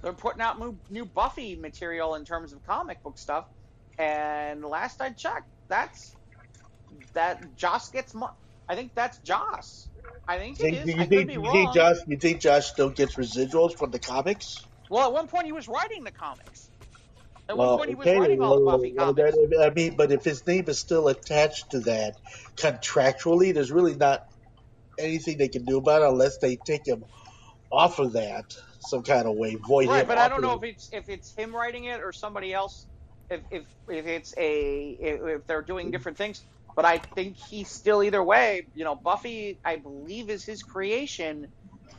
[0.02, 3.46] they're putting out new, new Buffy material in terms of comic book stuff,
[3.98, 6.14] and last I checked, that's
[7.14, 8.14] that Joss gets.
[8.14, 8.30] Mo-
[8.68, 9.88] I think that's Joss.
[10.26, 12.90] I think it Think, I you could think you think Joss you think Joss still
[12.90, 14.66] gets residuals from the comics?
[14.90, 16.70] Well, at one point he was writing the comics.
[17.48, 19.36] At well, one point he was okay, writing all the Buffy comics.
[19.60, 22.16] I mean, but if his name is still attached to that
[22.56, 24.20] contractually, there's really not
[24.98, 27.04] anything they can do about it unless they take him
[27.70, 28.44] off of that
[28.80, 30.64] some kind of way, void Right, but I don't know it.
[30.64, 32.86] if it's if it's him writing it or somebody else.
[33.30, 36.44] If if if it's a if they're doing different things,
[36.76, 38.66] but I think he's still either way.
[38.74, 41.48] You know, Buffy, I believe, is his creation.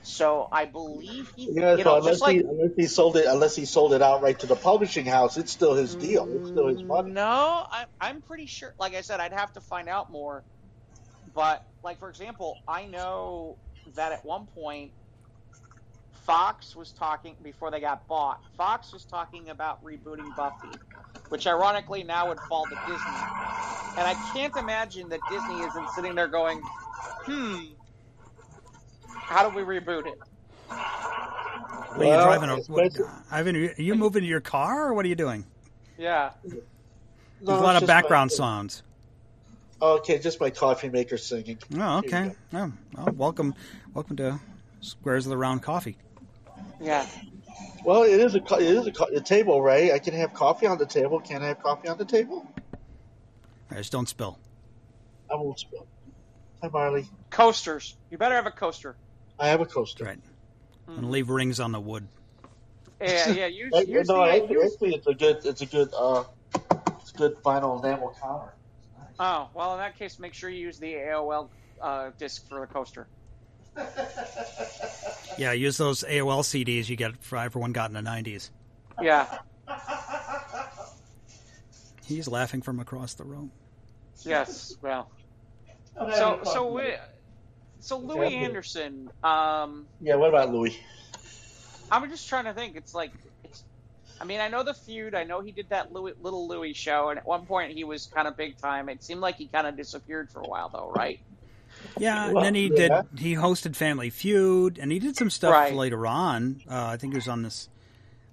[0.04, 3.18] So I believe he, Yeah, you so know, unless just like he unless he sold
[3.18, 6.28] it unless he sold it outright to the publishing house, it's still his deal.
[6.38, 7.14] It's still his money.
[7.14, 8.74] No, I, I'm pretty sure.
[8.80, 10.46] Like I said, I'd have to find out more.
[11.34, 13.60] But like for example, I know
[13.96, 14.94] that at one point
[16.14, 18.40] Fox was talking before they got bought.
[18.58, 20.84] Fox was talking about rebooting Buffy,
[21.30, 23.32] which ironically now would fall to Disney.
[23.98, 26.70] And I can't imagine that Disney isn't sitting there going,
[27.28, 27.74] "Hmm,
[29.34, 30.20] how do we reboot it?"
[30.68, 32.50] What are you Well, driving?
[32.50, 32.92] A, what,
[33.32, 35.46] Ivan, are you moving your car, or what are you doing?
[35.98, 36.32] Yeah.
[36.44, 36.58] No,
[37.42, 38.84] There's a lot of background my, sounds.
[39.82, 41.60] Okay, just my coffee maker singing.
[41.76, 42.34] Oh, okay.
[42.54, 43.54] Oh, well, welcome,
[43.94, 44.40] welcome to
[44.82, 45.98] Squares of the Round Coffee.
[46.82, 47.06] Yeah.
[47.86, 49.92] Well, it is a it is a, a table, right?
[49.92, 51.20] I can have coffee on the table.
[51.20, 52.38] Can I have coffee on the table?
[52.38, 52.48] All
[53.70, 54.40] right, just don't spill.
[55.30, 55.86] I won't spill.
[56.62, 57.08] Hi, Marley.
[57.30, 57.96] Coasters.
[58.10, 58.96] You better have a coaster.
[59.40, 60.06] I have a coaster.
[60.06, 60.20] Right.
[60.88, 62.08] And leave rings on the wood.
[63.02, 63.46] Yeah, yeah.
[63.48, 66.24] Use, I- use no, the, actually, use, actually, it's a good it's a good uh
[67.00, 68.54] it's a good vinyl enamel counter.
[69.20, 71.50] Oh, well, in that case, make sure you use the AOL
[71.82, 73.08] uh, disc for the coaster.
[75.36, 78.52] Yeah, use those AOL CDs you get for everyone got in the '90s.
[79.02, 79.26] Yeah,
[82.06, 83.52] He's laughing from across the room.
[84.24, 85.10] yes, well.
[85.96, 86.94] So, so, we,
[87.84, 88.36] so Louie Okay.
[88.36, 90.16] Anderson, um, yeah.
[90.16, 90.78] What about Louie?
[91.92, 92.76] I'm just trying to think.
[92.76, 93.12] It's like,
[93.44, 93.64] it's,
[94.22, 95.14] I mean, I know the feud.
[95.16, 98.08] I know he did that Louie, little Louie show, and at one point he was
[98.08, 98.88] kind of big time.
[98.90, 101.20] It seemed like he kind of disappeared for a while, though, right?
[101.98, 102.76] Yeah, and then he yeah.
[102.76, 103.20] did.
[103.20, 105.74] He hosted Family Feud, and he did some stuff Right.
[105.74, 106.62] later on.
[106.70, 107.68] Uh, I think he was on this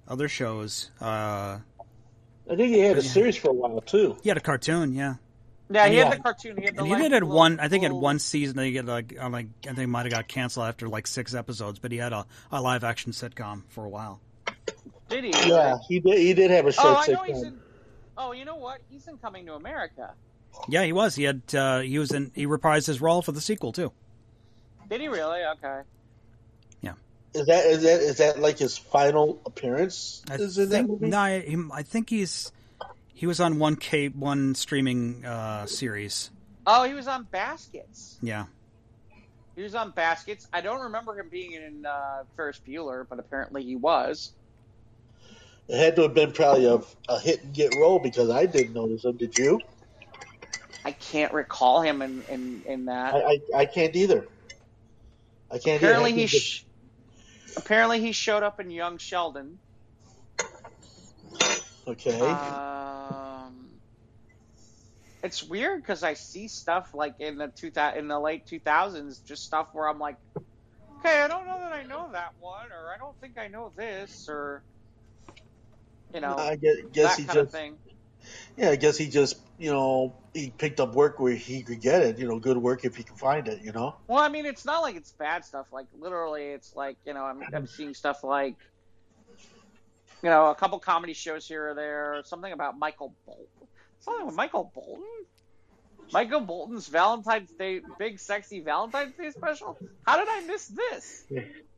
[0.07, 0.89] other shows.
[1.01, 1.59] Uh,
[2.49, 3.09] I think he had a Yeah.
[3.09, 4.17] series for a while too.
[4.23, 5.15] he had a cartoon, yeah,
[5.73, 6.03] Yeah, he Yeah.
[6.09, 6.57] had the cartoon.
[6.57, 6.79] He had the.
[6.79, 7.59] and he like, did it little- one.
[7.59, 8.57] I think it had one season.
[8.57, 11.33] They get like, uh, like I think it might have got canceled after like six
[11.33, 14.19] episodes, but he had a, a live action sitcom for a while.
[15.09, 15.49] Did he?
[15.49, 16.17] Yeah, he did.
[16.17, 17.47] He did have a Oh, short I know he's sitcom.
[17.47, 17.59] in.
[18.17, 18.79] Oh, you know what?
[18.89, 20.13] He's in Coming to America.
[20.67, 21.15] Yeah, he was.
[21.15, 23.91] He had uh, he was in he reprised his role for the sequel too.
[24.89, 25.41] Did he really?
[25.43, 25.81] Okay.
[26.81, 26.93] Yeah.
[27.33, 30.21] Is that is that is that like his final appearance?
[30.29, 31.07] I is in that movie?
[31.07, 32.51] no, I, I think he's
[33.21, 36.31] he was on one K one streaming uh, series.
[36.65, 38.17] Oh, he was on Baskets.
[38.19, 38.45] Yeah,
[39.55, 40.47] He was on Baskets.
[40.51, 44.31] I don't remember him being in uh, Ferris Bueller, but apparently he was.
[45.67, 46.79] It had to have been probably a,
[47.09, 49.17] a hit and get role because I didn't notice him.
[49.17, 49.61] Did you?
[50.83, 53.13] I can't recall him in in, in that.
[53.13, 54.27] I, I, I can't either.
[55.51, 55.79] I can't.
[55.79, 56.21] apparently either.
[56.21, 56.65] he sh-
[57.55, 59.59] apparently he showed up in Young Sheldon.
[61.91, 62.19] Okay.
[62.19, 63.69] Um,
[65.23, 69.19] it's weird because I see stuff like in the two in the late two thousands,
[69.19, 70.17] just stuff where I'm like,
[70.99, 73.71] okay, I don't know that I know that one, or I don't think I know
[73.75, 74.63] this, or
[76.13, 77.77] you know I guess, guess that he kind of just thing.
[78.57, 78.69] yeah.
[78.69, 82.17] I guess he just you know he picked up work where he could get it.
[82.17, 83.61] You know, good work if he can find it.
[83.63, 83.95] You know.
[84.07, 85.67] Well, I mean, it's not like it's bad stuff.
[85.71, 88.55] Like literally, it's like you know, I'm I'm seeing stuff like
[90.23, 92.21] you know a couple comedy shows here or there.
[92.25, 93.45] Something about Michael Bolton.
[94.01, 95.03] Something with Michael Bolton.
[96.13, 99.77] Michael Bolton's Valentine's Day, big sexy Valentine's Day special.
[100.05, 101.23] How did I miss this?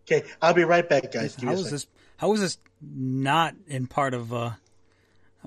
[0.07, 1.35] Okay, I'll be right back, guys.
[1.35, 1.71] Give how me a is second.
[1.75, 1.87] this?
[2.17, 4.51] How is this not in part of uh,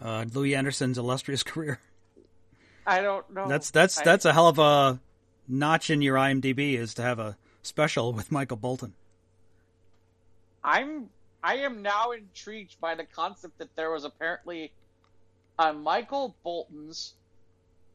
[0.00, 1.80] uh, Louie Anderson's illustrious career?
[2.86, 3.48] I don't know.
[3.48, 5.00] That's that's I- that's a hell of a
[5.48, 8.94] notch in your IMDb is to have a special with Michael Bolton.
[10.62, 11.08] I'm
[11.46, 14.72] I am now intrigued by the concept that there was apparently
[15.58, 17.14] a Michael Bolton's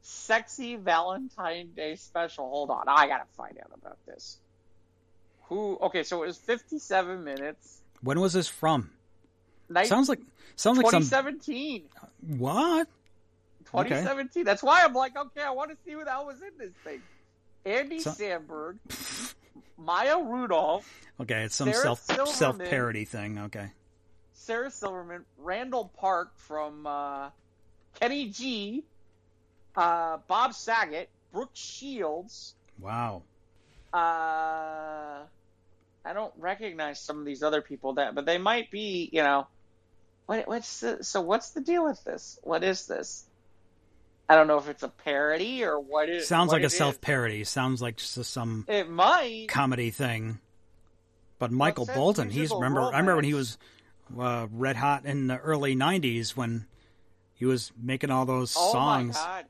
[0.02, 2.50] sexy Valentine Day special.
[2.50, 4.38] Hold on, I gotta find out about this.
[5.50, 5.78] Who?
[5.82, 7.82] Okay, so it was 57 minutes.
[8.02, 8.90] When was this from?
[9.70, 10.20] Night, Sounds like
[10.56, 11.84] sounds like some 2017.
[12.38, 12.88] what?
[13.66, 14.46] 2017.
[14.46, 16.72] That's why I'm like, okay, I want to see who the hell was in this
[16.86, 17.02] thing.
[17.66, 18.78] Andy So- Samberg,
[19.78, 20.88] Maya Rudolph,
[21.20, 22.34] Okay, it's some Sarah self Silverman.
[22.34, 23.38] self parody thing.
[23.40, 23.72] Okay,
[24.34, 27.30] Sarah Silverman, Randall Park from uh,
[28.00, 28.84] Kenny G,
[29.76, 32.56] uh, Bob Saget, Brooke Shields.
[32.80, 33.24] wow.
[33.94, 33.98] Uh,
[36.04, 39.10] I don't recognize some of these other people that, but they might be.
[39.12, 39.48] You know,
[40.28, 41.22] what, what's the, so?
[41.22, 42.40] What's the deal with this?
[42.44, 43.26] What is this?
[44.32, 47.02] I don't know if it's a parody or what it Sounds what like a self
[47.02, 47.44] parody.
[47.44, 49.48] Sounds like just some It might.
[49.50, 50.40] comedy thing.
[51.38, 52.80] But Michael says Bolton, he's remember.
[52.82, 53.58] I remember when he was
[54.18, 56.66] uh, red hot in the early '90s when
[57.34, 59.16] he was making all those Oh songs.
[59.16, 59.46] my god!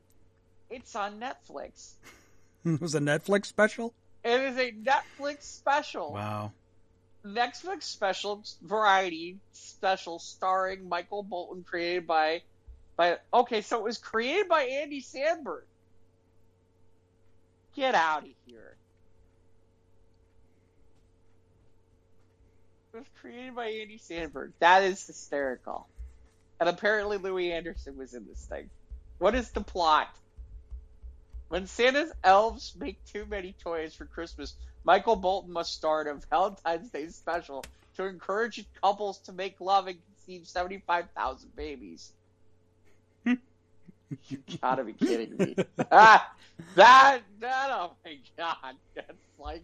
[0.72, 1.92] It's on Netflix.
[2.66, 3.94] it was a Netflix special.
[4.24, 6.14] It is a Netflix special.
[6.14, 6.54] Wow.
[7.24, 12.42] Netflix special variety special starring Michael Bolton, created by
[13.02, 13.18] by.
[13.34, 15.64] Okay, so it was created by Andy Samberg.
[17.76, 18.76] Get out of here!
[22.94, 24.52] It was created by Andy Samberg.
[24.60, 25.88] That is hysterical.
[26.60, 28.70] And apparently Louie Anderson was in this thing.
[29.18, 30.16] What is the plot?
[31.48, 34.54] When Santa's elves make too many toys for Christmas,
[34.84, 37.66] Michael Bolton must start a Valentine's Day special
[37.96, 42.14] to encourage couples to make love and conceive 75,000 babies.
[44.28, 45.56] You gotta be kidding me.
[45.92, 46.34] ah,
[46.76, 48.76] that, that, oh my god.
[48.96, 49.64] That's like.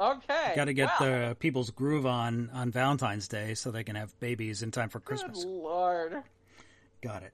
[0.00, 0.52] Okay.
[0.56, 4.18] Got to get well, the people's groove on on Valentine's Day so they can have
[4.18, 5.44] babies in time for Christmas.
[5.44, 6.22] Good lord.
[7.00, 7.32] Got it.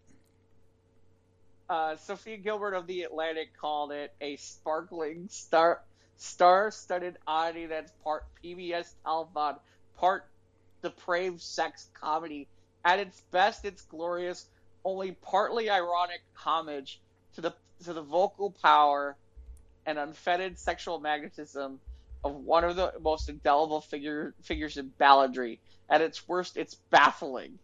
[1.70, 5.82] Uh, Sophia Gilbert of The Atlantic called it a sparkling star
[6.16, 9.58] star-studded oddity that's part PBS telethon,
[9.96, 10.26] part
[10.82, 12.46] depraved sex comedy.
[12.84, 14.46] At its best, it's glorious,
[14.84, 17.00] only partly ironic homage
[17.34, 17.52] to the
[17.84, 19.16] to the vocal power
[19.86, 21.80] and unfettered sexual magnetism
[22.22, 25.58] of one of the most indelible figure figures in balladry.
[25.88, 27.58] At its worst, it's baffling.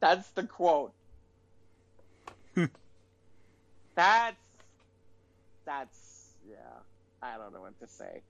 [0.00, 0.92] That's the quote.
[3.94, 4.36] That's
[5.64, 6.56] that's yeah.
[7.22, 8.20] I don't know what to say.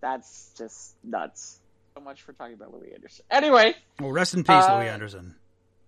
[0.00, 1.58] That's just nuts.
[1.96, 3.24] So much for talking about Louie Anderson.
[3.30, 5.34] Anyway, Well, rest in peace, Uh, Louie Anderson.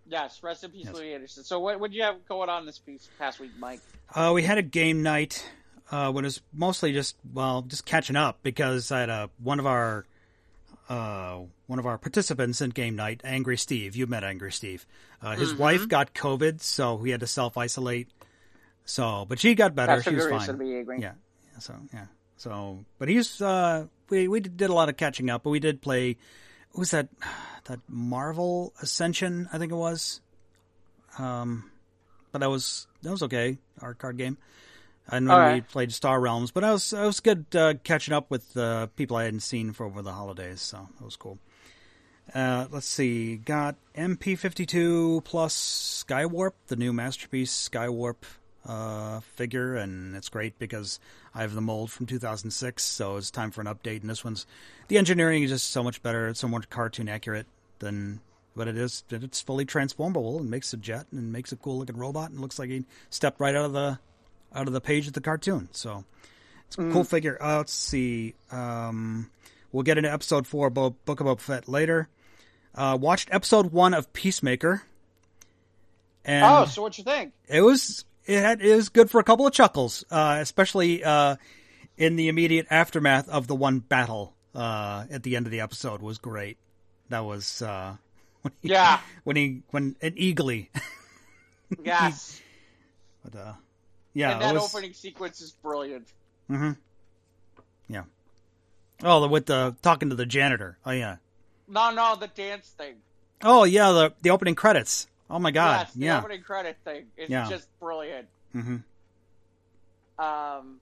[0.08, 0.94] Yes, rest in peace, Yes.
[0.94, 1.42] Louie Anderson.
[1.44, 3.80] So what do you have going on this piece, past week, Mike?
[4.14, 5.44] Uh, we had a game night.
[5.90, 9.60] Uh, when it was mostly just well, just catching up because I had a one
[9.60, 10.04] of our
[10.88, 13.94] uh, one of our participants in game night, Angry Steve.
[13.96, 14.86] You met Angry Steve.
[15.22, 15.62] Uh, his Mm-hmm.
[15.62, 18.08] wife got COVID, so he had to self isolate.
[18.84, 19.94] So, but she got better.
[19.96, 20.32] That's she was fine.
[20.38, 21.00] reason to be angry.
[21.00, 21.12] Yeah.
[21.58, 22.06] So yeah.
[22.36, 25.80] So, but he's uh, we we did a lot of catching up, but we did
[25.82, 26.16] play
[26.76, 27.08] was that
[27.64, 29.48] that Marvel Ascension?
[29.52, 30.20] I think it was.
[31.18, 31.70] Um,
[32.32, 33.58] but that was that was okay.
[33.80, 34.38] Our card game.
[35.08, 38.12] I know All we played Star Realms, but I was I was good uh, catching
[38.12, 41.38] up with uh, people I hadn't seen for over the holidays, so that was cool.
[42.34, 48.16] Uh, let's see, got MP52 plus Skywarp, the new masterpiece Skywarp
[48.66, 50.98] uh, figure, and it's great because
[51.34, 54.00] I have the mold from 2006, so it's time for an update.
[54.00, 54.46] And this one's
[54.88, 57.46] the engineering is just so much better, it's so much cartoon accurate
[57.78, 58.20] than
[58.54, 59.04] what it is.
[59.10, 62.58] It's fully transformable and makes a jet and makes a cool looking robot and looks
[62.58, 63.98] like he stepped right out of the
[64.54, 65.68] out of the page of the cartoon.
[65.72, 66.04] So
[66.66, 67.38] it's a cool figure.
[67.40, 68.34] Uh, let's see.
[68.50, 69.30] Um,
[69.72, 72.08] we'll get into episode four Bo- Book of Boba Fett later.
[72.74, 74.82] Uh, watched episode one of Peacemaker,
[76.24, 77.32] and oh, so what you think?
[77.48, 81.36] it was it was good for a couple of chuckles, uh, especially uh,
[81.96, 86.00] in the immediate aftermath of the one battle uh, at the end of the episode
[86.02, 86.58] was great.
[87.08, 87.96] That was uh,
[88.42, 89.00] when he, Yeah.
[89.24, 90.70] when he when an eagly,
[91.84, 92.40] Yes.
[93.24, 93.52] but uh,
[94.14, 96.08] yeah, and that was, opening sequence is brilliant.
[96.50, 96.72] Mm hmm
[97.88, 98.04] Yeah.
[99.02, 100.78] Oh, the, with the talking to the janitor.
[100.86, 101.16] Oh yeah.
[101.68, 102.94] No, no, the dance thing.
[103.42, 105.06] Oh yeah, the the opening credits.
[105.28, 105.80] Oh my god.
[105.86, 106.18] yes, the yeah.
[106.18, 107.48] opening credit thing is Yeah.
[107.48, 108.28] just brilliant.
[108.52, 108.76] hmm
[110.18, 110.80] Um,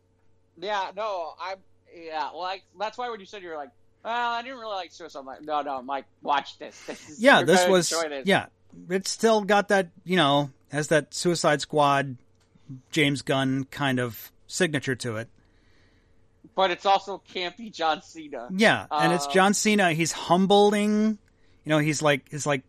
[0.61, 1.59] yeah, no, I'm,
[1.97, 3.71] yeah, like that's why when you said you were like,
[4.05, 5.19] well, I didn't really like Suicide.
[5.21, 6.81] I'm like, no, no, Mike, watch this.
[6.87, 8.27] This is Yeah, this was this.
[8.27, 8.47] yeah.
[8.91, 12.17] It's still got that you know has that Suicide Squad,
[12.91, 15.29] James Gunn kind of signature to it.
[16.55, 18.49] but it's also campy John Cena.
[18.55, 19.93] Yeah, and it's Uh, John Cena.
[19.93, 21.19] He's humbling.
[21.65, 22.63] You know, he's like he's like.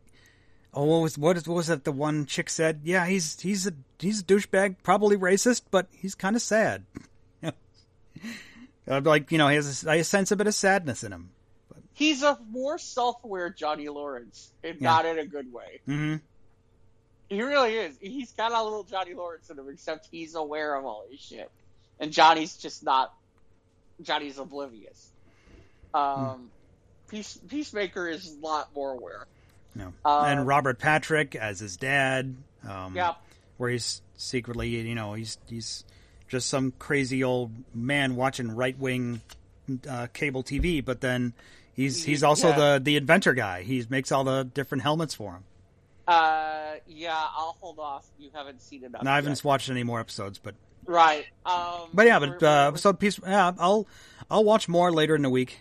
[0.77, 1.85] Oh, what was what, is, what was that?
[1.85, 6.15] The one chick said, "Yeah, he's he's a he's a douchebag, probably racist, but he's
[6.15, 6.85] kind of sad."
[8.87, 11.31] Like you know, he has a, I sense a bit of sadness in him.
[11.93, 14.89] He's a more self-aware Johnny Lawrence, and Yeah.
[14.89, 15.79] not in a good way.
[15.85, 16.15] hmm
[17.29, 17.97] He really is.
[17.99, 21.49] He's got a little Johnny Lawrence in him, except he's aware of all his shit,
[21.99, 23.11] and Johnny's just not.
[24.01, 25.09] Johnny's oblivious.
[25.93, 26.51] Um,
[27.07, 29.25] Peace, Peacemaker is a lot more aware.
[29.75, 29.93] No.
[30.05, 32.35] Um, and Robert Patrick as his dad.
[32.67, 33.13] Um, Yeah,
[33.57, 35.83] where he's secretly, you know, he's he's
[36.27, 39.21] just some crazy old man watching right wing
[39.89, 41.33] uh, cable TV, but then
[41.73, 42.77] he's he's also Yeah.
[42.77, 43.63] the the inventor guy.
[43.63, 45.43] He makes all the different helmets for him.
[46.07, 47.13] uh, yeah.
[47.17, 48.05] I'll hold off.
[48.19, 48.91] You haven't seen it.
[48.97, 49.43] And I haven't yet.
[49.43, 50.55] watched any more episodes, but
[50.87, 51.25] Right.
[51.45, 53.19] Um, but yeah, but uh, episode piece.
[53.25, 53.87] Yeah, I'll
[54.29, 55.59] I'll watch more later in the week.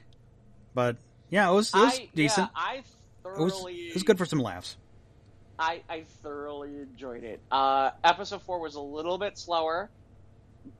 [0.74, 0.96] But
[1.30, 2.50] yeah, it was it was I, decent.
[2.54, 2.82] Yeah, I
[3.24, 4.76] it was it was good for some laughs.
[5.58, 7.40] I, I thoroughly enjoyed it.
[7.50, 9.88] Uh, episode four was a little bit slower,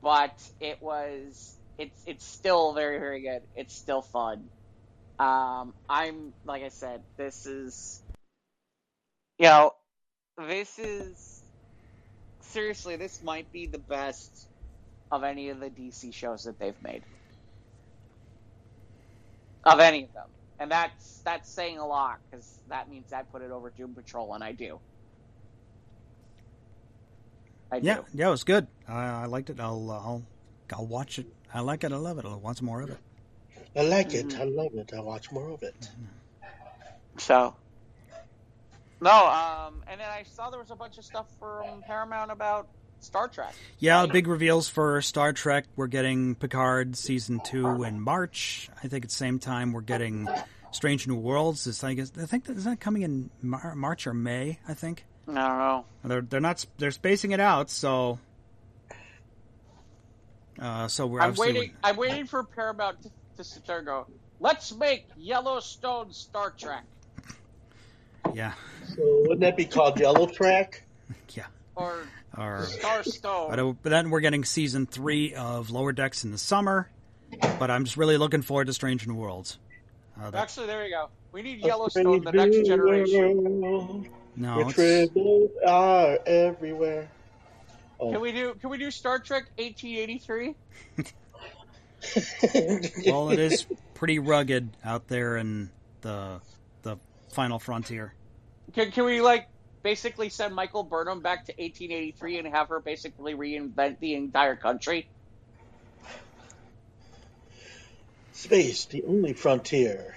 [0.01, 3.41] but it was it's it's still very very good.
[3.55, 4.49] It's still fun.
[5.17, 8.03] Um, I'm like I said, this is
[9.39, 9.71] you know
[10.37, 11.43] this is
[12.41, 14.47] seriously this might be the best
[15.11, 17.03] of any of the DC shows that they've made
[19.65, 20.27] of any of them,
[20.59, 24.33] and that's that's saying a lot because that means I put it over Doom Patrol,
[24.35, 24.81] and I do.
[27.71, 28.05] I Yeah, do.
[28.13, 28.67] yeah, it was good.
[28.87, 29.59] I, I liked it.
[29.59, 30.27] I'll uh, I'll
[30.73, 31.27] I'll watch it.
[31.53, 31.91] I like it.
[31.93, 32.25] I love it.
[32.25, 32.99] I'll watch more of it.
[33.75, 34.37] I like it.
[34.39, 34.91] I love it.
[34.93, 35.89] I watch more of it.
[37.19, 37.55] So,
[39.01, 42.67] no, um, and then I saw there was a bunch of stuff from Paramount about
[43.05, 43.53] Star Trek.
[43.79, 45.65] Yeah, big reveals for Star Trek.
[45.75, 48.69] We're getting Picard season two in March.
[48.83, 50.27] I think at the same time we're getting
[50.71, 51.67] Strange New Worlds.
[51.67, 54.59] Is I guess I think that is that coming in Mar- March or May.
[54.67, 55.85] I think I don't know.
[56.03, 57.69] they're they're not they're spacing it out.
[57.69, 58.19] So,
[60.59, 61.75] uh, so we're I'm obviously waiting.
[61.83, 64.07] I'm waiting for Paramount to, to sit there and go.
[64.39, 66.83] Let's make Yellowstone Star Trek,
[68.33, 68.51] yeah,
[68.95, 70.81] So wouldn't that be called Yellow Track?
[71.35, 71.45] Yeah.
[71.75, 71.99] Or
[72.37, 73.59] or Star but, Stone.
[73.59, 76.89] uh, but then we're getting season three of Lower Decks in the summer.
[77.59, 79.57] But I'm just really looking forward to Strange New Worlds.
[80.19, 81.09] Uh, that, Actually, there you go.
[81.31, 84.09] We need Yellowstone, the next generation.
[84.35, 87.09] no, Which it's, are everywhere.
[87.99, 88.11] Oh.
[88.11, 88.55] Can we do?
[88.61, 90.55] Can we do Star Trek 1883?
[93.11, 95.69] well, it is pretty rugged out there in
[96.01, 96.39] the
[96.83, 96.97] the
[97.31, 98.13] final frontier.
[98.73, 99.47] Can, can we like
[99.89, 105.07] basically send Michael Burnham back to 1883 and have her basically reinvent the entire country?
[108.33, 110.15] Space, the only frontier.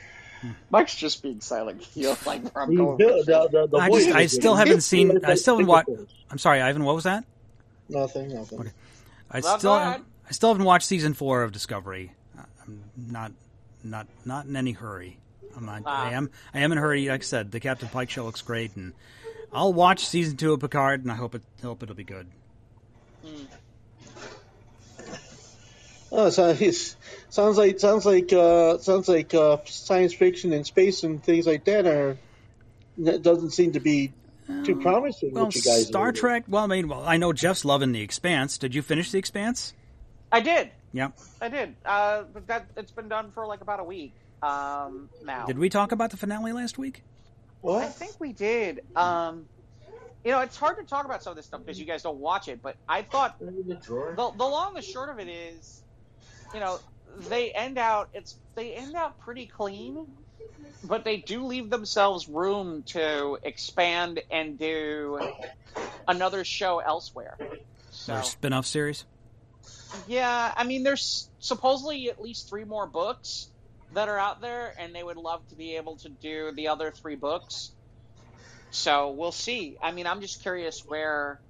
[0.71, 1.87] Mike's just being silent.
[1.95, 2.97] You know, like where I'm going.
[2.97, 3.37] built- with this.
[3.37, 6.39] the- the- the I just- I still haven't seen- I still haven't wa- Nothing, I'm
[6.39, 6.85] sorry, Ivan.
[6.85, 7.25] What was that?
[7.91, 8.37] nothing.
[8.37, 8.71] Okay.
[9.31, 9.79] I Well, still go.
[9.79, 12.13] I still haven't watched season four of Discovery.
[12.67, 13.33] I'm not
[13.85, 15.19] not not in any hurry.
[15.57, 16.05] I'm, I, Ah.
[16.07, 16.31] I am.
[16.55, 17.09] I am in a hurry.
[17.09, 18.93] Like I said, the Captain Pike show looks great, and
[19.53, 22.27] I'll watch season two of Picard, and I hope it hope it'll be good.
[26.11, 26.97] Oh, so it's,
[27.29, 31.65] sounds like sounds like uh, sounds like uh, science fiction and space and things like
[31.65, 32.19] that are
[32.99, 34.13] that doesn't seem to be
[34.65, 35.35] too promising.
[35.35, 36.13] Well, what you guys Star.
[36.13, 36.45] Trek.
[36.49, 38.59] Well, I mean, well, I know Jeff's loving the Expanse.
[38.59, 39.75] Did you finish the Expanse?
[40.33, 40.71] I did.
[40.93, 41.11] Yeah.
[41.41, 41.75] I did.
[41.85, 44.13] Uh, but that it's been done for like about a week
[44.43, 45.45] um, now.
[45.45, 47.03] Did we talk about the finale last week?
[47.67, 48.81] I think we did.
[48.95, 49.47] Um,
[50.25, 52.19] you know, it's hard to talk about some of this stuff because you guys don't
[52.19, 52.61] watch it.
[52.63, 53.47] But I thought the
[54.17, 55.83] the the long and short of it is,
[56.55, 56.79] you know,
[57.29, 58.09] they end out.
[58.15, 60.07] It's they end out pretty clean,
[60.85, 65.19] but they do leave themselves room to expand and do
[66.07, 67.37] another show elsewhere.
[67.91, 69.05] So Their spin-off series.
[70.07, 73.49] yeah, I mean, there's supposedly at least three more books
[73.93, 76.91] that are out there, and they would love to be able to do the other
[76.91, 77.73] three books.
[78.71, 79.77] So we'll see.
[79.83, 81.41] I mean, I'm just curious where,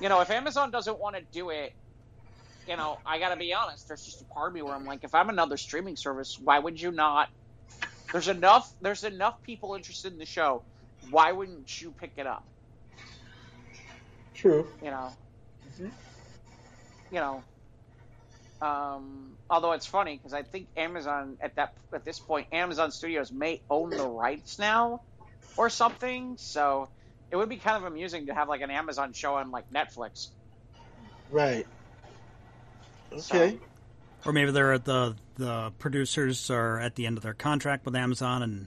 [0.00, 1.72] you know, if Amazon doesn't want to do it,
[2.68, 3.88] you know, I got to be honest.
[3.88, 6.58] There's just a part of me where I'm like, if I'm another streaming service, why
[6.58, 7.28] would you not?
[8.12, 8.72] There's enough.
[8.80, 10.64] There's enough people interested in the show.
[11.10, 12.44] Why wouldn't you pick it up?
[14.34, 14.66] True.
[14.82, 15.12] you know.
[15.68, 15.90] Mhm.
[17.10, 17.44] You know.
[18.62, 23.30] Um, although it's funny because I think Amazon at that at this point, Amazon Studios
[23.32, 25.02] may own the rights now,
[25.56, 26.36] or something.
[26.38, 26.88] So
[27.30, 30.28] it would be kind of amusing to have like an Amazon show on like Netflix.
[31.30, 31.66] Right.
[33.18, 33.58] So- Okay.
[34.26, 37.94] Or maybe they're at the the producers are at the end of their contract with
[37.94, 38.66] Amazon, and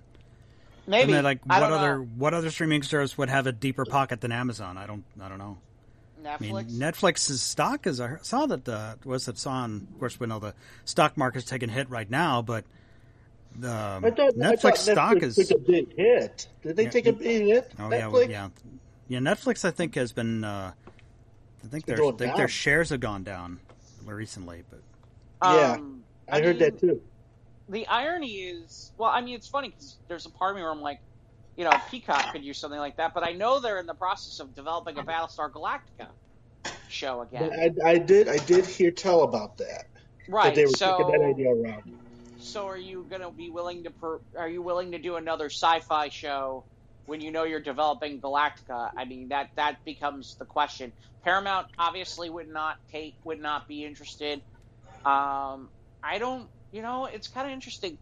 [0.86, 2.04] Maybe and they're like, I what don't other know.
[2.18, 4.78] what other streaming service would have a deeper pocket than Amazon?
[4.78, 5.58] I don't I don't know.
[6.26, 6.72] I mean, Netflix.
[6.74, 8.00] Netflix's stock is.
[8.02, 9.88] I saw that the was it saw on.
[9.94, 10.54] Of course, we know the
[10.86, 12.66] stock market's taking a hit right now, but
[13.56, 15.48] the I thought, I Netflix thought stock Netflix is.
[15.48, 16.48] took a big hit.
[16.64, 16.90] Did they Yeah.
[16.90, 17.72] take a big hit?
[17.80, 17.92] Oh Netflix?
[18.00, 18.50] yeah, well, yeah,
[19.08, 19.20] yeah.
[19.20, 20.44] Netflix, I think, has been.
[20.44, 20.74] Uh,
[21.64, 22.38] I think their I think down.
[22.38, 23.60] their shares have gone down
[24.06, 24.80] recently, but
[25.44, 25.74] Yeah.
[25.74, 27.02] Um, I, heard mean, that too.
[27.70, 30.72] the irony is, well, I mean, it's funny because there's a part of me where
[30.72, 31.00] I'm like,
[31.58, 34.40] you know, Peacock could use something like that, but I know they're in the process
[34.40, 36.08] of developing a Battlestar Galactica
[36.88, 37.52] show again.
[37.84, 38.30] I, I did.
[38.30, 39.88] I did hear tell about that.
[40.28, 40.56] That right.
[40.56, 41.98] they were so, that idea around.
[42.38, 43.90] so are you going to be willing to?
[43.90, 46.64] Per, are you willing to do another sci-fi show
[47.08, 48.92] when you know you're developing Galactica?
[48.96, 50.94] I mean, that that becomes the question.
[51.24, 54.42] Paramount obviously would not take, would not be interested.
[55.04, 55.70] Um,
[56.04, 56.48] I don't.
[56.72, 57.98] You know, it's kind of interesting.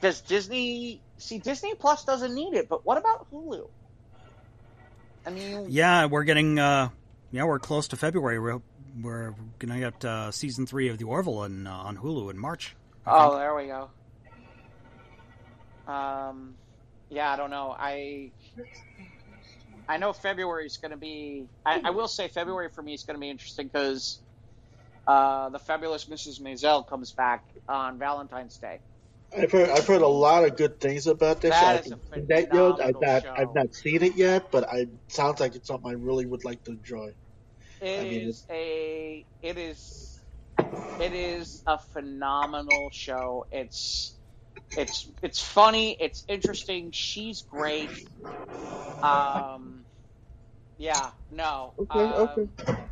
[0.00, 3.68] Does Disney see Disney Plus doesn't need it, but what about Hulu?
[5.26, 6.58] I mean, yeah, we're getting.
[6.58, 6.88] Uh,
[7.30, 8.38] yeah, we're close to February.
[8.38, 8.60] We're
[9.00, 12.74] we're gonna get uh, season three of the Orville in, uh, on Hulu in March.
[13.06, 13.40] I Oh, think.
[13.40, 13.90] there we go.
[15.92, 16.54] Um,
[17.08, 17.74] yeah, I don't know.
[17.78, 18.30] I
[19.88, 21.46] I know February is going to be.
[21.66, 24.20] I, I will say February for me is going to be interesting because
[25.06, 26.40] uh, the fabulous Mrs.
[26.40, 28.78] Maisel comes back on Valentine's Day.
[29.36, 29.68] I've heard.
[29.70, 31.50] I've heard a lot of good things about this.
[31.50, 32.86] That I is a haven't seen that yet.
[32.86, 33.22] I've not.
[33.22, 33.34] show.
[33.36, 36.64] I've not seen it yet, but I sounds like it's something I really would like
[36.64, 37.12] to enjoy.
[37.80, 39.24] It I mean, is a.
[39.42, 40.20] It is.
[41.00, 43.46] It is a phenomenal show.
[43.52, 44.16] It's.
[44.76, 45.96] It's it's funny.
[46.00, 46.90] It's interesting.
[46.92, 47.90] She's great.
[49.02, 49.84] Um.
[50.76, 51.10] Yeah.
[51.30, 51.74] No.
[51.78, 52.00] Okay.
[52.00, 52.82] um, okay.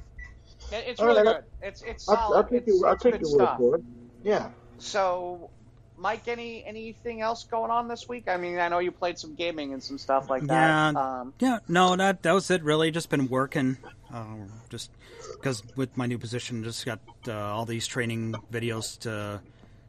[0.70, 1.44] It, it's All really right, good.
[1.62, 2.36] It's it's I'll, solid.
[2.36, 2.86] I'll take it's, you.
[2.86, 3.58] I'll take good your word stuff.
[3.58, 3.82] for it.
[4.22, 4.50] Yeah.
[4.78, 5.50] So,
[5.98, 8.28] Mike, any anything else going on this week?
[8.28, 10.94] I mean, I know you played some gaming and some stuff like that.
[10.94, 11.20] Yeah.
[11.20, 12.62] Um, Yeah, no, that that was it.
[12.62, 13.76] Really, just been working,
[14.12, 14.24] uh,
[14.68, 14.90] just
[15.34, 19.40] because with my new position, just got uh, all these training videos to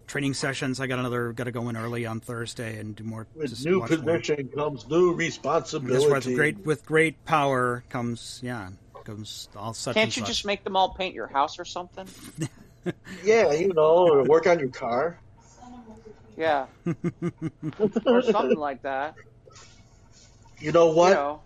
[0.07, 0.79] training sessions.
[0.79, 3.27] I got another, got to go in early on Thursday and do more.
[3.35, 4.17] With new watch more.
[4.17, 6.11] position comes new responsibility.
[6.11, 8.69] with great with great power comes yeah
[9.05, 9.93] comes all such.
[9.93, 10.27] can't and you such.
[10.27, 12.07] just make them all paint your house or something?
[13.23, 15.19] Yeah, you know, or work on your car.
[16.39, 16.67] Yeah,
[18.05, 19.15] or something like that.
[20.59, 21.09] You know what?
[21.09, 21.41] You know,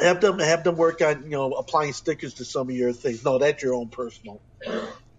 [0.00, 3.24] Have them have them work on you know applying stickers to some of your things.
[3.24, 4.40] No, that's your own personal.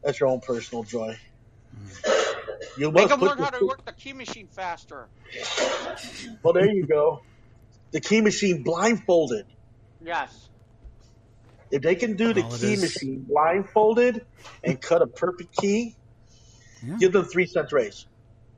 [0.04, 1.18] That's your own personal joy.
[1.74, 2.12] Hmm.
[2.78, 5.08] You make must them put learn the how to work the key machine faster.
[6.44, 7.22] Well, there you go.
[7.92, 9.46] The key machine blindfolded.
[10.04, 10.50] Yes.
[11.72, 14.26] If they can do the Well, it key machine blindfolded
[14.62, 15.96] and cut a perfect key,
[16.86, 16.98] Yeah.
[17.00, 18.06] give them three cents raise.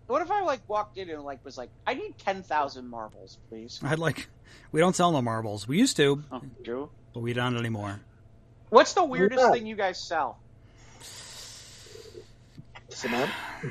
[0.07, 3.37] What if I like walked in and like was like, I need ten thousand marbles,
[3.49, 3.79] please.
[3.83, 4.27] I'd like.
[4.71, 5.67] We don't sell no marbles.
[5.67, 6.89] We used to, Oh, do.
[7.13, 7.99] but we don't anymore.
[8.69, 9.51] What's the weirdest Yeah.
[9.51, 10.39] thing you guys sell?
[12.89, 13.29] Simon?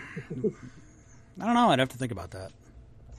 [1.40, 1.70] I don't know.
[1.70, 2.52] I'd have to think about that.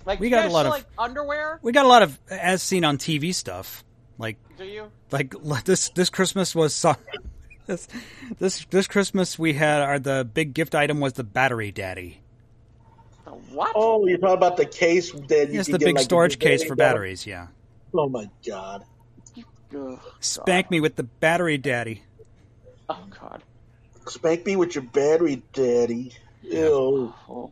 [0.05, 1.59] Like We you got a lot still of- like underwear.
[1.61, 3.83] We got a lot of as seen on TV stuff.
[4.17, 4.91] Like Do you?
[5.11, 5.35] like
[5.65, 6.95] this this Christmas was so,
[7.67, 7.87] this
[8.39, 12.21] this this Christmas we had our the big gift item was the battery daddy.
[13.37, 13.71] The what?
[13.75, 16.39] Oh, you're talking about the case that you Yes, can the get, big like, storage
[16.39, 16.93] case for down?
[16.93, 17.25] batteries.
[17.25, 17.47] Yeah,
[17.93, 18.83] Oh my god.
[19.75, 19.99] Ugh.
[20.19, 22.03] spank me with the battery daddy.
[22.89, 23.43] Oh God.
[24.07, 26.13] Spank me with your battery, daddy.
[26.41, 27.13] Ew.
[27.27, 27.51] Oh.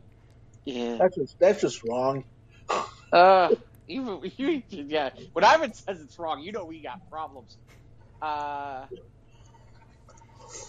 [0.65, 0.97] Yeah.
[0.97, 2.25] That's just that's just wrong.
[3.11, 3.55] Uh,
[3.87, 5.11] even you, yeah.
[5.33, 7.57] When Ivan says it's wrong, you know we got problems.
[8.21, 8.85] Uh,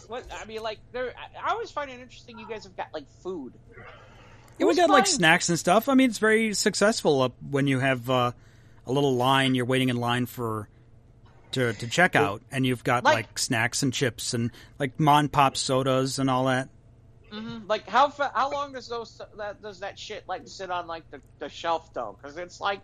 [0.09, 2.39] what I mean, like there, I I always find it interesting.
[2.39, 3.55] You guys have got like food.
[4.59, 5.89] We was got like snacks and stuff.
[5.89, 8.33] I mean, it's very successful when you have uh,
[8.87, 9.55] a little line.
[9.55, 10.69] You're waiting in line for
[11.53, 15.29] to to check out, and you've got Like- like, snacks and chips and like Mon
[15.29, 16.69] Pop sodas and all that.
[17.33, 17.67] Mm-hmm.
[17.67, 21.11] Like how fa- how long does those that does that shit like sit on like
[21.11, 22.17] the, the shelf though?
[22.21, 22.81] Because it's like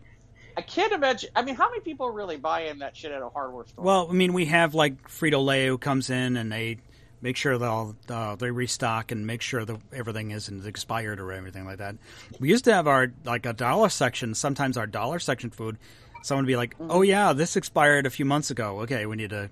[0.57, 1.31] I can't imagine.
[1.35, 3.85] I mean, how many people really buy in that shit at a hardware store?
[3.85, 6.79] Well, I mean, we have like Frito Lay who comes in and they
[7.23, 11.65] make sure they'll uh, they restock and make sure that everything isn't expired or everything
[11.65, 11.97] like that.
[12.41, 14.35] We used to have our like a dollar section.
[14.35, 15.79] Sometimes our dollar section food,
[16.23, 18.81] someone would be like, "Oh yeah, this expired a few months ago.
[18.81, 19.49] Okay, we need to."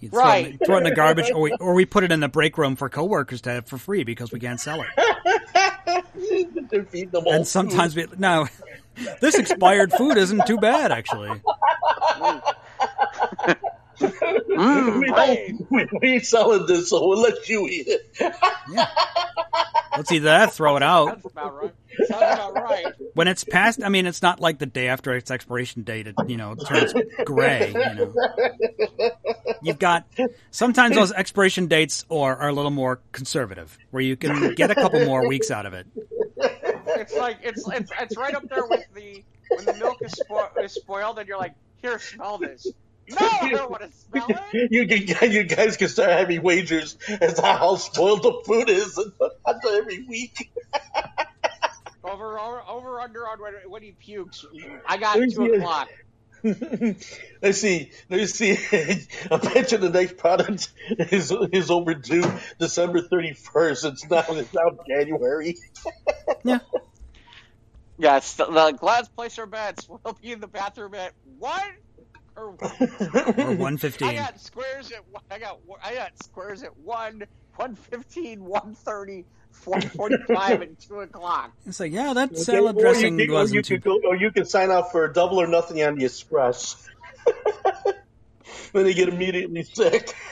[0.00, 0.54] you throw, Right.
[0.54, 2.56] it, throw it in the garbage, or we, or we put it in the break
[2.56, 4.86] room for coworkers to have for free because we can't sell it.
[7.10, 8.46] Them And sometimes we no,
[9.20, 11.40] this expired food isn't too bad actually.
[14.00, 15.48] Mm, we, right.
[15.58, 18.06] don't, we, we ain't selling this, so we'll let you eat it.
[18.70, 18.86] Yeah,
[19.96, 21.08] let's either that, throw it out.
[21.08, 21.74] Sounds about right.
[22.06, 22.86] Sounds about right.
[23.14, 26.14] when it's past i mean it's not like the day after its expiration date it
[26.28, 26.94] you know turns
[27.24, 28.14] gray you know
[29.62, 30.06] you've got
[30.52, 34.76] sometimes those expiration dates are, are a little more conservative where you can get a
[34.76, 35.88] couple more weeks out of it
[36.98, 40.50] It's like it's it's it's right up there with the when the milk is, spo-
[40.62, 42.66] is spoiled and you're like, here, smell this.
[43.10, 44.70] No, I don't want to smell it.
[44.70, 48.98] You, can, you guys can start having wagers as to how spoiled the food is
[49.46, 50.50] after every week.
[52.04, 54.46] Over, over, over, under on when, when he pukes.
[54.86, 55.90] I got two o'clock.
[57.42, 57.90] let's see.
[58.08, 58.52] Let's see.
[58.52, 62.24] I bet you the next product is is overdue
[62.58, 63.84] December thirty first.
[63.84, 65.56] It's now it's now January.
[66.44, 66.60] yeah
[67.98, 69.88] Yes, the, the glass place our bets.
[69.88, 71.60] We'll be in the bathroom at one
[72.38, 77.24] or or I got squares at one- I got I got squares at one,
[77.56, 81.52] one fifteen, one thirty, four forty five, and two o'clock.
[81.66, 84.16] it's like yeah that Okay, salad or dressing you can, wasn't can too go, or
[84.16, 86.88] you can sign up for double or nothing on the Express.
[88.72, 90.14] then they get immediately sick.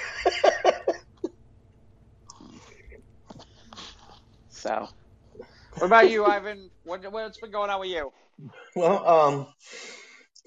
[4.49, 4.89] So,
[5.75, 6.71] what about you, Ivan?
[6.83, 8.13] What, what's been going on with you?
[8.75, 9.47] Well, um,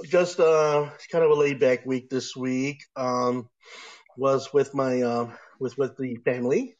[0.06, 2.84] just uh, kind of a laid back week this week.
[2.96, 3.50] Um,
[4.18, 6.76] was with my um, with with the family,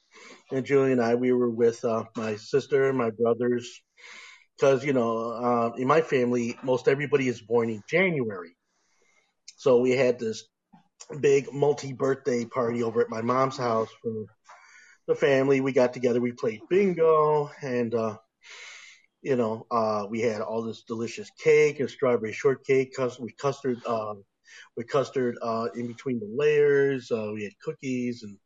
[0.52, 1.16] and Julie and I.
[1.16, 3.82] We were with uh, my sister, and my brothers,
[4.58, 8.56] because you know, uh, in my family, most everybody is born in January.
[9.58, 10.44] So we had this
[11.20, 14.26] big multi birthday party over at my mom's house for
[15.08, 15.62] the family.
[15.62, 18.18] We got together, we played bingo, and uh,
[19.22, 24.14] you know, uh, we had all this delicious cake and strawberry shortcake with custard, uh,
[24.78, 27.12] with custard uh, in between the layers.
[27.12, 28.38] Uh, we had cookies and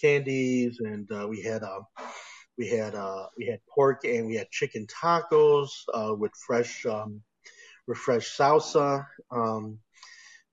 [0.00, 1.80] candies, and uh, we had uh,
[2.56, 7.20] we had uh, we had pork and we had chicken tacos uh, with fresh um,
[7.94, 9.04] fresh salsa.
[9.30, 9.78] Um,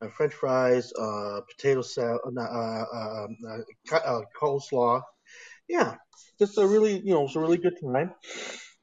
[0.02, 3.28] uh, French fries, uh, potato salad, uh, uh, uh,
[3.92, 5.02] uh, uh, coleslaw.
[5.68, 5.96] Yeah,
[6.40, 8.14] just a really, you know, it was a really good time.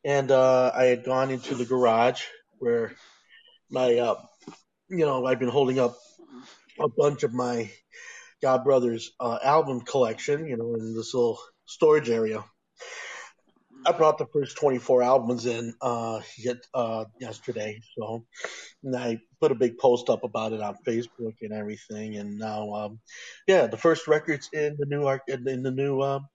[0.06, 2.22] And uh, I had gone into the garage
[2.58, 2.92] where
[3.68, 4.14] my, uh,
[4.88, 5.98] you know, I've been holding up
[6.78, 7.68] a bunch of my
[8.40, 12.44] God Brothers uh, album collection, you know, in this little storage area.
[13.84, 18.24] I brought the first 24 albums in uh, yet, uh, yesterday, so
[18.84, 22.16] and I put a big post up about it on Facebook and everything.
[22.16, 23.00] And now, um,
[23.48, 26.28] yeah, the first records in the new in, the new um,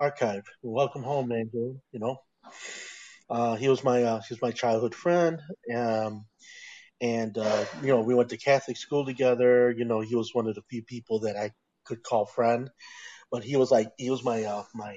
[0.00, 0.44] archive.
[0.62, 1.76] Welcome home, Angelo.
[1.92, 2.16] You know,
[3.30, 5.40] uh, he was my uh, he was my childhood friend.
[5.74, 6.26] Um,
[7.00, 9.70] and uh, you know, we went to Catholic school together.
[9.70, 11.52] You know, he was one of the few people that I
[11.84, 12.70] could call friend.
[13.30, 14.96] But he was like he was my uh, my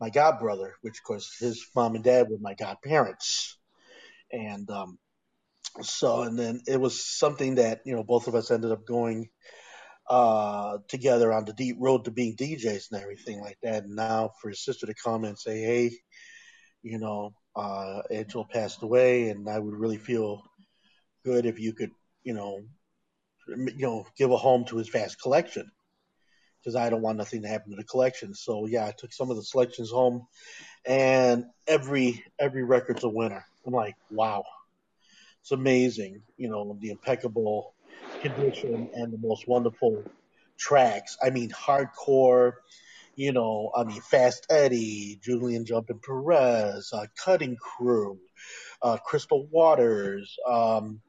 [0.00, 3.58] my god brother, which of course his mom and dad were my godparents.
[4.32, 4.98] And um,
[5.82, 9.28] so and then it was something that you know both of us ended up going
[10.08, 13.84] uh together on the deep road to being DJs and everything like that.
[13.84, 15.90] And now for his sister to come and say, hey,
[16.82, 20.42] you know, uh, Angelo passed away, and I would really feel
[21.24, 21.90] good if you could,
[22.22, 22.60] you know,
[23.48, 25.70] you know, give a home to his vast collection
[26.60, 28.34] because I don't want nothing to happen to the collection.
[28.34, 30.26] So yeah, I took some of the selections home,
[30.86, 33.44] and every every record's a winner.
[33.66, 34.44] I'm like, wow,
[35.40, 36.22] it's amazing.
[36.36, 37.74] You know, the impeccable
[38.20, 40.04] condition and the most wonderful
[40.58, 41.16] tracks.
[41.22, 42.52] I mean, hardcore.
[43.18, 48.20] You know, I mean, Fast Eddie, Julian Jumping Perez, uh, Cutting Crew,
[48.80, 51.00] uh, Crystal Waters, um,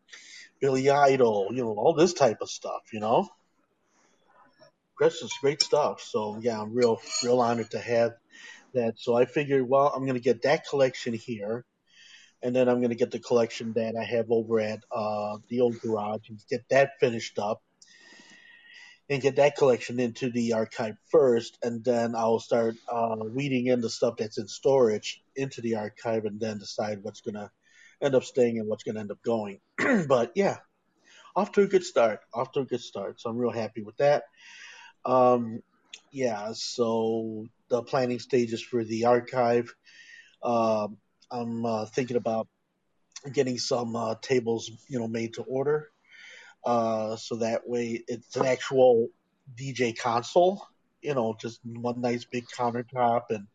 [0.60, 3.30] Billy Idol, you know, all this type of stuff, you know.
[4.98, 6.02] Chris is great stuff.
[6.02, 8.14] So yeah, I'm real, real honored to have
[8.74, 8.96] that.
[8.98, 11.64] So I figured, well, I'm going to get that collection here.
[12.42, 15.62] And then I'm going to get the collection that I have over at uh, the
[15.62, 17.62] old garage and get that finished up
[19.10, 23.82] and get that collection into the archive first, and then I'll start uh, weeding in
[23.82, 27.52] the stuff that's in storage into the archive, and then decide what's gonna
[28.02, 29.60] end up staying and what's gonna end up going.
[30.08, 30.58] but yeah,
[31.36, 32.20] off to a good start.
[32.34, 33.20] Off to a good start.
[33.20, 34.24] So I'm real happy with that.
[35.06, 35.62] Um,
[36.12, 36.52] yeah.
[36.54, 39.74] So the planning stages for the archive.
[40.44, 40.98] Um,
[41.32, 42.48] I'm uh, thinking about
[43.32, 45.90] getting some uh, tables, you know, made to order
[46.66, 49.10] uh, so that way it's an actual
[49.56, 50.66] DJ console,
[51.02, 53.24] you know, just one nice big countertop.
[53.30, 53.48] And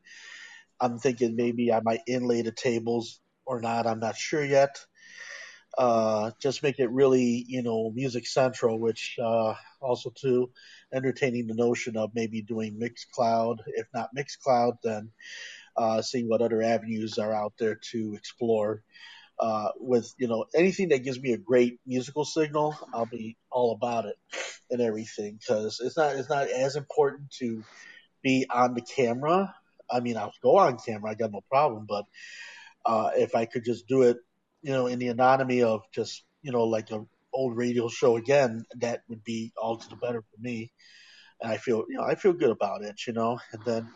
[0.81, 3.87] I'm thinking maybe I might inlay the tables or not.
[3.87, 4.79] I'm not sure yet.
[5.77, 10.51] Uh, just make it really, you know, music central, which, uh, also too
[10.93, 13.57] entertaining the notion of maybe doing Mixcloud.
[13.67, 15.11] If not Mixcloud, then,
[15.77, 18.85] uh, seeing what other avenues are out there to explore
[19.39, 23.73] uh, with you know anything that gives me a great musical signal, I'll be all
[23.73, 24.17] about it
[24.71, 27.63] and everything because it's not it's not as important to
[28.23, 29.55] be on the camera.
[29.91, 32.05] I mean, I'll go on camera, I got no problem, but
[32.87, 34.17] uh, if I could just do it,
[34.63, 38.65] you know, in the anonymity of just you know like a old radio show again,
[38.77, 40.73] that would be all to the better for me.
[41.41, 43.93] And I feel you know I feel good about it, you know, and then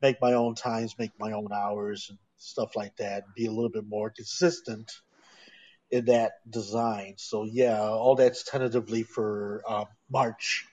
[0.00, 3.70] make my own times, make my own hours, and stuff like that, be a little
[3.70, 4.90] bit more consistent
[5.90, 7.14] in that design.
[7.16, 10.66] So yeah, all that's tentatively for uh, March.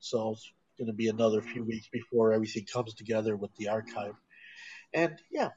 [0.00, 4.14] So it's going to be another few weeks before everything comes together with the archive.
[4.92, 5.50] And yeah,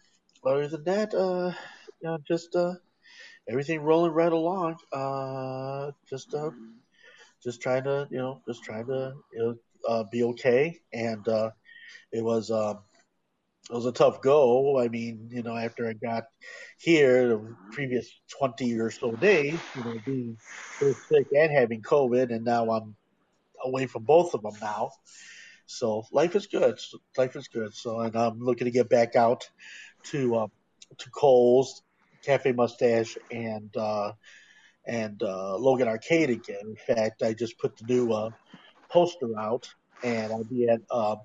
[0.45, 1.53] other than that, uh,
[2.01, 2.73] you know, just uh,
[3.49, 4.77] everything rolling right along.
[4.91, 6.51] Uh, just uh,
[7.43, 9.55] just trying to, you know, just trying to you know,
[9.87, 10.79] uh, be okay.
[10.93, 11.51] And uh,
[12.11, 12.51] it was.
[12.51, 12.79] Um,
[13.69, 14.79] it was a tough go.
[14.79, 16.25] I mean, you know, after I got
[16.77, 20.37] here, the previous 20 or so days, you know, being
[20.79, 22.95] so sick and having COVID, and now I'm
[23.63, 24.91] away from both of them now.
[25.65, 26.77] So life is good.
[27.17, 27.73] Life is good.
[27.73, 29.49] So, and I'm looking to get back out
[30.11, 30.47] to uh,
[30.97, 31.81] to Cole's
[32.23, 34.11] Cafe Mustache and uh,
[34.85, 36.75] and uh, Logan Arcade again.
[36.87, 38.29] In fact, I just put the new uh,
[38.91, 39.69] poster out,
[40.03, 41.15] and I'll be at uh,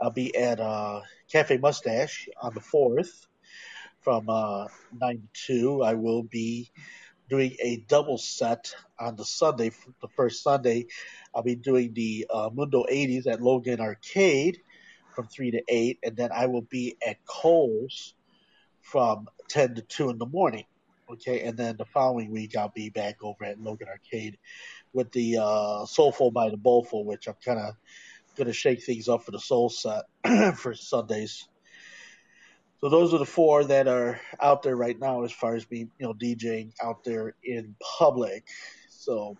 [0.00, 3.26] I'll be at uh, Cafe Mustache on the 4th
[4.00, 4.66] from uh,
[5.00, 5.82] 9 to 2.
[5.82, 6.70] I will be
[7.28, 9.70] doing a double set on the Sunday,
[10.00, 10.86] the first Sunday.
[11.34, 14.58] I'll be doing the uh, Mundo 80s at Logan Arcade
[15.14, 18.14] from 3 to 8, and then I will be at Cole's
[18.82, 20.64] from 10 to 2 in the morning.
[21.10, 24.38] Okay, and then the following week I'll be back over at Logan Arcade
[24.92, 27.74] with the uh, Soulful by the Bowlful, which I'm kind of
[28.36, 30.04] going to shake things up for the soul set
[30.56, 31.48] for Sundays.
[32.80, 35.90] So those are the four that are out there right now as far as being,
[35.98, 38.44] you know, DJing out there in public.
[38.90, 39.36] So,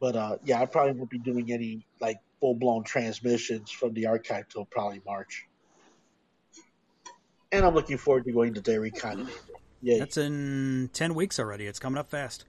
[0.00, 4.06] but uh, yeah, I probably won't be doing any like full blown transmissions from the
[4.06, 5.46] archive till probably March.
[7.52, 9.28] And I'm looking forward to going to Dairy Con.
[9.82, 11.66] Yeah, that's in ten weeks already.
[11.66, 12.44] It's coming up fast.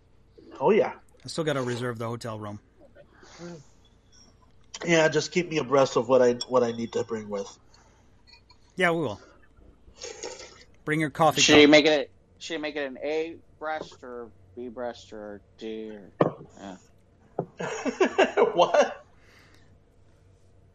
[0.59, 0.93] Oh yeah,
[1.23, 2.59] I still got to reserve the hotel room.
[4.85, 7.57] Yeah, just keep me abreast of what I what I need to bring with.
[8.75, 9.19] Yeah, we will.
[10.85, 11.41] Bring your coffee.
[11.41, 12.11] Should you make it?
[12.39, 15.91] Should you make it an A breast or B breast or D?
[15.91, 16.11] Or,
[16.57, 16.77] yeah.
[18.53, 19.05] what?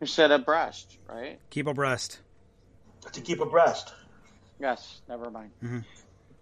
[0.01, 1.39] You said a breast, right?
[1.51, 2.21] Keep abreast.
[3.13, 3.95] To keep abreast.
[4.61, 5.01] Yes.
[5.09, 5.51] Never mind.
[5.63, 5.81] Mm-hmm.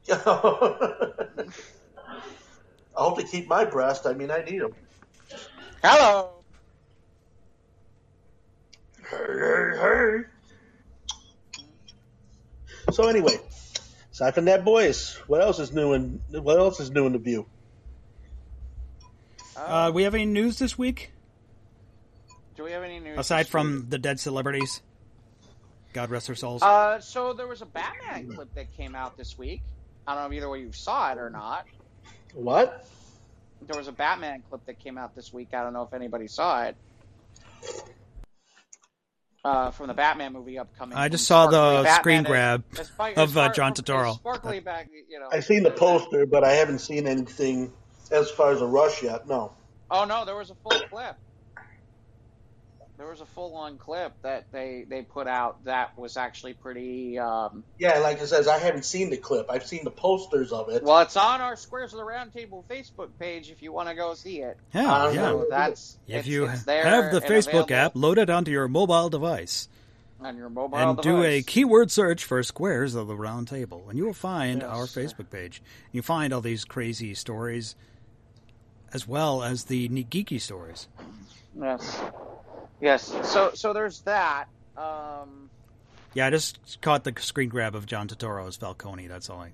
[2.96, 4.06] I hope to keep my breast.
[4.06, 4.74] I mean, I need them.
[5.82, 6.41] Hello.
[9.12, 10.18] Hey, hey, hey.
[12.92, 13.38] So anyway,
[14.10, 17.18] aside from that, boys, what else is new in what else is new in the
[17.18, 17.46] view?
[19.54, 21.12] Uh, we have any news this week?
[22.56, 23.90] Do we have any news aside from week?
[23.90, 24.80] the dead celebrities?
[25.92, 26.62] God rest their souls.
[26.62, 29.60] Uh, so there was a Batman clip that came out this week.
[30.06, 31.66] I don't know if either way you saw it or not.
[32.32, 32.86] What?
[33.66, 35.48] There was a Batman clip that came out this week.
[35.52, 36.76] I don't know if anybody saw it.
[39.44, 40.96] Uh, from the Batman movie upcoming.
[40.96, 44.10] I just saw the Batman screen is- grab is of, is uh, John from- Turturro.
[44.10, 45.28] is Sparkly back, you know.
[45.32, 47.72] I've seen the poster, but I haven't seen anything
[48.12, 49.26] as far as a rush yet.
[49.26, 49.52] No.
[49.90, 51.16] Oh no, there was a full clip.
[53.02, 57.18] There was a full-on clip that they they put out that was actually pretty.
[57.18, 59.46] Um, Yeah, like it says, I haven't seen the clip.
[59.50, 60.84] I've seen the posters of it.
[60.84, 64.14] well, it's on our Squares of the Roundtable Facebook page if you want to go
[64.14, 64.56] see it.
[64.72, 65.20] Yeah, Uh, yeah.
[65.30, 68.52] So that's If it's, you it's there have the Facebook available app, load it onto
[68.52, 69.68] your mobile device
[70.20, 73.98] on your mobile and do a keyword search for Squares of the Round Table, and
[73.98, 74.70] you will find Yes.
[74.70, 75.60] our Facebook page.
[75.90, 77.74] You find all these crazy stories,
[78.92, 80.86] as well as the neat geeky stories.
[81.60, 82.00] Yes,
[82.82, 83.04] yes.
[83.30, 84.48] So so there's that.
[84.76, 85.48] Um,
[86.14, 89.06] Yeah, I just caught the screen grab of John Turturro as Falcone.
[89.06, 89.52] That's all I.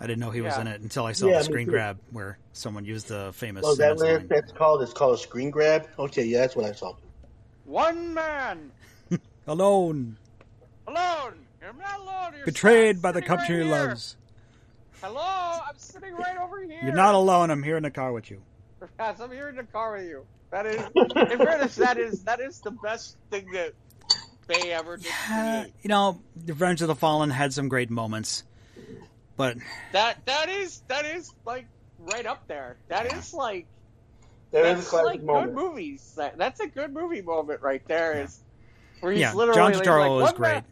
[0.00, 0.62] I didn't know he was Yeah.
[0.62, 3.64] in it until I saw Yeah, the screen grab where someone used the famous.
[3.66, 4.26] Oh, that line.
[4.28, 4.82] that's called?
[4.82, 5.88] It's called a screen grab?
[5.98, 6.94] Okay, yeah, that's what I saw.
[7.64, 8.70] one man
[9.46, 10.16] Alone,
[10.86, 11.34] alone.
[11.62, 12.32] You're not alone.
[12.36, 14.16] You're betrayed by the right country he loves.
[15.02, 16.80] Hello, I'm sitting right over here.
[16.82, 17.50] You're not alone.
[17.50, 18.40] I'm here in the car with you.
[18.98, 20.26] Yes, I'm here in the car with you.
[20.54, 23.72] That is, in fairness, that is that is the best thing that
[24.46, 25.10] they ever did.
[25.26, 25.72] Create.
[25.82, 28.44] you know, The Revenge of the Fallen had some great moments,
[29.36, 29.56] but
[29.90, 31.66] That that is that is like
[31.98, 32.76] right up there.
[32.86, 33.66] That is like
[34.52, 35.56] There is a that's classic like moment.
[35.56, 36.14] good movies.
[36.16, 38.22] That, that's a good movie moment right there.
[38.22, 38.38] Is
[39.00, 40.52] where he's yeah, literally John like, Turturro like, is great.
[40.52, 40.64] man-"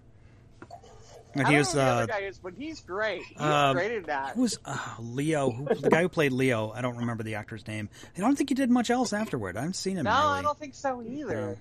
[1.35, 3.23] And I he don't was know who the uh, other guy is, but he's great.
[3.23, 4.35] He's um, great in that.
[4.35, 6.73] who was uh, Leo, who, the guy who played Leo.
[6.75, 7.89] I don't remember the actor's name.
[8.17, 9.57] I don't think he did much else afterward.
[9.57, 10.39] I haven't seen him No, really.
[10.39, 11.35] I don't think so either.
[11.35, 11.57] No.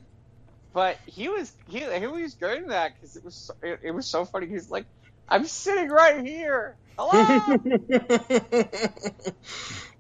[0.74, 3.92] But he was he, he was great in that because it was so, it, it
[3.92, 4.48] was so funny.
[4.48, 4.86] He's like,
[5.28, 6.78] I'm sitting right here.
[6.98, 7.12] Hello.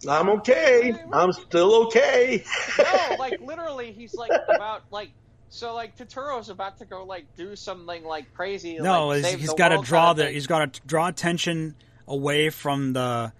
[0.07, 0.93] I'm okay.
[1.11, 2.43] I'm still okay.
[2.77, 5.11] no, like literally, he's like about like
[5.53, 8.79] so like Turturro's about to go like do something like crazy.
[8.79, 11.75] No, like, he's, he's got to draw the he's got to draw attention
[12.07, 13.31] away from the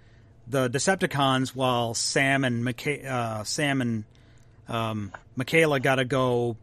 [0.48, 4.04] the Decepticons while Sam and Micha- uh, Sam and
[4.68, 6.58] um, Mikaela got to go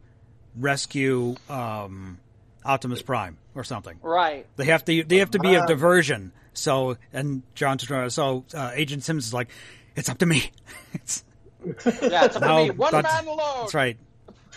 [0.55, 2.19] rescue um,
[2.63, 3.97] Optimus Prime or something.
[4.01, 4.45] right.
[4.55, 5.65] They have to they have to be a Ah.
[5.65, 6.31] diversion.
[6.53, 9.49] So and John Turturro, so uh, Agent Sims is like,
[9.95, 10.51] it's up to me.
[10.93, 11.23] it's,
[11.65, 12.69] Yeah, it's up to me.
[12.71, 13.37] One man alone.
[13.61, 13.97] that's right.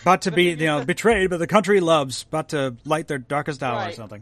[0.03, 3.63] About to be you know betrayed but the country loves, about to light their darkest
[3.63, 4.21] hour or something.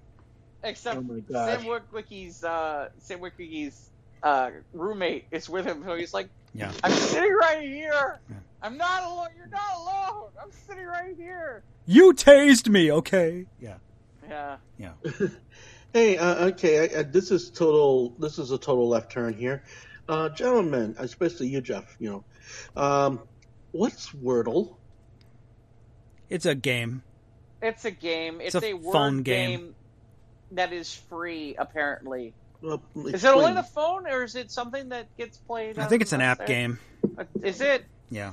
[0.64, 1.60] Except Oh my gosh.
[1.60, 3.90] Sam Witwicky's uh, Sam Witwicky's
[4.22, 6.72] uh, roommate is with him, so he's like, Yeah.
[6.84, 8.20] I'm sitting right here.
[8.30, 8.36] Yeah.
[8.62, 9.30] I'm not alone.
[9.36, 10.30] You're not alone.
[10.40, 11.64] I'm sitting right here.
[11.88, 13.48] You tased me, okay?
[13.60, 13.78] Yeah.
[14.30, 14.58] Yeah.
[14.78, 14.91] Yeah.
[15.94, 18.12] Hey, uh, okay, I, I, this is total.
[18.18, 19.62] This is a total left turn here,
[20.08, 21.98] uh, gentlemen, especially you, Jeff.
[21.99, 22.24] You
[22.78, 23.20] know, um,
[23.74, 24.76] what's Wordle?
[26.32, 27.03] It's a game.
[27.62, 28.41] It's a game.
[28.41, 29.49] It's, It's a a, word phone game.
[29.60, 29.76] game.
[30.53, 32.34] that is free, apparently.
[32.62, 35.78] Well, Is it only the phone, or is it something that gets played?
[35.78, 36.48] I on think it's an app website?
[36.48, 36.80] game.
[37.18, 37.86] Uh, Is it?
[38.10, 38.32] Yeah.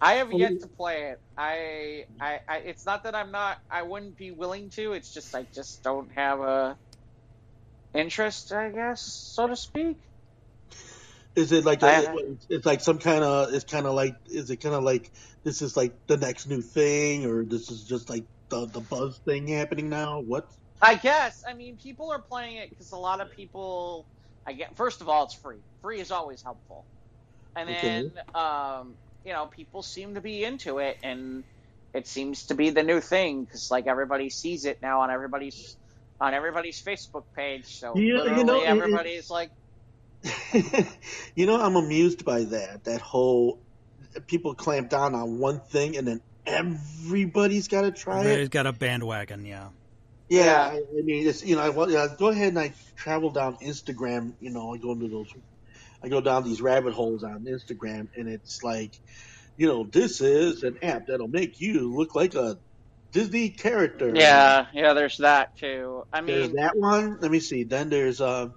[0.00, 1.20] I have yet to play it.
[1.36, 3.58] I, I, I, it's not that I'm not.
[3.70, 4.92] I wouldn't be willing to.
[4.92, 6.76] It's just I just don't have a
[7.92, 9.96] interest, I guess, so to speak.
[11.36, 12.08] Is it like a,
[12.50, 13.54] it's like some kind of?
[13.54, 14.14] It's kind of like.
[14.26, 15.12] Is it kind of like
[15.44, 19.18] this is like the next new thing, or this is just like the the buzz
[19.26, 20.20] thing happening now?
[20.20, 20.44] What?
[20.82, 21.42] I guess.
[21.48, 24.08] I mean, people are playing it because a lot of people.
[24.46, 24.76] I get.
[24.76, 25.60] First of all, it's free.
[25.82, 26.86] Free is always helpful,
[27.56, 28.04] and Okay.
[28.04, 31.44] then um, you know people seem to be into it, and
[31.94, 35.76] it seems to be the new thing because like everybody sees it now on everybody's
[36.20, 37.66] on everybody's Facebook page.
[37.78, 39.50] So Yeah, you literally know, it- it- everybody's like,
[41.34, 42.84] you know, I'm amused by that.
[42.84, 43.60] That whole
[44.26, 48.20] people clamp down on one thing and then everybody's got to try it.
[48.20, 49.68] Everybody's got a bandwagon, yeah.
[50.28, 50.62] Yeah, Yeah.
[50.62, 53.56] I, I mean, it's you know, I, well, yeah, go ahead and I travel down
[53.56, 54.34] Instagram.
[54.40, 55.32] You know, I go into those,
[56.02, 58.98] I go down these rabbit holes on Instagram, and it's like,
[59.56, 62.58] you know, this is an app that'll make you look like a
[63.12, 64.12] Disney character.
[64.14, 64.92] yeah, yeah.
[64.92, 66.04] There's that too.
[66.12, 67.18] I mean, There's that one.
[67.20, 67.64] Let me see.
[67.64, 68.48] Then there's uh,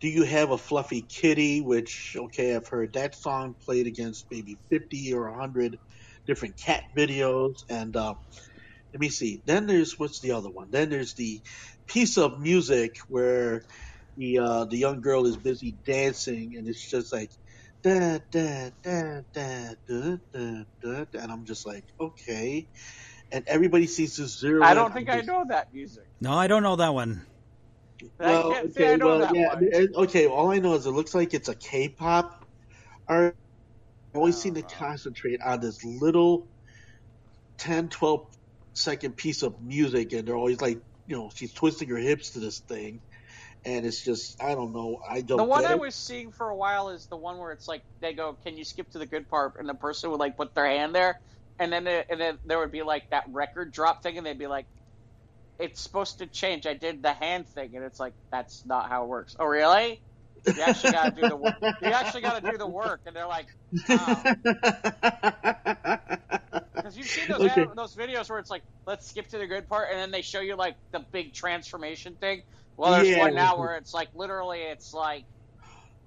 [0.00, 1.60] do you have a fluffy kitty?
[1.60, 5.78] Which okay, I've heard that song played against maybe fifty or hundred
[6.26, 7.54] different cat videos.
[7.70, 8.14] And uh,
[8.94, 9.42] let me see.
[9.46, 10.70] Then there's what's the other one?
[10.70, 11.42] Then there's the
[11.88, 13.62] piece of music where
[14.16, 17.30] the uh, the young girl is busy dancing, and it's just like.
[17.84, 22.66] Da, da, da, da, da, da, da, da, and I'm just like, okay.
[23.32, 24.64] and everybody seems to zero.
[24.64, 26.04] I don't on think I know that music.
[26.20, 27.26] No, I don't know that one.
[28.22, 29.54] I can't say I know well, yeah,
[29.96, 30.26] okay.
[30.26, 32.32] All I know is it looks like it's a K-pop
[33.08, 33.36] art.
[34.14, 34.68] I always seem to Oh.
[34.76, 36.48] concentrate on this little
[37.58, 38.20] 10, 12
[38.74, 42.40] second piece of music, and they're always like, you know, she's twisting her hips to
[42.40, 43.02] this thing,
[43.64, 45.38] and it's just, I don't know, I don't.
[45.38, 45.80] The one I it.
[45.80, 48.64] was seeing for a while is the one where it's like they go, "Can you
[48.64, 51.16] skip to the good part?" and the person would like put their hand there,
[51.58, 54.38] and then it, and then there would be like that record drop thing, and they'd
[54.38, 54.66] be like,
[55.60, 59.04] "It's supposed to change." I did the hand thing, and it's like that's not how
[59.04, 59.36] it works.
[59.38, 60.02] Oh, really?
[60.54, 61.54] You actually got to do the work.
[61.82, 63.48] You actually got to do the work, and they're like.
[66.82, 67.64] Because you've seen those Okay.
[67.76, 70.40] those videos where it's like, let's skip to the good part, and then they show
[70.40, 72.42] you like the big transformation thing.
[72.76, 73.18] Well, there's Yeah.
[73.18, 75.26] one now where it's like literally, it's like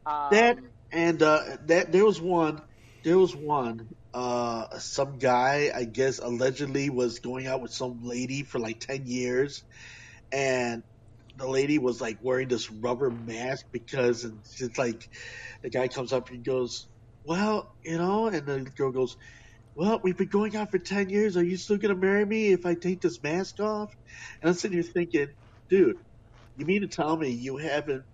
[0.06, 0.58] um, That-
[0.92, 2.62] and uh, that there was one,
[3.04, 3.90] there was one.
[4.14, 9.06] Uh, some guy, I guess, allegedly was going out with some lady for like ten
[9.07, 9.64] years,
[10.31, 10.84] and
[11.38, 14.26] the lady was like wearing this rubber mask because
[14.60, 15.03] it's like
[15.64, 16.88] the guy comes up and goes,
[17.26, 19.15] "Well, you know," and the girl goes,
[19.76, 21.38] "Well, we've been going out for ten years.
[21.38, 23.94] Are you still gonna marry me if I take this mask off?"
[24.41, 25.27] And I'm sitting here thinking,
[25.69, 25.98] dude,
[26.56, 28.06] you mean to tell me you haven't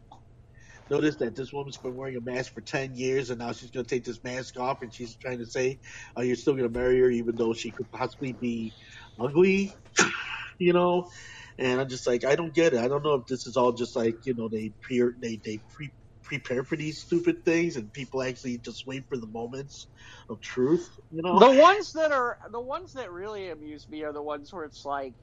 [0.90, 3.86] noticed that this woman's been wearing a mask for 10 years and now she's going
[3.86, 5.80] to take this mask off and she's trying to say,
[6.16, 8.76] oh, you're still going to marry her even though she could possibly be
[9.20, 9.74] ugly,
[10.60, 11.10] you know?
[11.58, 12.80] And I'm just like, I don't get it.
[12.80, 15.62] I don't know if this is all just like, you know, they pre, they, they
[15.70, 15.92] pre,
[16.24, 19.88] prepare for these stupid things and people actually just wait for the moments
[20.30, 21.40] of truth, you know?
[21.40, 24.86] the ones that are the ones that really amuse me are the ones where it's
[24.86, 25.16] like,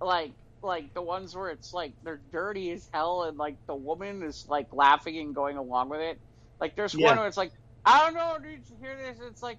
[0.00, 0.32] like
[0.62, 4.44] like the ones where it's like they're dirty as hell and like the woman is
[4.48, 6.18] like laughing and going along with it.
[6.60, 7.06] Like there's Yeah.
[7.06, 7.52] one where it's like,
[7.84, 9.18] I don't know, dude, you hear this?
[9.30, 9.58] It's like,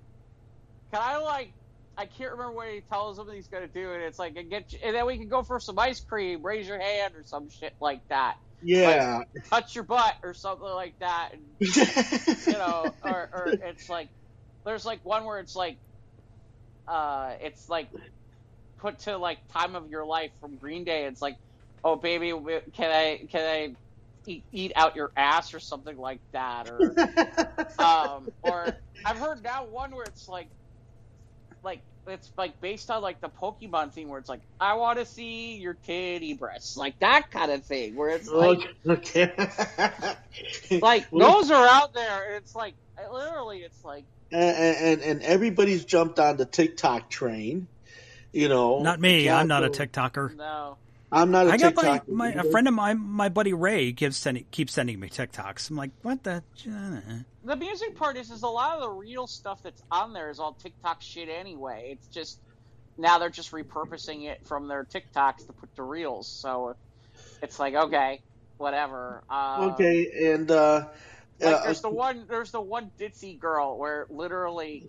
[0.93, 1.53] can I like,
[1.97, 4.71] I can't remember what he tells him he's gonna do, and it's like, and get,
[4.71, 7.49] you, and then we can go for some ice cream, raise your hand or some
[7.49, 9.19] shit like that, yeah.
[9.49, 11.43] touch your butt or something like that, and
[12.45, 14.09] you know, or, or it's like
[14.65, 15.77] there's like one where it's like
[16.87, 17.89] uh it's like
[18.79, 21.05] put to like time of your life from Green Day.
[21.05, 21.37] It's like,
[21.83, 22.31] oh baby,
[22.73, 23.75] can I can I
[24.25, 26.95] eat, eat out your ass or something like that, or
[27.83, 28.75] um, or
[29.05, 30.49] I've heard now one where it's like
[31.63, 35.05] like it's like based on like the Pokemon thing where it's like I want to
[35.05, 39.31] see your titty breasts, like that kind of thing, where it's like okay.
[40.81, 42.27] like those are out there.
[42.27, 42.75] and It's like
[43.11, 47.67] literally, it's like and, and and everybody's jumped on the TikTok train.
[48.31, 49.29] You know, Not me.
[49.29, 50.35] I'm not a Jocko- TikToker.
[50.37, 50.77] no.
[51.11, 54.15] I'm not a I got my, my a friend of mine, my buddy Ray, gives
[54.15, 55.71] sending keeps sending me TikToks.
[55.71, 56.43] I'm like, what the?
[57.43, 60.39] The music part is, is a lot of the real stuff that's on there is
[60.39, 61.97] all TikTok shit anyway.
[61.97, 62.39] It's just
[62.97, 66.27] now they're just repurposing it from their TikToks to put to reels.
[66.27, 66.75] So
[67.41, 68.21] it's like okay,
[68.59, 69.23] whatever.
[69.27, 70.85] Uh, Okay, and uh,
[71.41, 74.87] Like uh, there's the one there's the one ditzy girl where literally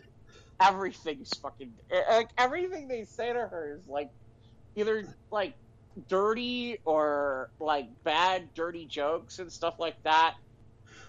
[0.60, 1.72] everything's fucking
[2.10, 4.10] like everything they say to her is like
[4.76, 5.54] either like
[6.08, 10.34] dirty or like bad dirty jokes and stuff like that.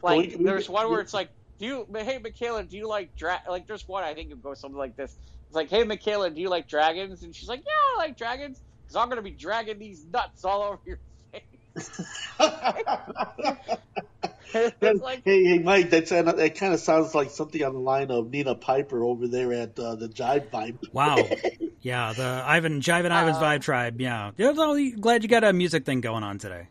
[0.02, 1.30] Like we- we- there's one where it's like,
[1.60, 4.60] do you hey Michaela, do you like dra like there's one I think it goes
[4.60, 5.16] something like this.
[5.48, 7.24] It's like, hey Michaela, do you like dragons?
[7.24, 10.64] And she's like, yeah, I like dragons because I'm gonna be dragging these nuts all
[10.64, 11.00] over your
[11.34, 12.02] face.
[14.82, 18.12] it's like hey, hey, Mike, that's that kind of sounds like something on the line
[18.12, 20.78] of Nina Piper over there at uh, the Jive Vibe.
[20.94, 21.18] Wow.
[21.84, 24.00] Yeah, the Ivan Jive and Ivan's Uh, Vibe Tribe.
[24.00, 24.52] Yeah, yeah.
[24.52, 26.68] well, Glad you got a music thing going on today.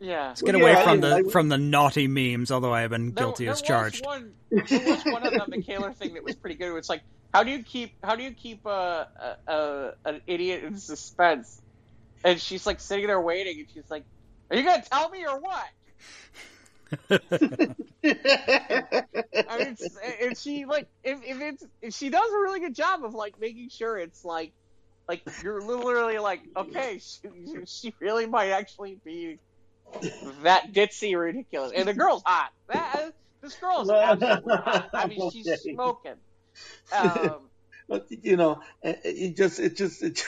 [0.00, 0.28] yeah.
[0.28, 2.50] Let's get Well, away yeah, from I- the I- from the naughty memes.
[2.50, 4.06] Although I have been There- guilty there as was charged.
[4.06, 6.74] One, there was one of the Michaela thing that was pretty good.
[6.78, 7.02] It's like,
[7.34, 11.60] how do you keep how do you keep a, a, a an idiot in suspense?
[12.24, 14.04] And she's like sitting there waiting, and she's like,
[14.50, 15.66] "Are you gonna tell me or what?"
[17.10, 17.18] I
[19.58, 19.76] mean,
[20.22, 23.38] and she like if, if it's if she does a really good job of like
[23.40, 24.52] making sure it's like
[25.08, 29.38] like you're literally like okay she, she really might actually be
[30.42, 31.72] that ditzy ridiculous.
[31.74, 32.52] And the girl's hot.
[32.68, 33.12] That,
[33.42, 34.90] this girl's absolutely hot.
[34.92, 36.14] I mean she's smoking.
[36.96, 37.40] Um,
[37.88, 40.22] But, you know, it it just it just it,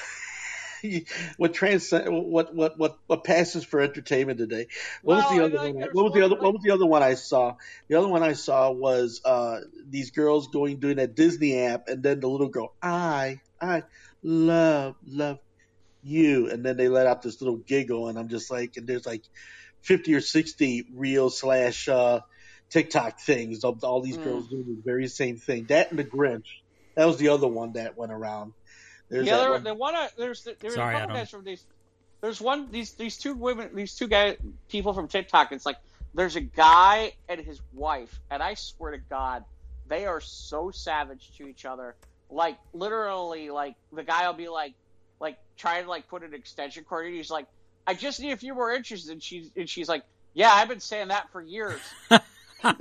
[1.37, 4.67] what trans what what what what passes for entertainment today.
[5.03, 5.75] What was the other like, one?
[5.81, 7.55] there's What was the other what was the other one I saw?
[7.89, 12.03] The other one I saw was uh these girls going doing that Disney app, and
[12.03, 13.85] then the little girl, I I
[14.23, 15.39] love love
[16.03, 19.07] you, and then they let out this little giggle, and I'm just like, and there's
[19.07, 19.25] like
[19.83, 22.21] fifty or sixty real slash uh
[22.71, 24.25] TikTok things of all these Mm.
[24.25, 25.67] girls doing the very same thing.
[25.69, 26.47] That and the Grinch.
[26.97, 28.53] That was the other one that went around.
[29.11, 29.65] There's the that other, one.
[29.65, 31.65] the one, uh, there's there's Sorry, a couple guys from these.
[32.21, 34.37] There's one these these two women, these two guys,
[34.69, 35.53] people from TikTok.
[35.53, 35.77] It's like
[36.15, 39.45] there's a guy and his wife, and I swear to God,
[39.89, 41.97] they are so savage to each other.
[42.31, 44.75] Like literally, like the guy will be like,
[45.19, 47.15] like trying to like put an extension cord in.
[47.15, 47.47] He's like,
[47.87, 50.05] I just need a few more inches, and she's and she's like,
[50.35, 51.81] Yeah, I've been saying that for years.
[52.11, 52.21] or,
[52.71, 52.77] or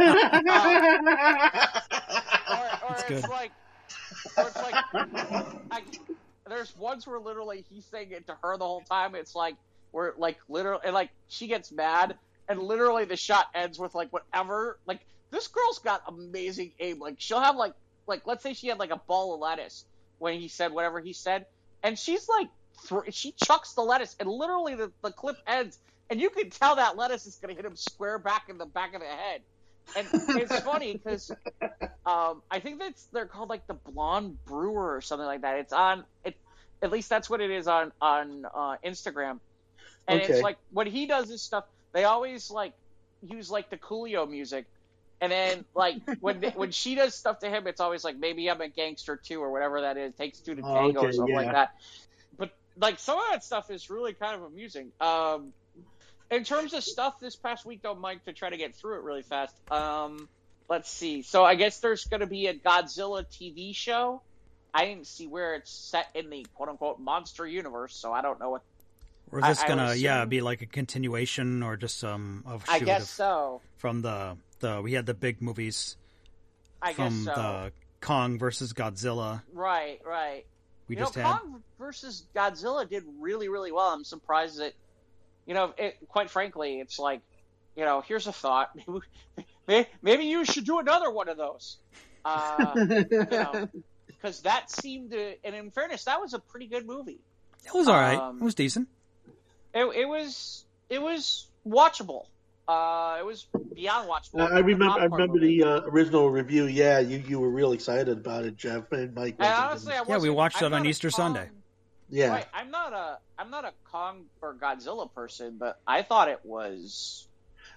[2.50, 3.30] That's it's good.
[3.30, 3.52] like,
[4.38, 4.76] like,
[5.72, 5.82] I,
[6.48, 9.16] there's ones where literally he's saying it to her the whole time.
[9.16, 9.56] It's like
[9.92, 12.16] where like literally, and like she gets mad,
[12.48, 14.80] and literally the shot ends with like whatever.
[14.86, 15.00] Like
[15.32, 17.00] this girl's got amazing aim.
[17.00, 17.74] Like she'll have like
[18.08, 19.86] like let's say she had like a ball of lettuce
[20.18, 21.46] when he said whatever he said,
[21.84, 22.48] and she's like
[22.86, 25.80] thr she chucks the lettuce, and literally the the clip ends,
[26.10, 28.66] and you can tell that lettuce is going to hit him square back in the
[28.66, 29.42] back of the head.
[29.96, 30.08] And
[30.38, 31.32] it's funny because
[32.06, 35.60] um, I think that's they're called like the Blonde Brewer or something like that.
[35.60, 36.36] It's on it,
[36.82, 39.40] at least that's what it is on on uh, Instagram.
[40.08, 40.34] And Okay.
[40.34, 42.74] it's like when he does this stuff, they always like
[43.22, 44.66] use like the Coolio music.
[45.22, 48.50] And then like when they, when she does stuff to him, it's always like maybe
[48.50, 50.14] I'm a gangster too or whatever that is.
[50.16, 51.42] Takes two to Oh, tango or something yeah.
[51.42, 51.70] like that.
[52.38, 54.92] But like some of that stuff is really kind of amusing.
[55.02, 55.54] Um,
[56.32, 59.04] in terms of stuff this past week, though, Mike, to try to get through it
[59.04, 59.54] really fast.
[59.72, 60.28] Um,
[60.70, 61.22] let's see.
[61.22, 64.22] So I guess there's going to be a Godzilla TV show.
[64.74, 68.40] I didn't see where it's set in the quote unquote monster universe, so I don't
[68.40, 68.62] know what.
[69.32, 72.44] Or is this I- I gonna would yeah be like a continuation or just um
[72.48, 73.62] of I guess of, so.
[73.78, 75.96] from the the we had the big movies
[76.82, 77.42] I from guess so.
[77.42, 79.42] the Kong versus Godzilla.
[79.54, 80.46] Right, right.
[80.88, 81.40] We you just know, had.
[81.40, 83.90] Kong versus Godzilla did really, really well.
[83.90, 84.74] I'm surprised that,
[85.50, 87.22] you know, it, quite frankly, it's like,
[87.76, 88.70] you know, here's a thought.
[89.68, 91.78] Maybe, maybe you should do another one of those.
[92.26, 93.70] Uh, you know,
[94.08, 97.20] because that seemed to, and in fairness, that was a pretty good movie.
[97.64, 98.18] It was all right.
[98.18, 98.88] um, it was decent.
[99.76, 102.26] It, it was, it was watchable.
[102.68, 103.46] Uh, it was
[103.76, 104.42] beyond watchable.
[104.52, 105.00] I remember.
[105.00, 105.60] I remember movie.
[105.60, 106.66] the uh, original review.
[106.66, 109.36] Yeah, you you were real excited about it, Jeff and Mike.
[109.40, 111.50] And honestly, I Yeah, we watched I'm it on not a Easter Kong- Sunday.
[112.10, 112.46] Yeah, Right.
[112.54, 117.28] I'm not a I'm not a Kong or Godzilla person, but I thought it was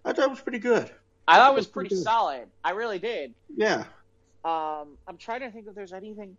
[0.05, 0.91] I thought it was pretty good.
[1.27, 2.49] I thought it was pretty pretty solid.
[2.65, 3.35] I really did.
[3.57, 3.85] Yeah,
[4.45, 6.37] Um, I'm trying to think if there's anything.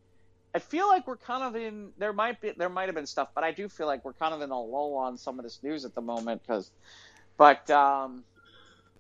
[0.56, 1.91] I feel like we're kind of in.
[1.98, 2.52] There might be.
[2.56, 4.61] There might have been stuff, but I do feel like we're kind of in a
[4.61, 6.41] lull on some of this news at the moment.
[6.45, 6.70] Because,
[7.38, 8.24] but um,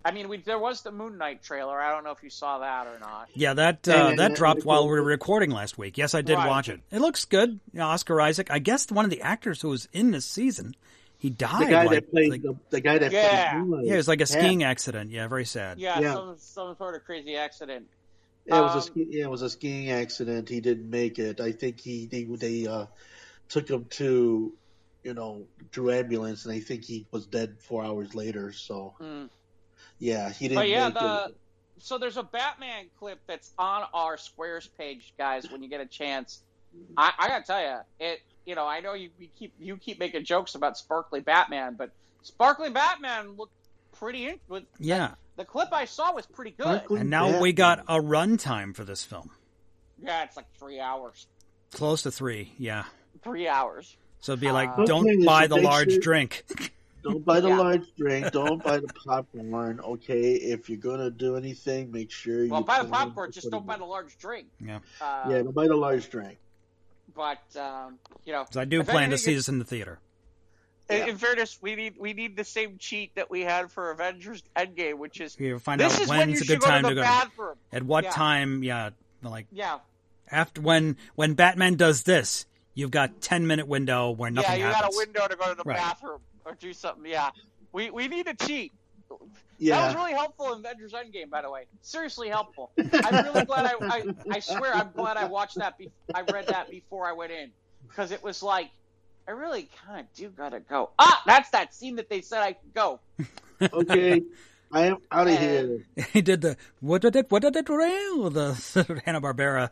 [0.05, 1.79] I mean, we there was the Moon Knight trailer.
[1.79, 3.29] I don't know if you saw that or not.
[3.33, 4.65] Yeah, that uh, yeah, that yeah, dropped yeah.
[4.65, 5.97] while we were recording last week.
[5.97, 6.47] Yes, I did Right.
[6.47, 6.81] watch it.
[6.91, 7.51] It looks good.
[7.71, 8.51] You know, Oscar Isaac.
[8.51, 10.75] I guess one of the actors who was in this season,
[11.17, 11.67] he died.
[11.67, 13.51] the guy like, that played like- the, the guy that Yeah.
[13.53, 13.85] played Moonlight.
[13.87, 14.25] yeah, it was like a Yeah.
[14.25, 15.11] skiing accident.
[15.11, 15.79] Yeah, very sad.
[15.79, 16.13] Yeah, Yeah.
[16.15, 17.87] some some sort of crazy accident.
[18.45, 20.49] Yeah, it was a Um, yeah, it was a skiing accident.
[20.49, 21.39] He didn't make it.
[21.39, 22.87] I think he they they uh,
[23.47, 24.51] took him to
[25.05, 28.51] you know through ambulance, and I think he was dead four hours later.
[28.51, 29.29] So Mm.
[30.03, 31.37] Yeah, he didn't But yeah, make the it.
[31.79, 35.49] so there's a Batman clip that's on our Squares page, guys.
[35.51, 36.41] When you get a chance,
[36.97, 38.19] I, I gotta tell you, it.
[38.45, 41.91] You know, I know you, you keep you keep making jokes about Sparkly Batman, but
[42.23, 43.53] Sparkly Batman looked
[43.97, 44.27] pretty.
[44.27, 46.65] In, with, Yeah, the clip I saw was pretty good.
[46.65, 47.39] Sparkly and now Yeah.
[47.41, 49.29] we got a runtime for this film,
[50.01, 51.27] Yeah, it's like three hours.
[51.71, 52.51] close to three.
[52.57, 52.83] Yeah,
[53.23, 53.95] Three hours.
[54.19, 56.43] so it'd be like, Uh, don't buy the large sure- drink.
[57.03, 57.57] Don't buy the Yeah.
[57.59, 58.31] large drink.
[58.31, 59.79] Don't buy the popcorn.
[59.79, 63.65] Okay, if you're gonna do anything, make sure Well, you buy the popcorn, just don't
[63.65, 64.47] buy the large drink.
[64.59, 64.79] Yeah.
[65.01, 66.37] Uh, Yeah, don't buy the large drink.
[67.15, 69.99] But um, you know, I do plan to see this in the theater.
[70.89, 71.05] In, Yeah.
[71.07, 74.97] in fairness, we need we need the same cheat that we had for Avengers Endgame,
[74.97, 76.83] which is You find this out is when when's you a should good go time
[76.83, 77.07] to to the go.
[77.07, 77.55] bathroom.
[77.71, 78.11] At what Yeah.
[78.11, 78.63] time?
[78.63, 78.89] Yeah,
[79.21, 79.79] like Yeah,
[80.31, 84.51] after when when Batman does this, you've got ten minute window where nothing.
[84.51, 84.81] yeah, you happens.
[84.81, 85.77] got a window to go to the Right.
[85.77, 87.09] bathroom or do something.
[87.09, 87.31] Yeah,
[87.71, 88.71] we we need to cheat.
[89.59, 91.65] Yeah, That was really helpful in Avengers Endgame, by the way.
[91.81, 92.71] Seriously helpful.
[92.77, 95.77] I'm really glad I, I I swear I'm glad I watched that.
[95.77, 97.51] Be, I read that before I went in
[97.87, 98.71] because it was like
[99.27, 100.91] I really kind of do gotta go.
[100.99, 102.99] Ah, that's that scene that they said I could go.
[103.73, 104.23] okay.
[104.71, 105.85] I am out of here.
[106.13, 109.69] he did the what did it what did it rail the Hanna Barbera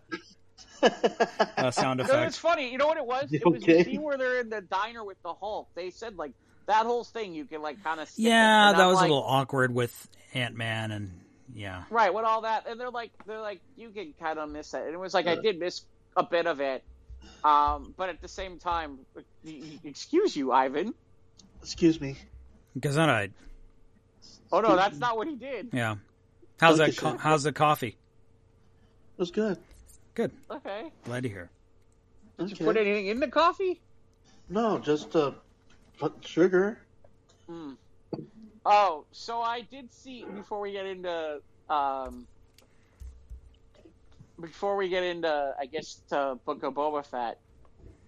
[1.57, 2.71] uh, sound No, it's funny.
[2.71, 3.31] You know what it was?
[3.31, 5.69] It was the scene where they're in the diner with the Hulk.
[5.75, 6.33] They said like
[6.67, 10.07] that whole thing you can like kind of Yeah, that was a little awkward with
[10.33, 11.11] Ant Man and
[11.53, 11.83] yeah.
[11.89, 14.83] right with all that, and they're like they're like you can kind of miss it.
[14.83, 15.81] And it was like I did miss
[16.15, 16.83] a bit of it,
[17.43, 18.99] um, but at the same time,
[19.83, 20.93] excuse you, Ivan.
[21.61, 22.15] Excuse me.
[22.73, 23.31] Because all right,
[24.51, 25.69] Oh no, that's not what he did.
[25.73, 25.95] yeah.
[26.59, 26.95] How's that?
[26.95, 27.87] Co- how's the coffee?
[29.17, 29.57] It was good.
[30.13, 30.31] Good.
[30.49, 31.49] Okay, Glad to hear.
[32.37, 33.79] Did you put anything in the coffee?
[34.49, 35.31] No, just uh,
[36.01, 36.79] put sugar.
[37.47, 37.77] Mm.
[38.65, 42.27] Oh, so I did see before we get into um,
[44.39, 47.39] before we get into I guess to Book of Boba Fett,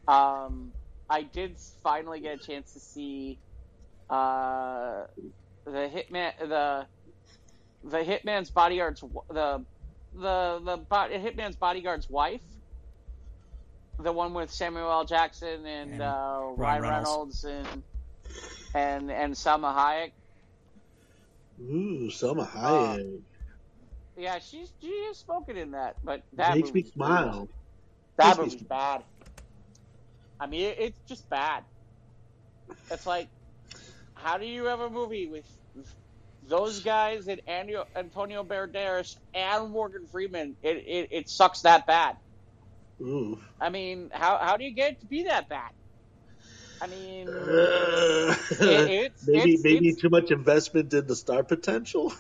[0.08, 0.72] um,
[1.08, 3.38] I did finally get a chance to see
[4.10, 5.04] uh,
[5.66, 6.88] the hitman the
[7.84, 9.64] the hitman's bodyguard's the
[10.16, 12.42] the the bo- hitman's bodyguard's wife,
[14.00, 15.06] the one with Samuel L.
[15.06, 17.44] Jackson and, And uh, Ryan Ryan Reynolds.
[17.44, 17.84] Reynolds and
[18.74, 20.12] and and Salma Hayek.
[21.62, 23.22] Ooh, Salma Uh, Hayek.
[24.16, 27.50] Yeah, she's she is smoking in that, but that Makes me movie's smile.
[28.18, 29.04] That Makes me movie's bad.
[30.40, 31.64] I mean, it, it's just bad.
[32.92, 33.30] It's like,
[34.14, 35.46] how do you have a movie with
[36.44, 40.58] those guys and Antonio, Antonio Banderas and Morgan Freeman?
[40.62, 42.18] It, it it sucks that bad.
[43.04, 43.38] Ooh.
[43.60, 45.72] I mean, how how do you get it to be that bad?
[46.82, 51.44] I mean, Uh, it, it's maybe it's, maybe it's, too much investment in the star
[51.44, 52.14] potential.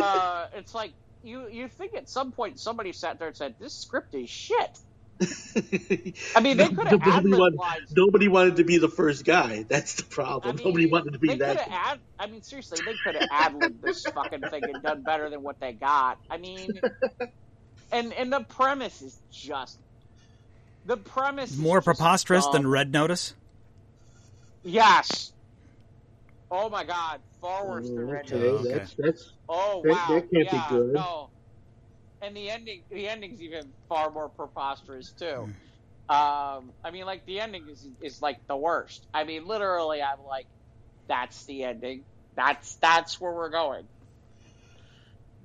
[0.00, 0.92] uh, it's like
[1.22, 4.78] you you think at some point somebody sat there and said this script is shit.
[6.34, 7.60] I mean, they could have nobody, wanted,
[7.94, 9.66] nobody wanted to be the first guy.
[9.68, 10.54] That's the problem.
[10.54, 11.68] I mean, nobody wanted to be that.
[11.70, 15.28] Ad, I mean, seriously, they could have ad libbed this fucking thing and done better
[15.28, 16.18] than what they got.
[16.30, 16.80] I mean,
[17.92, 19.78] and and the premise is just
[20.84, 22.52] the premise More just preposterous dumb.
[22.54, 23.34] than Red Notice.
[24.62, 25.32] Yes.
[26.50, 28.66] Oh my God, far worse than Red okay, Notice.
[28.66, 28.78] Okay.
[28.78, 30.92] that's that's Oh That- wow, that can't be good.
[30.94, 31.30] no.
[32.22, 35.48] And the ending, the ending's even far more preposterous too.
[36.08, 36.14] Hmm.
[36.14, 39.06] Um, I mean, like the ending is is like the worst.
[39.14, 40.46] I mean, literally, I'm like,
[41.08, 42.04] that's the ending.
[42.36, 43.84] That's that's where we're going.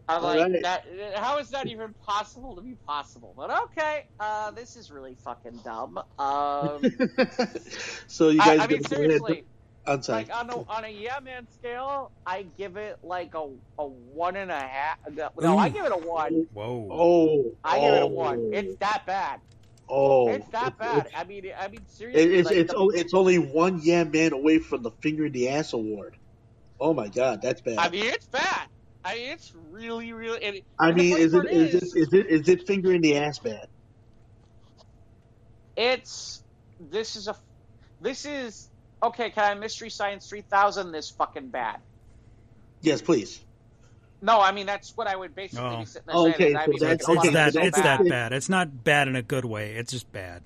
[0.07, 0.61] I'm like, Alright.
[0.61, 0.86] that.
[1.15, 3.34] How is that even possible to be possible?
[3.36, 5.98] But okay, uh, this is really fucking dumb.
[6.19, 6.82] Um,
[8.07, 9.44] so you guys I mean, gonna ahead- seriously,
[9.88, 10.26] I'm sorry.
[10.26, 13.49] like on a on a yeah man scale, I give it like a
[13.80, 14.98] a one and a half.
[15.11, 15.57] No, Ooh.
[15.57, 16.48] I give it a one.
[16.53, 16.88] Whoa.
[16.91, 18.52] oh, I give it a oh, one.
[18.53, 19.40] It's that bad.
[19.90, 21.06] oh, it's that it's- bad.
[21.07, 22.36] It's, I mean, I mean seriously.
[22.36, 25.32] it's, like, it's, the- o- it's only one yeah man away from the finger in
[25.32, 26.15] the ass award.
[26.80, 27.77] Oh my god, that's bad.
[27.80, 28.68] I mean, it's bad.
[29.06, 30.44] I mean, it's really, really.
[30.44, 32.91] And, I and mean, is it part is is, it is it is it finger
[32.91, 33.68] in the ass bad?
[35.77, 36.44] it's
[36.91, 37.36] this is a
[38.02, 38.69] this is
[39.03, 39.30] okay.
[39.30, 41.77] Can I mystery science three thousand this fucking bad?
[42.82, 43.41] Yes, please.
[44.22, 45.80] No, I mean that's what I would basically Oh.
[45.80, 46.57] be sitting there Okay, saying.
[46.65, 47.53] So mean, that's- It's, a lot it's of that.
[47.53, 47.99] so It's bad.
[47.99, 48.34] that bad.
[48.34, 49.76] It's not bad in a good way.
[49.76, 50.41] It's just bad.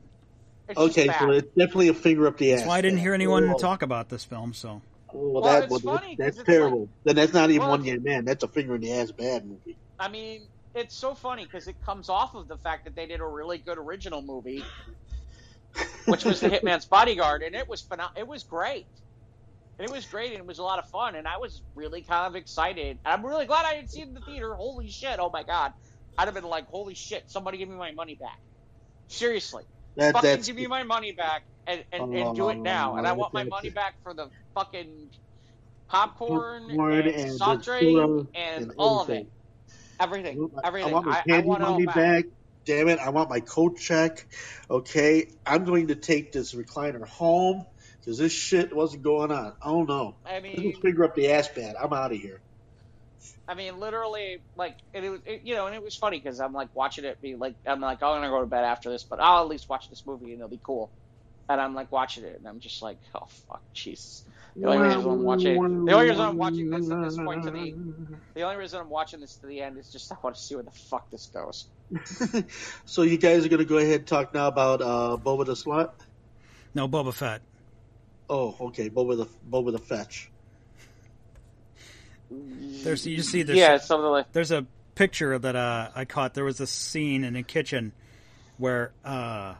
[0.68, 1.19] It's just Okay, bad.
[1.19, 2.60] so it's definitely a finger up the ass.
[2.60, 4.53] That's why I didn't hear anyone Oh, talk about this film.
[4.53, 4.81] So
[5.14, 6.90] oh, well, that, well, funny that's, terrible.
[7.06, 8.26] then that's not even Well, one yeah man.
[8.26, 9.77] That's a finger in the ass bad movie.
[9.99, 13.19] I mean, it's so funny because it comes off of the fact that they did
[13.19, 14.64] a really good original movie,
[16.06, 18.88] which was The Hitman's Bodyguard, and it was phenom- It was great,
[19.77, 22.02] and it was great, and it was a lot of fun, and I was really
[22.02, 22.99] kind of excited.
[23.03, 24.56] And I'm really glad I didn't see it in the theater.
[24.56, 25.19] Holy shit!
[25.19, 25.73] Oh my god,
[26.18, 27.23] I'd have been like, holy shit!
[27.27, 28.40] Somebody give me my money back.
[29.07, 29.64] Seriously,
[29.98, 32.95] That fucking give me my money back and, and, and do it now.
[32.98, 35.10] And I want my money back for the fucking
[35.88, 39.28] popcorn, Popcorn and, and soft drink churro and, and all of everything.
[39.28, 39.32] it.
[40.00, 40.90] Everything, everything.
[40.90, 41.96] I want my I, I candy want money back.
[41.96, 42.26] back.
[42.66, 43.00] Damn it!
[43.00, 44.28] I want my coat check.
[44.70, 47.66] Okay, I'm going to take this recliner home
[48.00, 49.54] because this shit wasn't going on.
[49.64, 50.18] Oh no!
[50.26, 51.76] I mean, finger up the ass bad.
[51.82, 52.42] I'm out of here.
[53.48, 56.40] I mean, literally, like, and it was, it, you know, and it was funny because
[56.40, 59.04] I'm like watching it be like, I'm like, I'm gonna go to bed after this,
[59.04, 60.92] but I'll at least watch this movie and it'll be cool.
[61.50, 64.24] And I'm like watching it, and I'm just like, oh fuck, Jesus.
[64.60, 67.52] The only reason I'm watching, the only reason I'm watching this at this point to
[67.52, 67.76] the,
[68.34, 70.56] the only reason I'm watching this to the end is just I want to see
[70.56, 71.68] where the fuck this goes.
[72.86, 75.53] so you guys are going to go ahead and talk now about uh, Boba the
[75.53, 75.91] Slut.
[76.73, 77.41] no Boba Fett.
[78.30, 80.30] Oh, okay, Boba the Boba the Fetch.
[82.30, 84.65] There's you see there's yeah, something like there's a
[84.95, 86.34] picture that uh, I caught.
[86.34, 87.94] There was a scene in a kitchen
[88.57, 89.56] where uh,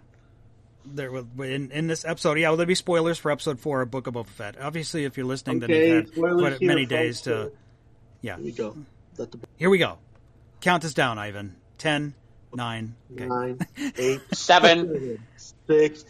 [0.94, 2.38] there was in, in this episode.
[2.38, 4.60] Yeah, well, there'll be spoilers for episode four of Book of Boba Fett.
[4.60, 7.52] Obviously, if you're listening, then you've had quite here, many days to.
[8.22, 8.78] Yeah, Here we go.
[9.16, 9.98] The here we go.
[10.62, 11.56] Count us down, Ivan.
[11.78, 12.14] Ten,
[12.54, 13.26] nine, okay.
[13.26, 13.60] nine,
[13.98, 15.20] eight, seven,
[15.68, 16.04] six,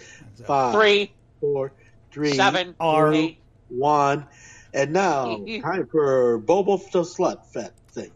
[0.46, 1.72] five, three, four,
[2.12, 3.14] three, seven, R.
[3.14, 3.38] eight.
[3.70, 4.26] one,
[4.74, 8.12] and now time for Boba the Slut Fett thing.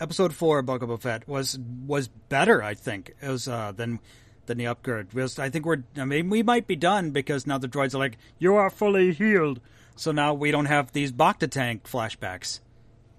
[0.00, 2.62] episode four of Book of Boba Fett was was better.
[2.62, 4.00] I think it was uh, than
[4.48, 5.10] than the upgrade.
[5.10, 5.84] Because I think we're.
[5.96, 9.12] I mean, we might be done because now the droids are like, "You are fully
[9.12, 9.60] healed."
[9.94, 12.60] So now we don't have these Bacta tank flashbacks.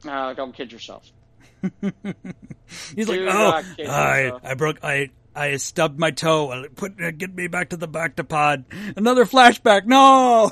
[0.06, 1.10] Oh, don't kid yourself.
[2.95, 6.65] He's like, "Oh, I yourself." I broke I." I stubbed my toe.
[6.76, 8.65] Put uh, get me back to the Bacta pod.
[8.97, 9.85] Another flashback.
[9.85, 10.51] No.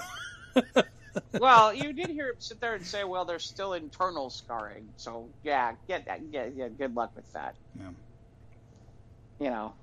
[1.33, 5.27] well, you did hear him sit there and say, "Well, there's still internal scarring." So
[5.43, 6.21] yeah, get that.
[6.31, 6.69] Yeah, yeah.
[6.69, 7.55] Good luck with that.
[7.77, 7.89] Yeah.
[9.39, 9.73] You know.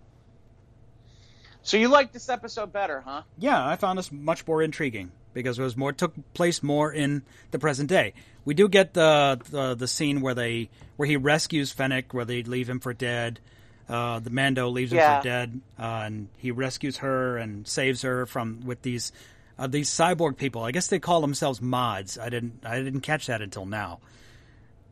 [1.65, 3.23] So you like this episode better, huh?
[3.39, 7.23] Yeah, I found this much more intriguing because it was more took place more in
[7.51, 8.13] the present day.
[8.45, 12.43] We do get the the, the scene where they where he rescues Fennec, where they
[12.43, 13.41] leave him for dead.
[13.89, 15.19] Uh, the Mando leaves him Yeah.
[15.21, 19.11] for dead, uh, and he rescues her and saves her from with these
[19.59, 20.63] uh, these cyborg people.
[20.65, 22.19] I guess they call themselves mods.
[22.19, 24.01] I didn't I didn't catch that until now.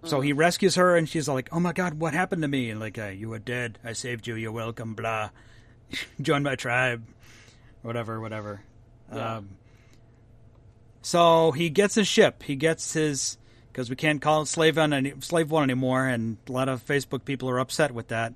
[0.05, 2.81] So he rescues her, and she's like, "Oh my God, what happened to me?" And
[2.81, 3.79] like, uh, "You were dead.
[3.85, 4.35] I saved you.
[4.35, 5.31] You're welcome." Blah.
[6.21, 7.05] Join my tribe.
[7.83, 8.61] Whatever, whatever.
[9.13, 9.37] Yeah.
[9.37, 9.49] Um,
[11.03, 12.43] so he gets his ship.
[12.43, 13.39] He gets his
[13.73, 16.85] because we can't call it slave one any, slave one anymore, and a lot of
[16.85, 18.35] Facebook people are upset with that.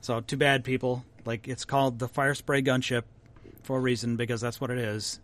[0.00, 1.04] So too bad, people.
[1.24, 3.02] Like it's called the Fire Spray Gunship
[3.62, 5.20] for a reason because that's what it is.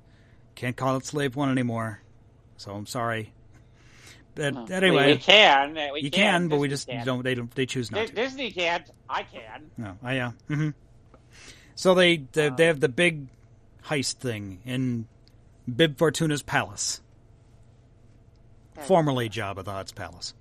[0.55, 2.01] Can't call it slave one anymore.
[2.59, 3.33] So I'm sorry.
[4.35, 5.75] But We- anyway, we, can.
[5.95, 7.05] We you can, but we just can.
[7.07, 7.23] don't.
[7.25, 7.53] They don't.
[7.55, 8.13] They choose not Di- to.
[8.15, 8.89] Disney can't.
[9.09, 9.71] I can.
[9.79, 10.33] No, I yeah.
[10.49, 10.71] hmm
[11.77, 13.29] So they they, they have the big
[13.85, 15.07] heist thing in
[15.73, 17.01] Bib Fortuna's palace,
[18.83, 20.35] formerly Jabba the Hutt's palace,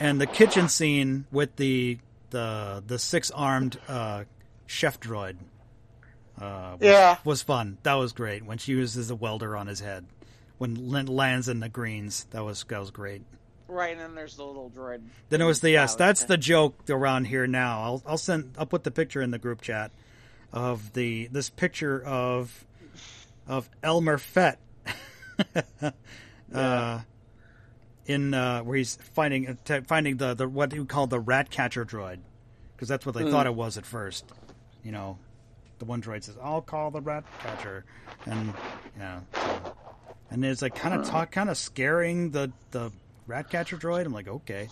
[0.00, 1.98] and the kitchen scene with the
[2.30, 4.24] the the six armed uh,
[4.66, 5.36] chef droid.
[6.40, 7.18] Uh, was, Yeah.
[7.24, 7.78] was fun.
[7.82, 10.06] That was great when she uses the welder on his head.
[10.58, 13.22] When Lin lands in the greens, that was that was great.
[13.68, 15.02] Right, and then there's the little droid.
[15.30, 15.94] Then it was the yes.
[15.94, 17.82] That's the- the joke around here now.
[17.82, 19.90] I'll I'll send I'll put the picture in the group chat
[20.52, 22.64] of the this picture of
[23.46, 24.58] of Elmer Fett
[26.54, 27.00] uh,
[28.06, 31.84] in uh, where he's finding t- finding the, the what you call the rat catcher
[31.84, 32.18] droid
[32.76, 34.24] because that's what they thought it was at first.
[34.84, 35.18] You know,
[35.78, 37.84] the one droid says, "I'll call the rat catcher,"
[38.26, 38.52] and
[38.98, 39.76] yeah, so-
[40.30, 42.90] and it's like kind of talk, kind of scaring the the
[43.26, 44.04] rat catcher droid.
[44.06, 44.68] I'm like, okay,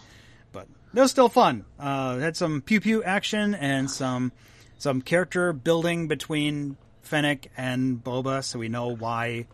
[0.53, 1.65] but it was still fun.
[1.79, 4.33] Uh, had some pew pew action and some
[4.81, 9.47] some character building between Fennec and Boba, so we know why.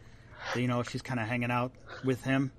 [0.54, 1.72] You know, she's kind of hanging out
[2.04, 2.52] with him.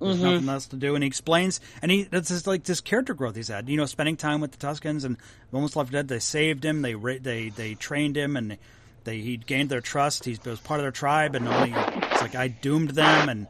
[0.00, 3.14] There's nothing else to do, and he explains, and he that's just like this character
[3.14, 3.68] growth he's had.
[3.68, 5.16] You know, spending time with the Tuskens and
[5.52, 6.06] almost left dead.
[6.06, 6.82] They saved him.
[6.82, 8.58] They they they trained him, and
[9.04, 10.24] they he gained their trust.
[10.24, 13.28] He was part of their tribe, and only it's like I doomed them.
[13.28, 13.46] And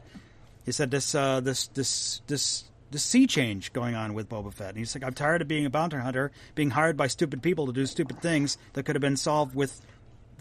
[0.65, 4.69] he said this uh, this this this this sea change going on with Boba Fett.
[4.69, 7.67] And he's like, I'm tired of being a bounty hunter, being hired by stupid people
[7.67, 9.79] to do stupid things that could have been solved with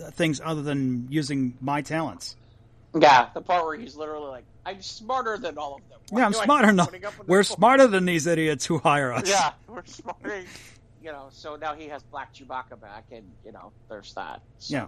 [0.03, 2.37] uh, things other than using my talents.
[2.99, 6.27] Yeah, the part where he's literally like, "I'm smarter than all of them." Why yeah,
[6.27, 9.29] I'm smarter than putting up with we're smarter than these idiots who hire us.
[9.29, 10.43] Yeah, we're smarter.
[11.03, 14.41] You know, so now he has Black Chewbacca back, and you know, there's that.
[14.59, 14.87] So- Yeah.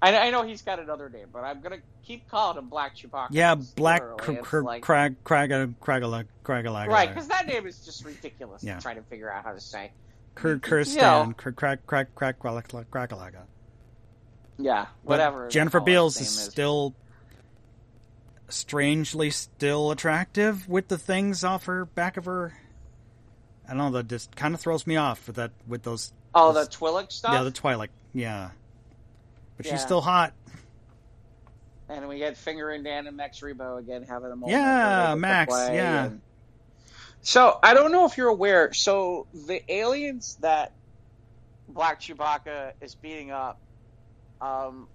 [0.00, 3.28] I, I know he's got another name, but I'm gonna keep calling him Black Chewbacca.
[3.32, 7.08] Yeah, Black literally cr- it's cr- crag crag uh, cragala cragala right?
[7.08, 8.76] Because that name is just ridiculous Yeah.
[8.76, 9.92] to try to figure out how to say.
[10.36, 13.42] Kirstan crag crag crag cragalaga.
[14.56, 15.44] Yeah, whatever.
[15.46, 16.94] the Jennifer Beals name is still
[18.48, 22.54] strangely still attractive with the things off her back of her.
[23.66, 23.90] I don't know.
[23.90, 26.12] That just kind of throws me off with that with those.
[26.34, 27.32] Oh, the those- Twi'lek stuff.
[27.32, 27.90] yeah, the Twilight.
[28.12, 28.50] Yeah,
[29.58, 29.72] but Yeah.
[29.72, 30.32] she's still hot.
[31.90, 34.50] And we get Finger and Dan and Max Rebo again having a moment.
[34.52, 36.04] Yeah, where they get to Max, yeah.
[36.06, 36.20] and-
[37.20, 38.72] So I don't know if you're aware.
[38.72, 40.72] So the aliens that
[41.68, 43.60] Black Chewbacca is beating up
[44.40, 44.88] um,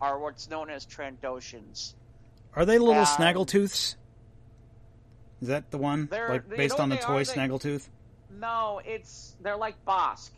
[0.00, 1.94] are what's known as Trandoshans.
[2.54, 3.94] Are they little Um, snaggletooths?
[5.40, 6.06] Is that the one?
[6.10, 7.24] They're- Like based on the toy are?
[7.24, 7.88] They- snaggletooth?
[8.28, 10.30] No, it's they're like Bossk.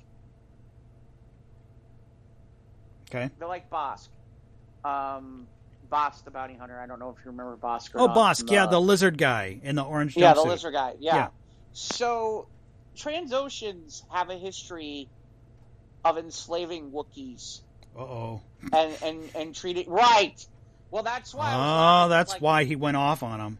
[3.14, 3.30] Okay.
[3.38, 4.08] They're like Bossk.
[4.84, 5.46] Um,
[5.90, 6.78] Bossk the bounty hunter.
[6.80, 7.94] I don't know if you remember Bossk.
[7.94, 10.72] Or Oh, not Bossk, from yeah, the lizard guy in the orange Yeah, the lizard
[10.72, 10.94] guy.
[10.98, 11.14] Yeah.
[11.16, 11.28] Yeah.
[11.72, 12.48] So,
[12.96, 15.08] Trandoshans have a history
[16.04, 17.60] of enslaving Wookiees
[17.96, 18.40] Uh oh.
[18.72, 20.44] and and and treating right.
[20.90, 21.52] Well, that's why.
[21.54, 23.58] Oh, that's like- why he went off on him.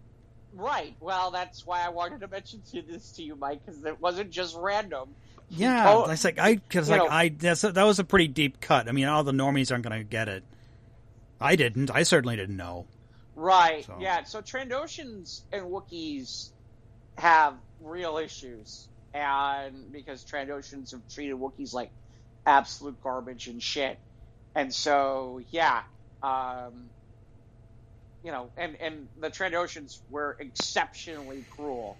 [0.55, 0.95] Right.
[1.01, 4.31] Well, that's why I wanted to mention to this to you, Mike, because it wasn't
[4.31, 5.15] just random.
[5.55, 8.61] Yeah, told- that's like I because like know- I that's, that was a pretty deep
[8.61, 8.89] cut.
[8.89, 10.45] I mean, all the normies aren't going to get it.
[11.41, 11.91] I didn't.
[11.91, 12.87] I certainly didn't know.
[13.37, 13.85] Right.
[13.85, 14.23] So- Yeah.
[14.25, 16.51] So Trandoshans and Wookiees
[17.19, 21.91] have real issues, and because Trandoshans have treated Wookiees like
[22.47, 23.99] absolute garbage and shit,
[24.55, 25.83] and so yeah,
[26.23, 26.89] um,
[28.25, 31.97] you know, and and the Trandoshans were exceptionally cruel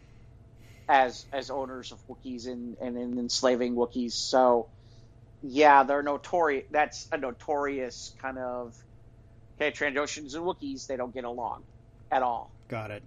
[0.89, 4.13] as as owners of Wookiees and and in enslaving Wookiees.
[4.13, 4.69] So
[5.43, 6.65] yeah, they're notorious.
[6.71, 8.77] That's a notorious kind of
[9.61, 9.71] okay.
[9.73, 11.65] Trandoshans and Wookiees they don't get along
[12.11, 12.51] at all.
[12.69, 13.03] Got it.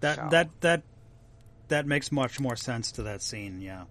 [0.00, 0.82] That So- that that
[1.68, 3.60] that makes much more sense to that scene.
[3.60, 3.84] Yeah.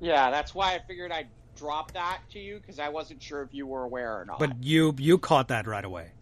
[0.00, 3.52] Yeah, that's why I figured I'd drop that to you because I wasn't sure if
[3.52, 4.38] you were aware or not.
[4.38, 6.12] But you you caught that right away.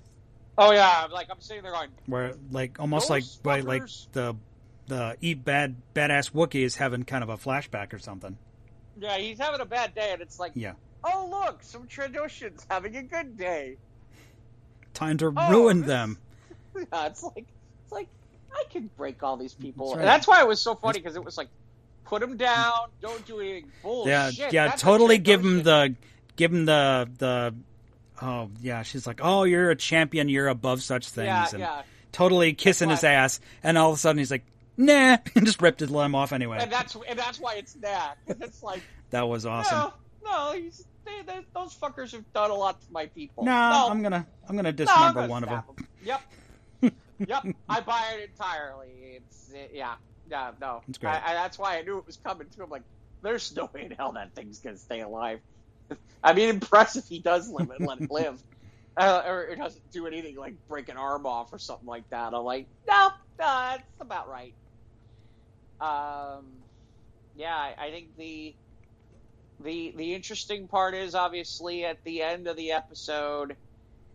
[0.56, 4.34] oh yeah, like I'm sitting there going, Where like almost like right, like the
[4.88, 8.36] the eat bad badass Wookiee is having kind of a flashback or something.
[8.98, 10.72] yeah, he's having a bad day, and it's like, Yeah.
[11.04, 13.76] oh look, some Trandoshans having a good day.
[14.94, 16.18] Time to Oh, ruin them.
[16.92, 17.44] Yeah, it's like
[17.84, 18.06] it's like
[18.54, 19.88] I can break all these people.
[19.88, 21.48] That's And that's why it was so funny because it was like,
[22.04, 23.70] put them down, don't do anything.
[23.82, 24.38] Bullshit.
[24.38, 25.94] Yeah, yeah, That's totally give him the
[26.36, 27.54] give him the the
[28.22, 31.82] oh yeah, she's like, "Oh, you're a champion, you're above such things." Yeah, and yeah.
[32.12, 34.44] totally kissing his ass and all of a sudden he's like,
[34.78, 36.58] "Nah," and just ripped his limb off anyway.
[36.60, 38.14] And that's and that's why it's that.
[38.26, 39.76] It's like that was awesome.
[39.76, 39.92] no,
[40.24, 40.54] no,
[41.04, 43.44] they, they, those fuckers have done a lot to my people.
[43.44, 45.62] No, no I'm gonna I'm gonna no, I'm dismember gonna one of them.
[45.76, 46.20] snap 'em.
[46.82, 46.94] Yep,
[47.28, 48.88] yep, I buy it entirely.
[49.16, 49.94] It's it, yeah,
[50.30, 50.82] yeah, no.
[50.86, 51.10] That's great.
[51.10, 52.62] I, I, that's why I knew it was coming too.
[52.62, 52.84] I'm like,
[53.22, 55.40] there's no way in hell that thing's gonna stay alive.
[56.22, 58.40] I mean, impressive he does live and let it live.
[58.96, 62.34] Uh, or it doesn't do anything like break an arm off or something like that.
[62.34, 64.54] I'm like, no, no, that's about right.
[65.80, 66.46] Um,
[67.36, 68.54] yeah, I, I think the
[69.60, 73.56] the the interesting part is obviously at the end of the episode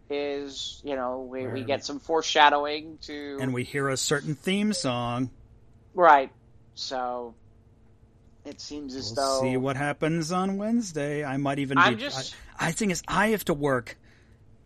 [0.10, 4.74] is you know we, we get some foreshadowing to And we hear a certain theme
[4.74, 5.30] song.
[5.94, 6.32] right.
[6.76, 7.36] So
[8.46, 11.24] it seems as We'll though see what happens on Wednesday.
[11.24, 12.02] I might even I'm be.
[12.02, 13.98] just I, I think is I have to work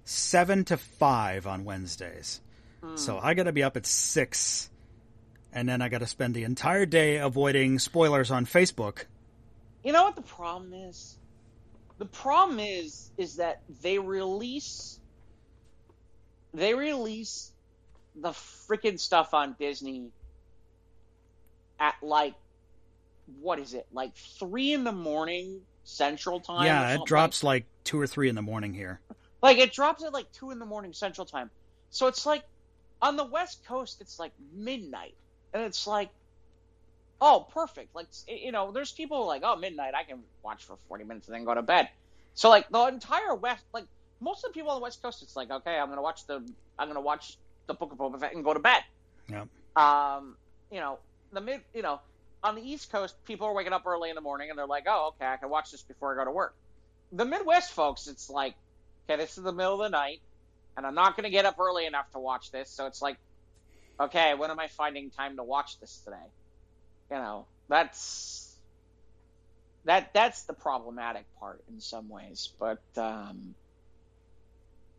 [0.04, 2.42] seven to five on Wednesdays,
[2.84, 4.70] mm, so I got to be up at six,
[5.54, 9.06] and then I got to spend the entire day avoiding spoilers on Facebook.
[9.84, 11.18] You know what the problem is?
[11.98, 15.00] The problem is is that they release
[16.54, 17.52] they release
[18.16, 20.10] the freaking stuff on Disney
[21.80, 22.36] at like
[23.42, 23.88] what is it?
[23.92, 26.66] Like three in the morning Central Time.
[26.66, 29.00] yeah, it drops like two or three in the morning here.
[29.42, 31.50] Like it drops at like two in the morning Central Time.
[31.90, 32.44] So it's like
[33.02, 35.16] on the West Coast, it's like midnight,
[35.54, 36.10] and it's like,
[37.22, 37.96] oh, perfect.
[37.96, 41.36] Like you know, there's people like, oh, midnight, I can watch for 40 minutes and
[41.36, 41.90] then go to bed.
[42.34, 43.86] So like the entire West, like
[44.20, 46.44] most of the people on the West Coast, it's like, okay, I'm gonna watch the,
[46.78, 47.38] I'm gonna watch
[47.68, 48.84] the Book of Boba Fett and go to bed.
[49.30, 49.46] Yeah.
[49.76, 50.36] Um,
[50.72, 51.00] you know,
[51.32, 52.00] the mid, you know,
[52.44, 54.86] on the East Coast, people are waking up early in the morning and they're like,
[54.88, 56.56] oh, okay, I can watch this before I go to work.
[57.12, 58.56] The Midwest folks, it's like,
[59.06, 60.20] okay, this is the middle of the night,
[60.76, 62.70] and I'm not going to get up early enough to watch this.
[62.70, 63.18] So it's like,
[64.00, 66.16] okay, when am I finding time to watch this today?
[67.12, 68.56] You know, that's
[69.86, 72.50] that that's the problematic part in some ways.
[72.60, 73.56] But um,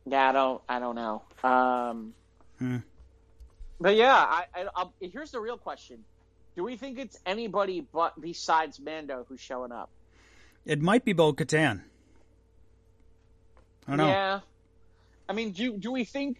[0.07, 1.23] yeah, I don't I don't know.
[1.43, 2.15] Um,
[2.59, 2.79] Hmm.
[3.81, 6.05] But yeah, I, I I'll, here's the real question:
[6.57, 9.91] Do we think it's anybody but besides Mando who's showing up?
[10.67, 11.83] It might be Bo Katan.
[13.87, 14.09] I don't know.
[14.09, 14.41] Yeah.
[15.29, 16.39] I mean, do do we think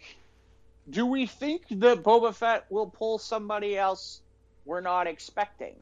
[0.89, 4.21] do we think that Boba Fett will pull somebody else
[4.65, 5.75] we're not expecting?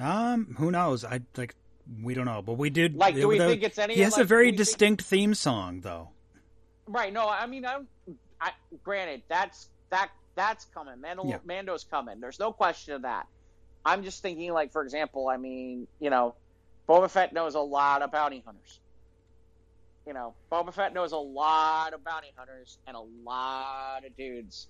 [0.00, 1.04] Um, who knows?
[1.04, 1.54] I like
[2.02, 2.96] we don't know, but we did.
[2.96, 3.94] Like, do we the- think it's any?
[3.94, 6.10] He has like, a very we think- distinct theme song, though.
[6.86, 7.12] Right.
[7.12, 7.86] No, I mean, I'm.
[8.40, 8.52] I,
[8.82, 11.00] granted, that's that that's coming.
[11.00, 11.38] Mando, Yeah.
[11.44, 12.20] Mando's coming.
[12.20, 13.26] There's no question of that.
[13.84, 16.34] I'm just thinking, like, for example, I mean, you know,
[16.88, 18.78] Boba Fett knows a lot of bounty hunters.
[20.06, 24.66] You know, Boba Fett knows a lot of bounty hunters and a lot of dudes.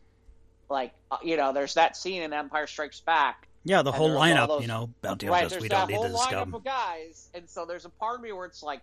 [0.68, 4.48] Like, uh, you know, there's that scene in Empire Strikes Back Yeah, the whole lineup,
[4.48, 5.62] those- you know, bounty right, hunters.
[5.62, 6.54] We don't need this scum.
[6.54, 8.80] of guys, and so there's a part of me where it's like,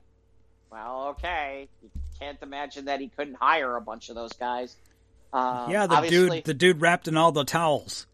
[0.71, 1.89] well, okay, you
[2.19, 4.75] can't imagine that he couldn't hire a bunch of those guys.
[5.33, 8.07] Um, yeah, the dude, the dude wrapped in all the towels.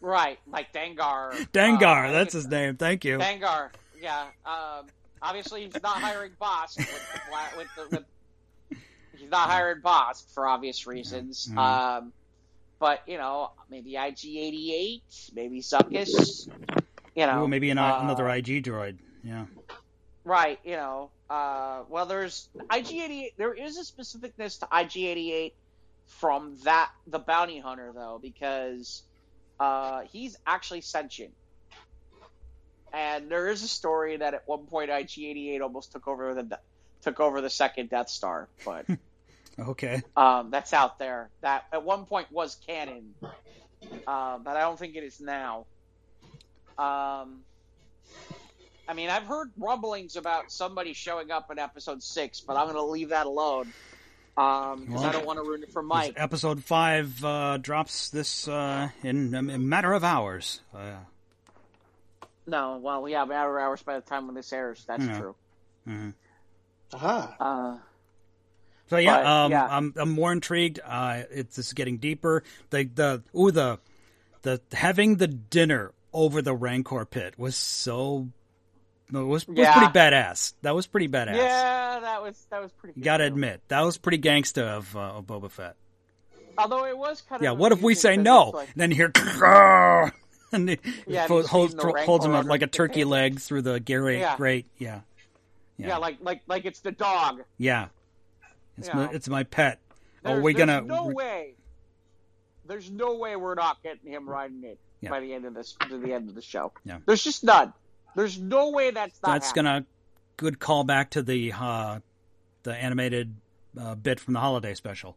[0.00, 1.32] right, like Dengar.
[1.52, 2.76] Dengar, uh, that's his name.
[2.76, 3.18] Thank you.
[3.18, 3.70] Dengar,
[4.00, 4.26] yeah.
[4.46, 4.86] Um,
[5.22, 7.96] obviously, he's not hiring Bossk with the, with the
[8.70, 8.78] with,
[9.18, 11.48] he's not hiring Bossk for obvious reasons.
[11.50, 11.58] Mhm.
[11.58, 12.12] Um,
[12.78, 16.48] but you know, maybe IG88, maybe Zuckuss.
[17.14, 18.96] You know, Ooh, maybe an, uh, another IG droid.
[19.22, 19.46] Yeah.
[20.24, 21.10] Right, you know.
[21.28, 23.34] Uh, well, there's IG88.
[23.36, 25.52] There is a specificness to IG88
[26.06, 29.02] from that the bounty hunter though, because
[29.58, 31.32] uh, he's actually sentient.
[32.92, 36.58] And there is a story that at one point IG88 almost took over the
[37.02, 38.86] took over the second Death Star, but
[39.58, 40.02] Okay.
[40.16, 41.30] um, that's out there.
[41.42, 43.14] That at one point was canon,
[44.06, 45.66] uh, but I don't think it is now.
[46.78, 47.42] Um,
[48.88, 52.76] I mean, I've heard rumblings about somebody showing up in episode six, but I'm going
[52.76, 53.72] to leave that alone
[54.34, 56.14] because Well, I don't want to ruin it for Mike.
[56.16, 60.60] Episode five uh, drops this uh, in a matter of hours.
[60.74, 60.94] Uh,
[62.46, 64.84] No, well, yeah, matter of hours by the time when this airs.
[64.86, 65.18] That's Yeah.
[65.18, 65.34] true.
[65.86, 66.14] mhm.
[66.94, 67.36] Aha.
[67.38, 67.78] Uh,
[68.88, 69.66] So yeah, But, um, yeah.
[69.70, 70.80] I'm I'm more intrigued.
[70.84, 72.42] Uh, it's just getting deeper.
[72.70, 73.78] The the ooh the
[74.42, 78.28] the having the dinner over the Rancor pit was so
[79.12, 79.74] was was Yeah.
[79.78, 80.54] pretty badass.
[80.62, 81.36] That was pretty badass.
[81.36, 82.94] yeah, that was that was pretty.
[82.98, 83.34] You good, gotta too.
[83.34, 85.76] admit that was pretty gangsta of, uh, of Boba Fett.
[86.58, 87.44] Although it was kind of.
[87.44, 87.52] Yeah.
[87.52, 88.48] What if we say no?
[88.48, 89.12] it's like- then here,
[90.52, 93.38] and he Yeah, and fo- he's holds, the holds him up like a turkey leg
[93.40, 94.20] through the grate.
[94.20, 94.36] Yeah.
[94.36, 94.66] Grate.
[94.78, 95.00] Yeah.
[95.76, 95.96] yeah.
[95.98, 97.42] like like like it's the dog.
[97.58, 97.88] Yeah.
[98.78, 98.96] It's Yeah.
[98.96, 99.78] my it's my pet.
[100.22, 100.80] There's, oh, we're gonna.
[100.82, 101.54] No way.
[102.66, 105.10] There's no way we're not getting him riding it Yeah.
[105.10, 106.72] by the end of this to the end of the show.
[106.84, 106.98] Yeah.
[107.06, 107.72] There's just none.
[108.14, 109.32] There's no way that's not.
[109.32, 109.64] that's happening.
[109.64, 109.86] gonna
[110.36, 112.00] good call back to the uh,
[112.62, 113.34] the animated
[113.80, 115.16] uh, bit from the holiday special.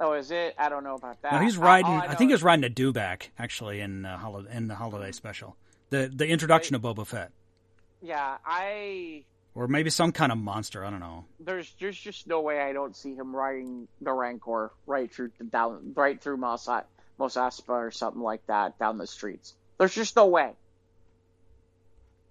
[0.00, 0.54] Oh, is it?
[0.58, 1.32] I don't know about that.
[1.32, 1.86] No, he's riding.
[1.90, 5.56] all I, think is- he's riding a dewback actually in uh, in the holiday special.
[5.90, 7.30] The the introduction of Boba Fett,
[8.02, 9.22] Yeah, I.
[9.54, 10.84] or maybe some kind of monster.
[10.84, 11.26] I don't know.
[11.38, 15.44] There's there's just no way I don't see him riding the Rancor right through the
[15.44, 19.54] down right through Mos Mos Espa or something like that down the streets.
[19.78, 20.52] There's just no way.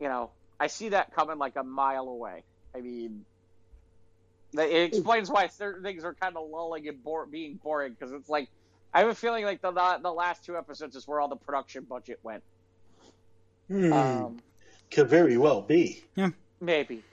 [0.01, 2.43] You know, I see that coming like a mile away.
[2.75, 3.23] I mean,
[4.53, 8.29] it explains why certain things are kind of lulling and bore, being boring because it's
[8.29, 8.49] like
[8.93, 11.83] I have a feeling like the the last two episodes is where all the production
[11.83, 12.43] budget went.
[13.67, 13.93] Hmm.
[13.93, 14.39] Um,
[14.91, 16.03] Could very well be.
[16.15, 16.29] Yeah.
[16.61, 17.03] Maybe.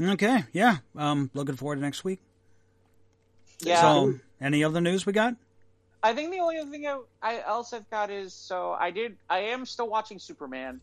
[0.00, 0.78] Okay, yeah.
[0.96, 2.20] Um, looking forward to next week.
[3.60, 3.80] Yeah.
[3.80, 5.34] So, any other news we got?
[6.02, 9.16] I think the only other thing I, I else I've got is so I did
[9.28, 10.80] I am still watching Superman,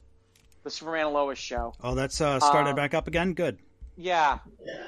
[0.63, 1.73] the Superman Lois show.
[1.81, 3.33] Oh, that's uh, started Uh, back up again.
[3.33, 3.57] Good.
[3.97, 4.39] Yeah.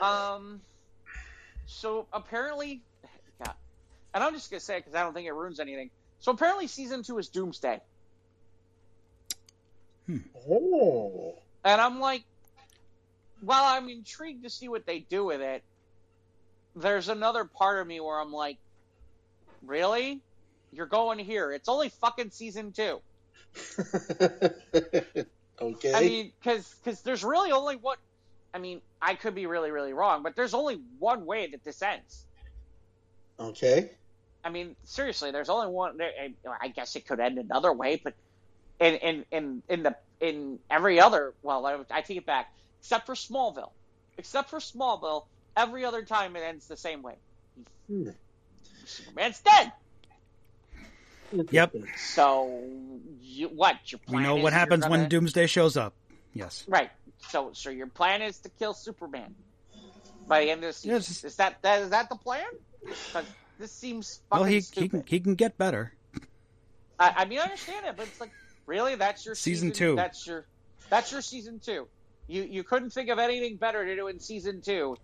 [0.01, 0.61] Um.
[1.65, 2.81] So apparently,
[3.41, 3.53] yeah,
[4.13, 5.89] and I'm just gonna say it because I don't think it ruins anything.
[6.19, 7.79] So apparently, season two is Doomsday,
[10.49, 11.35] Oh.
[11.63, 12.23] and I'm like,
[13.41, 15.63] well, I'm intrigued to see what they do with it.
[16.75, 18.57] There's another part of me where I'm like,
[19.65, 20.21] really?
[20.71, 21.51] You're going here?
[21.51, 22.99] It's only fucking season two.
[25.61, 25.93] okay.
[25.93, 27.97] I mean, because there's really only one.
[28.53, 31.81] I mean, I could be really, really wrong, but there's only one way that this
[31.81, 32.25] ends.
[33.39, 33.91] okay.
[34.43, 35.99] I mean, seriously, there's only one.
[36.01, 38.13] I- I guess it could end another way, but
[38.79, 43.05] in in in in the in every other, well, I, I take it back, except
[43.07, 43.71] for Smallville.
[44.17, 45.25] Except for Smallville,
[45.57, 47.15] every other time it ends the same way.
[47.87, 48.09] Hmm.
[48.85, 49.73] Superman's dead.
[51.51, 51.75] Yep.
[51.97, 52.63] So,
[53.21, 54.23] you, what your We plan?
[54.23, 55.93] know is what you're happens gonna- when Doomsday shows up.
[56.33, 56.63] Yes.
[56.69, 56.89] Right.
[57.29, 59.35] So, so your plan is to kill Superman
[60.27, 60.95] by the end of the season.
[60.95, 61.23] Yes.
[61.23, 62.45] Is that, that is that the plan?
[63.11, 63.25] 'Cause
[63.59, 65.93] this seems fucking Well, he he can, he can get better.
[66.99, 68.31] I, I mean, I understand it, but it's like,
[68.65, 69.95] really, that's your Season season, two.
[69.95, 70.45] That's your
[70.89, 71.87] that's your season two.
[72.27, 74.95] You you couldn't think of anything better to do in season two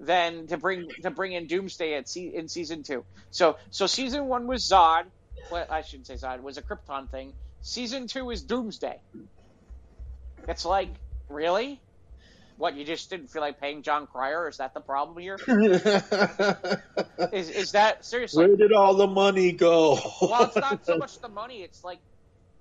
[0.00, 3.04] than to bring to bring in Doomsday at se- in season two.
[3.30, 5.04] So so season one was Zod.
[5.50, 6.36] Well, I shouldn't say Zod.
[6.36, 7.34] It was a Krypton thing.
[7.60, 9.00] Season two is Doomsday.
[10.46, 10.90] It's like,
[11.28, 11.80] really?
[12.56, 14.48] What you just didn't feel like paying Jon Cryer?
[14.48, 15.38] Is that the problem here?
[17.32, 18.46] Is is that seriously?
[18.46, 19.98] Where did all the money go?
[20.20, 21.62] well, it's not so much the money.
[21.62, 21.98] It's like,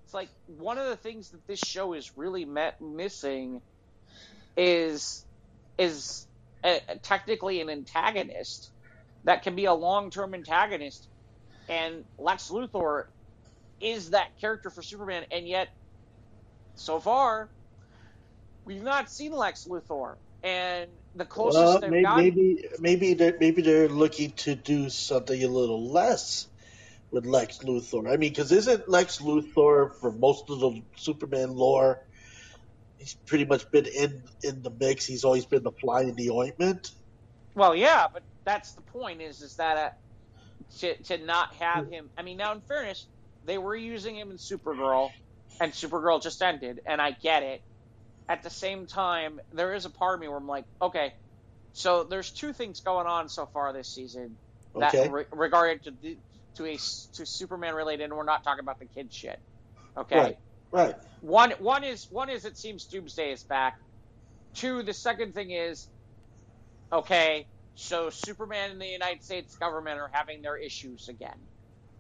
[0.06, 3.62] it's like one of the things that this show is really met missing
[4.56, 5.26] is
[5.80, 6.28] is
[6.64, 8.70] a, technically an antagonist
[9.24, 11.08] that can be a long term antagonist,
[11.70, 13.06] and Lex Luthor
[13.82, 15.70] is that character for Superman, and yet
[16.76, 17.50] so far
[18.68, 22.24] we've not seen Lex Luthor, and the closest Well, they've maybe gotten.
[22.24, 26.48] maybe maybe they're, maybe they're looking to do something a little less
[27.10, 28.12] with Lex Luthor.
[28.12, 32.04] I mean, because isn't Lex Luthor for most of the Superman lore?
[32.98, 35.06] He's pretty much been in in the mix.
[35.06, 36.92] He's always been the fly in the ointment.
[37.56, 39.22] Well, yeah, but that's the point.
[39.22, 39.90] Is is that uh,
[40.80, 42.10] to to not have him?
[42.18, 43.06] I mean, now in fairness,
[43.46, 45.12] they were using him in Supergirl,
[45.62, 47.62] and Supergirl just ended, and I get it.
[48.30, 51.14] At the same time, there is a part of me where I'm like, okay,
[51.74, 54.36] so there's two things going on so far this season
[54.76, 55.08] that Okay.
[55.10, 56.18] re- regarding to the,
[56.56, 59.40] to a to Superman related, and we're not talking about the kid shit.
[59.96, 60.18] Okay.
[60.20, 60.38] Right.
[60.72, 60.96] Right.
[61.22, 63.80] One one is one is it seems Doomsday is back.
[64.54, 65.88] Two, the second thing is,
[66.92, 71.38] okay, so Superman and the United States government are having their issues again.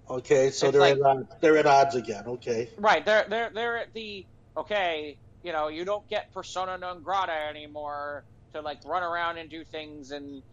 [0.09, 0.49] Okay.
[0.49, 2.23] So It's they're like- at odds, they're at odds again.
[2.27, 2.69] Okay.
[2.77, 4.25] Right, they're they're they're at the
[4.57, 5.17] okay.
[5.47, 9.63] You know, you don't get persona non grata anymore to like run around and do
[9.63, 10.43] things and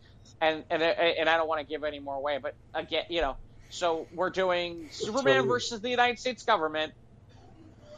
[0.40, 3.36] and and and I don't want to give any more away, but again, you know,
[3.70, 5.48] so we're doing Superman Totally.
[5.48, 6.94] versus the United States government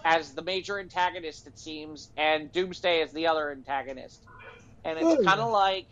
[0.05, 4.27] as the major antagonist, it seems, and Doomsday is the other antagonist,
[4.85, 5.87] and it's kind of like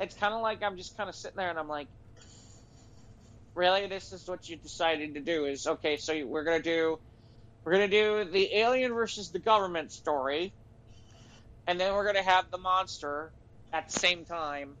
[0.00, 1.88] it's kind of like I'm just kind of sitting there and I'm like,
[3.54, 5.46] really, this is what you decided to do?
[5.46, 6.98] Is okay, so we're gonna do
[7.66, 10.54] we're gonna do the alien versus the government story,
[11.66, 13.32] and then we're gonna have the monster
[13.72, 14.78] at the same time.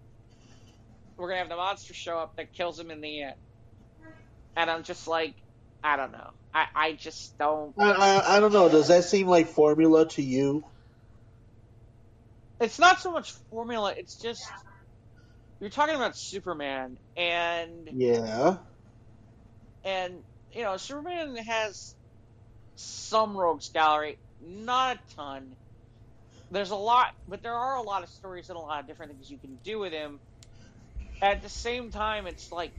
[1.18, 3.36] We're gonna have the monster show up that kills him in the end,
[4.56, 5.36] and I'm just like,
[5.82, 6.30] I don't know.
[6.54, 7.76] I I just don't.
[7.78, 8.68] I, I I don't know.
[8.68, 10.64] Does that seem like formula to you?
[12.60, 13.94] It's not so much formula.
[13.96, 14.42] It's just
[15.60, 18.58] you're talking about Superman, and Yeah.
[19.84, 20.22] and
[20.54, 21.94] you know Superman has
[22.76, 25.56] some rogues gallery, not a ton.
[26.50, 29.12] There's a lot, but there are a lot of stories and a lot of different
[29.12, 30.20] things you can do with him.
[31.20, 32.70] At the same time, it's like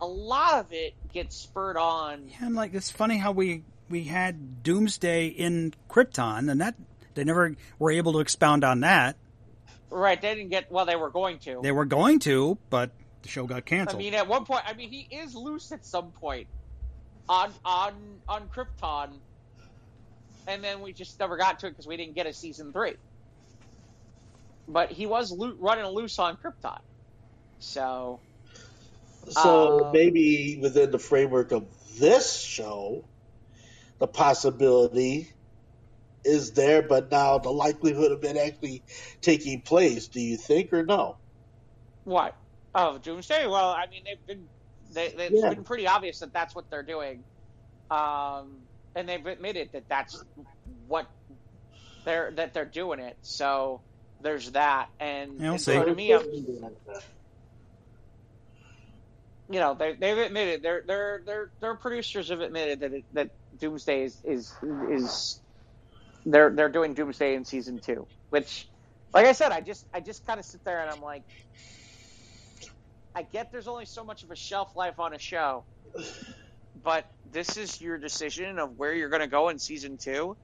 [0.00, 2.28] a lot of it gets spurred on.
[2.28, 6.76] Yeah, and like it's funny how we we had Doomsday in Krypton, and that
[7.14, 9.16] they never were able to expound on that.
[9.90, 10.20] Right?
[10.20, 10.86] They didn't get well.
[10.86, 11.60] They were going to.
[11.62, 12.90] They were going to, but
[13.22, 14.00] the show got canceled.
[14.00, 16.46] I mean, at one point, I mean, he is loose at some point
[17.28, 19.22] on on on Krypton,
[20.46, 22.96] and then we just never got to it because we didn't get a season three.
[24.68, 26.78] But he was lo- running loose on Krypton,
[27.58, 28.22] so
[29.28, 33.10] So Um, maybe within the framework of this show,
[34.00, 35.32] the possibility
[36.24, 38.84] is there, but now the likelihood of it actually
[39.22, 41.18] taking place, do you think or no?
[42.04, 42.34] what?
[42.74, 43.46] Oh, Doomsday.
[43.46, 44.50] Well, I mean, they've been
[44.94, 45.46] they, they, Yeah.
[45.46, 47.24] it's been pretty obvious that that's what they're doing,
[47.90, 48.62] um,
[48.94, 50.22] and they've admitted that that's
[50.86, 51.06] what
[52.04, 53.16] they're that they're doing it.
[53.22, 53.82] So
[54.20, 56.22] there's that, and, Yeah, and so to me, I'm,
[59.48, 63.30] you know they they've admitted their their their their producers have admitted that it, that
[63.58, 64.52] Doomsday is is
[64.90, 65.40] is
[66.24, 68.66] they're they're doing Doomsday in season two, which
[69.12, 71.22] like I said, I just I just kind of sit there and I'm like,
[73.14, 75.64] I get there's only so much of a shelf life on a show,
[76.82, 80.36] but this is your decision of where you're going to go in season two.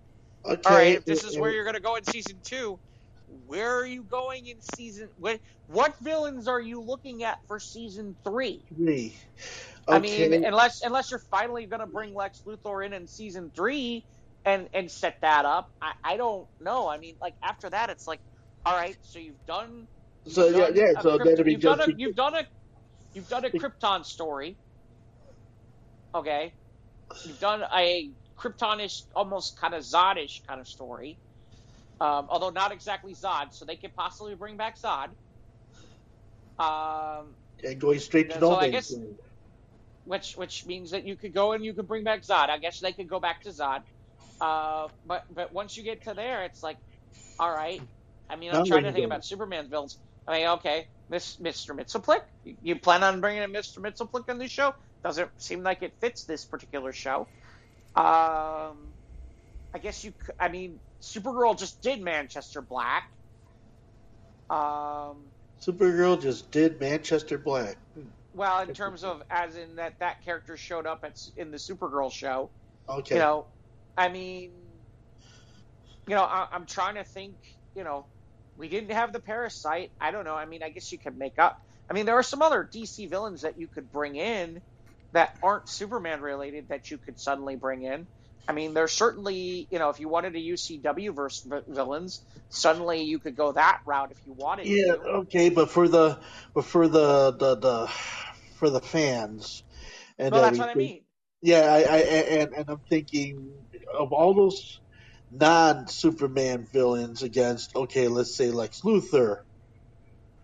[0.45, 0.61] Okay.
[0.67, 2.79] All right, if this is where you're going to go in season two,
[3.47, 5.09] where are you going in season?
[5.19, 8.65] What what villains are you looking at for season three?
[8.75, 9.17] Three.
[9.89, 14.05] I mean, unless unless you're finally going to bring Lex Luthor in in season three
[14.45, 16.89] and and set that up, I, I don't know.
[16.89, 18.21] I mean, like after that, it's like,
[18.65, 19.87] all right, so you've done.
[20.25, 22.17] you've So, yeah, done yeah, a so Krypt- that'd be you've done just- a you've
[22.17, 22.47] done a
[23.15, 24.57] you've done a Krypton story.
[26.15, 26.55] Okay,
[27.25, 31.19] you've done a Kryptonish, almost kind of Zodish kind of story.
[32.01, 35.09] Um, although not exactly Zod, so they could possibly bring back Zod.
[36.59, 38.95] Um, and going straight to so I guess-
[40.05, 42.49] which which means that you could go and you could bring back Zod.
[42.49, 43.81] I guess they could go back to Zod.
[44.41, 46.79] Uh, but but once you get to there, it's like,
[47.39, 47.83] all right.
[48.31, 49.99] I mean, I'm Now trying to think about Superman's villains.
[50.27, 51.77] I mean, okay, Miss Mr.
[51.77, 52.23] Mxyzptlk.
[52.63, 53.79] You, plan on bringing in Mr.
[53.79, 54.75] Mxyzptlk on this show?
[55.03, 57.27] Doesn't seem like it fits this particular show.
[57.97, 58.77] Um,
[59.75, 60.13] I guess you.
[60.39, 63.11] I mean, Supergirl just did Manchester Black.
[64.49, 65.17] Um,
[65.61, 67.77] Supergirl just did Manchester Black.
[68.35, 72.13] well, in terms of as in that that character showed up at, in the Supergirl
[72.13, 72.51] show.
[72.89, 73.17] Okay.
[73.17, 73.47] You know,
[73.97, 74.53] I mean,
[76.07, 77.35] you know, I, I'm trying to think.
[77.77, 78.05] You know,
[78.61, 79.91] we didn't have the parasite.
[80.01, 80.37] I don't know.
[80.37, 81.57] I mean, I guess you could make up.
[81.91, 84.63] I mean, there are some other DC villains that you could bring in
[85.15, 88.09] that aren't Superman related that you could suddenly bring in.
[88.49, 92.25] I mean, there's certainly, you know, if you wanted to use CW verse vi- villains,
[92.51, 94.99] suddenly you could go that route if you wanted Yeah, to.
[95.23, 96.21] okay, but for the
[96.55, 97.89] but for the the, the
[98.57, 99.65] for the fans
[100.19, 101.05] and Well, that's what I mean.
[101.43, 103.53] Yeah, I, I and and I'm thinking
[103.99, 104.81] of all those
[105.31, 109.43] non-Superman villains against okay, let's say Lex Luthor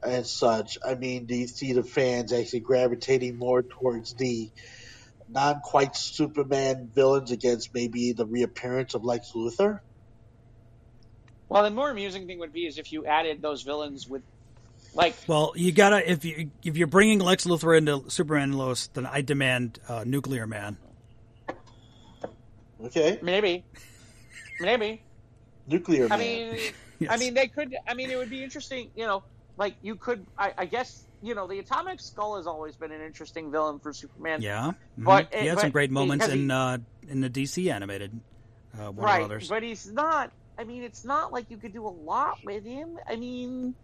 [0.07, 0.79] and such.
[0.87, 4.51] I mean, do you see the fans actually gravitating more towards the
[5.29, 9.81] non-quite Superman villains against maybe the reappearance of Lex Luthor?
[11.49, 14.23] Well, the more amusing thing would be is if you added those villains with,
[14.95, 18.89] like, Well, you gotta if you if you're bringing Lex Luthor into Superman and Lois,
[18.89, 20.77] then I demand uh, Nuclear Man.
[22.85, 23.65] Okay, maybe,
[24.61, 25.03] maybe.
[25.67, 26.19] Nuclear I Man.
[26.19, 26.59] mean,
[26.99, 27.11] Yes.
[27.13, 27.77] I mean, they could.
[27.87, 28.91] I mean, it would be interesting.
[28.97, 29.23] You know,
[29.59, 30.25] like you could.
[30.39, 33.93] I, I guess you know the Atomic Skull has always been an interesting villain for
[33.93, 34.41] Superman.
[34.41, 35.05] yeah, Mhm.
[35.05, 38.19] But he it- had some great moments because he- in uh, in the DC animated
[38.79, 39.19] uh, Warner right.
[39.19, 39.49] Brothers.
[39.51, 40.33] But he's not.
[40.59, 42.99] I mean, it's not like you could do a lot with him.
[43.07, 43.75] I mean,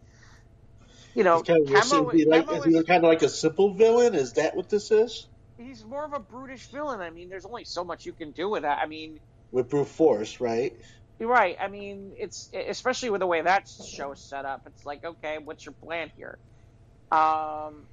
[1.14, 3.28] you know, He's kind of, Chemo, is like, Chemo is he kind of like a
[3.28, 4.14] simple villain?
[4.14, 5.26] Is that what this is?
[5.58, 7.00] he's more of a brutish villain.
[7.00, 8.78] I mean, there's only so much you can do with that.
[8.82, 9.20] I mean,
[9.52, 10.72] With brute force, right?
[11.20, 11.56] you're right.
[11.60, 14.62] I mean, it's especially with the way that show's set up.
[14.66, 16.38] It's like, okay, what's your plan here?
[17.12, 17.86] Um,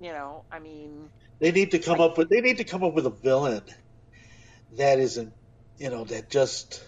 [0.00, 2.94] you know, I mean, They need to come up with they need to come up
[2.94, 3.62] with a villain
[4.78, 5.32] that isn't,
[5.78, 6.82] you know, that just.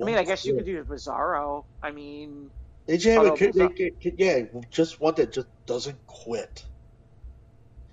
[0.00, 1.64] I mean, I guess you could do Bizarro.
[1.82, 2.50] I mean,
[2.86, 4.40] They just have a, they, they- they- yeah,
[4.70, 6.64] just one that just doesn't quit.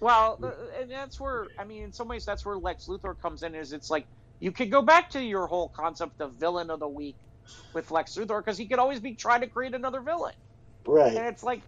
[0.02, 0.40] Well,
[0.82, 3.54] and that's where I mean, in some ways, that's where Lex Luthor comes in.
[3.56, 4.08] Is it's like
[4.40, 7.18] you could go back to your whole concept of villain of the week
[7.74, 10.36] with Lex Luthor because he could always be trying to create another villain,
[10.88, 11.14] Right.
[11.16, 11.64] and it's like,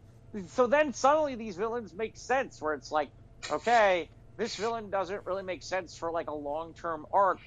[0.48, 2.58] so then suddenly these villains make sense.
[2.62, 3.12] Where it's like,
[3.52, 7.40] okay, this villain doesn't really make sense for like a long term arc,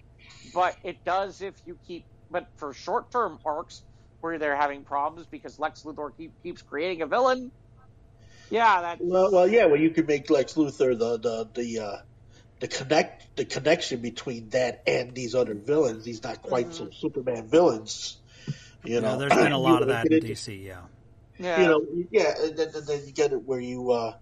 [0.54, 2.06] but it does if you keep.
[2.30, 3.84] But for short term arcs
[4.20, 7.52] where they're having problems because Lex Luthor keep, keeps creating a villain,
[8.50, 9.66] yeah, that Well, well, yeah.
[9.66, 11.98] Well, you could make Lex Luthor the the the uh,
[12.64, 16.04] the connect the connection between that and these other villains.
[16.04, 18.16] These not quite so Superman villains.
[18.84, 20.64] You You know, know, there's been a lot of that in DC.
[20.64, 20.80] Yeah.
[21.38, 21.60] yeah.
[21.60, 24.14] You know, yeah, and then, and then you get it where you uh,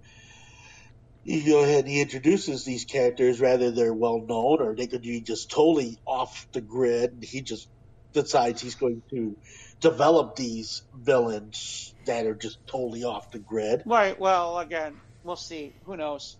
[1.23, 5.03] you go ahead and he introduces these characters, rather they're well known or they could
[5.03, 7.13] be just totally off the grid.
[7.13, 7.69] And he just
[8.13, 9.37] decides he's going to
[9.81, 13.85] develop these villains that are just totally off the grid.
[13.87, 14.19] Right.
[14.19, 15.77] Well, again, we'll see.
[15.85, 16.37] Who knows?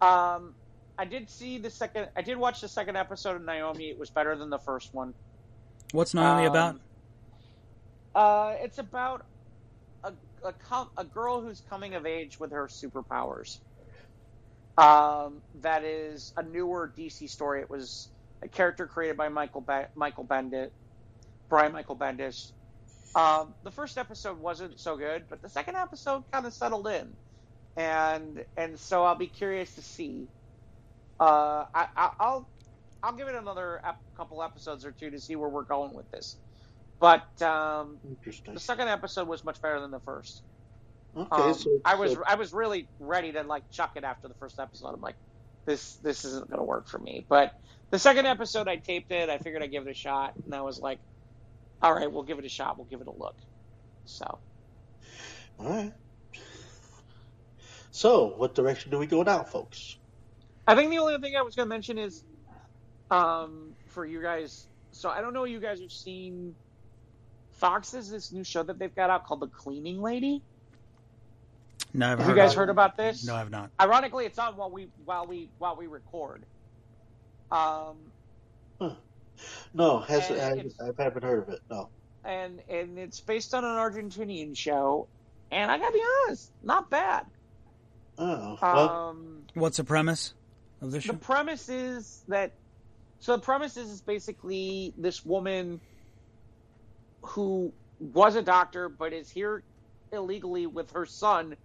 [0.00, 0.56] Um,
[0.98, 2.08] I did see the second.
[2.16, 3.90] I did watch the second episode of Naomi.
[3.90, 5.12] It was better than the first one.
[5.92, 6.80] What's Naomi Um, about?
[8.14, 9.26] Uh, it's about
[10.04, 10.12] a
[10.44, 13.58] a, com- a girl who's coming of age with her superpowers.
[14.78, 17.60] Um, that is a newer DC story.
[17.60, 18.08] It was
[18.42, 20.70] a character created by Michael ba- Michael Bendis,
[21.48, 22.52] Brian Michael Bendis.
[23.14, 27.14] Um, the first episode wasn't so good, but the second episode kind of settled in,
[27.76, 30.26] and and so I'll be curious to see.
[31.18, 32.48] Uh, I, I, I'll
[33.02, 36.10] I'll give it another ep- couple episodes or two to see where we're going with
[36.10, 36.36] this.
[36.98, 37.98] But um,
[38.54, 40.42] the second episode was much better than the first.
[41.16, 44.28] Okay, Um, so I was so- I was really ready to like chuck it after
[44.28, 44.88] the first episode.
[44.88, 45.16] I'm like,
[45.66, 47.24] this this isn't gonna work for me.
[47.28, 47.52] But
[47.90, 49.28] the second episode, I taped it.
[49.30, 50.98] I figured I'd give it a shot, and I was like,
[51.82, 52.76] all right, we'll give it a shot.
[52.76, 53.36] We'll give it a look.
[54.04, 54.38] So
[55.58, 55.92] all right.
[57.90, 59.96] So, what direction do we go now, folks?
[60.66, 62.24] I think the only other thing I was gonna mention is,
[63.10, 64.66] um, for you guys.
[64.92, 65.44] So I don't know.
[65.44, 66.54] if You guys have seen
[67.52, 70.42] Fox has this new show that they've got out called The Cleaning Lady.
[71.94, 72.60] No, I've Have heard you guys of it.
[72.60, 73.24] heard about this?
[73.24, 73.70] No, I've not.
[73.80, 76.44] Ironically, it's on while we while we while we record.
[77.50, 77.96] Um,
[79.74, 81.60] No, has, I, I haven't heard of it.
[81.70, 81.90] No.
[82.24, 85.06] and and it's based on an Argentinian show,
[85.50, 87.26] and I gotta be honest, not bad.
[88.18, 90.32] Oh, well, Um, What's the premise
[90.82, 91.14] of this the show?
[91.14, 92.52] premise is that
[93.20, 95.80] so the premise is, is basically this woman
[97.22, 99.64] who was a doctor but is here
[100.12, 101.56] illegally with her son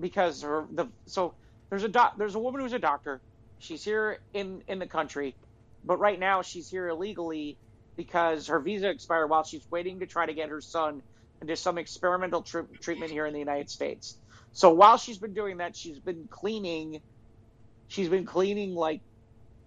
[0.00, 1.34] because her the so
[1.70, 3.22] there's a doc, there's a woman who's a doctor
[3.58, 5.36] she's here in in the country
[5.84, 7.58] but right now she's here illegally
[7.96, 11.02] because her visa expired while she's waiting to try to get her son
[11.42, 14.18] into some experimental tr- treatment here in the United States
[14.52, 17.00] so while she's been doing that she's been cleaning
[17.90, 19.00] she's been cleaning like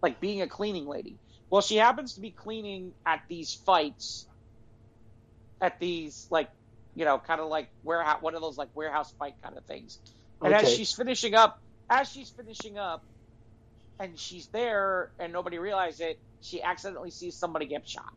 [0.01, 1.17] like being a cleaning lady.
[1.49, 4.25] Well, she happens to be cleaning at these fights
[5.61, 6.49] at these like
[6.95, 9.99] you know kind of like warehouse one of those like warehouse fight kind of things.
[10.41, 13.03] And as she's finishing up, as she's finishing up
[13.99, 18.13] and she's there and nobody realizes it, she accidentally sees somebody get shot.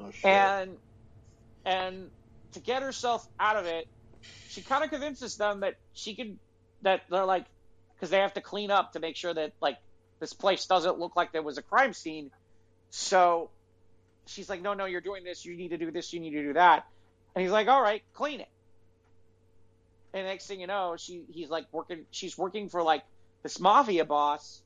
[0.00, 0.24] oh, shit.
[0.24, 0.76] And
[1.64, 2.10] and
[2.52, 3.86] to get herself out of it,
[4.48, 6.38] she kind of convinces them that she can
[6.82, 7.44] that they're like
[7.98, 9.78] because they have to clean up to make sure that like
[10.20, 12.30] this place doesn't look like there was a crime scene.
[12.90, 13.50] So
[14.26, 15.44] she's like, "No, no, you're doing this.
[15.44, 16.12] You need to do this.
[16.12, 16.86] You need to do that."
[17.34, 18.48] And he's like, "All right, clean it."
[20.14, 22.04] And next thing you know, she he's like working.
[22.10, 23.02] She's working for like
[23.42, 24.62] this mafia boss,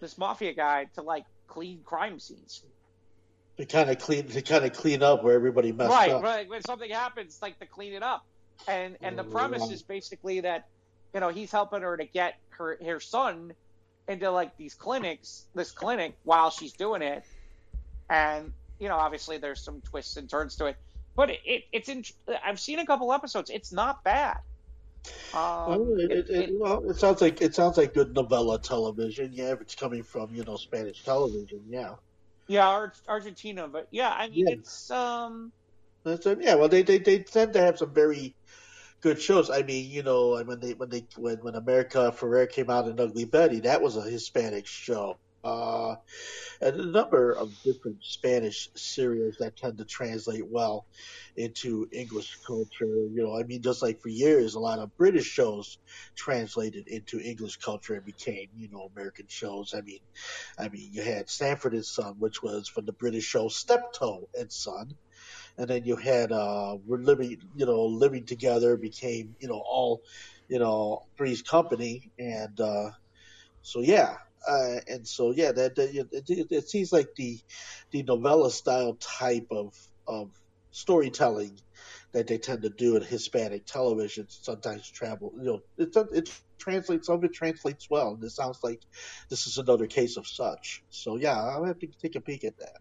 [0.00, 2.62] this mafia guy to like clean crime scenes.
[3.58, 6.22] to kind of clean to kind of clean up where everybody messed right, up.
[6.22, 6.48] right.
[6.48, 8.24] When something happens, like to clean it up,
[8.66, 10.66] and and the premise is basically that
[11.16, 13.54] you know he's helping her to get her her son
[14.06, 17.24] into like these clinics, this clinic while she's doing it,
[18.10, 20.76] and you know obviously there's some twists and turns to it,
[21.16, 22.04] but it, it it's in.
[22.44, 23.48] I've seen a couple episodes.
[23.48, 24.36] It's not bad.
[25.32, 29.30] Um, Well, it, it, it, well, it sounds like it sounds like good novella television.
[29.32, 31.94] Yeah, if it's coming from you know Spanish television, yeah.
[32.46, 34.54] Yeah, Ar- Argentina, but yeah, I mean Yeah.
[34.56, 35.50] it's um
[36.04, 36.26] That's.
[36.26, 38.36] Yeah, well, they, they they tend to have some very
[39.00, 39.50] good shows.
[39.50, 42.98] I mean, you know, when they when they when when America Ferrer came out in
[42.98, 45.18] Ugly Betty, that was a Hispanic show.
[45.44, 45.94] Uh,
[46.60, 50.86] and a number of different Spanish serials that tend to translate well
[51.36, 52.68] into English culture.
[52.80, 55.78] You know, I mean, just like for years, a lot of British shows
[56.16, 59.72] translated into English culture and became, you know, American shows.
[59.72, 60.00] I mean,
[60.58, 64.50] I mean, you had Sanford and Son, which was from the British show Steptoe and
[64.50, 64.96] Son
[65.58, 70.02] and then you had uh we're living you know living together became you know all
[70.48, 72.90] you know three's company and uh
[73.62, 74.16] so yeah
[74.48, 77.38] uh, and so yeah that, that it, it, it seems like the
[77.90, 79.74] the novella style type of
[80.06, 80.30] of
[80.70, 81.58] storytelling
[82.12, 87.06] that they tend to do in Hispanic television sometimes travel you know it it translates
[87.06, 88.80] some of it translates well and it sounds like
[89.30, 90.82] this is another case of such.
[90.90, 92.76] So yeah I'll have to take a peek at that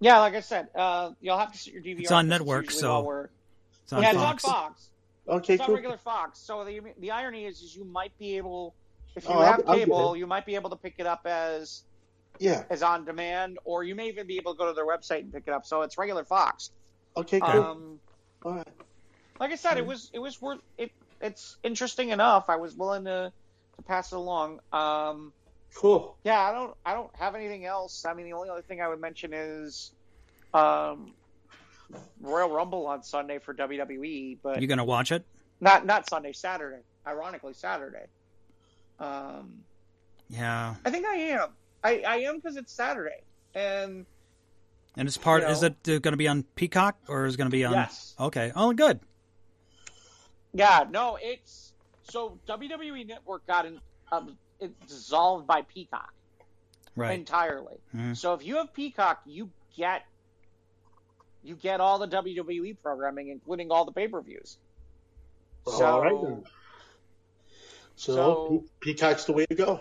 [0.00, 2.00] yeah, like I said, uh, you'll have to set your DVR.
[2.02, 3.28] It's on network, usually so we're-
[3.84, 4.42] It's on yeah, Fox.
[4.44, 4.88] it's on Fox.
[5.28, 6.38] okay It's on regular Fox.
[6.38, 8.74] So the the irony is, is you might be able,
[9.14, 11.26] if you Oh, I'll- have I'll cable, you might be able to pick it up
[11.26, 11.82] as
[12.38, 15.20] yeah as on demand, or you may even be able to go to their website
[15.20, 15.64] and pick it up.
[15.66, 16.70] So it's regular Fox.
[17.16, 18.00] okay cool Um,
[18.44, 18.68] all right
[19.40, 20.90] like I said, it was it was worth it.
[21.20, 22.46] It's interesting enough.
[22.48, 23.32] I was willing to
[23.76, 24.60] to pass it along.
[24.72, 25.32] Um,
[25.76, 26.16] Cool.
[26.24, 28.04] yeah, I don't I don't have anything else.
[28.06, 29.92] I mean, the only other thing I would mention is
[30.54, 31.12] um,
[32.20, 35.24] Royal Rumble on Sunday for WWE, but You gonna watch it?
[35.60, 36.82] not not Sunday, Saturday.
[37.06, 38.06] Ironically, Saturday.
[38.98, 39.60] Um,
[40.30, 40.74] Yeah.
[40.84, 41.50] I think I am.
[41.84, 43.22] I, I am because it's Saturday,
[43.54, 44.06] and
[44.96, 45.42] And it's part.
[45.42, 47.64] You Is it uh, going to be on Peacock or is it going to be
[47.66, 47.74] on?
[47.74, 48.50] yes, Okay.
[48.56, 48.98] Oh, good.
[50.54, 53.78] yeah, no, it's so WWE Network got in,
[54.10, 56.12] um, it dissolved by Peacock
[56.94, 57.18] Right.
[57.18, 57.78] entirely.
[57.94, 58.16] Mhm.
[58.16, 60.04] So if you have Peacock, you get
[61.42, 64.58] you get all the WWE programming, including all the pay per views.
[65.66, 66.44] So All right then.
[67.94, 69.80] So, So- Pe- Peacock's the way to go.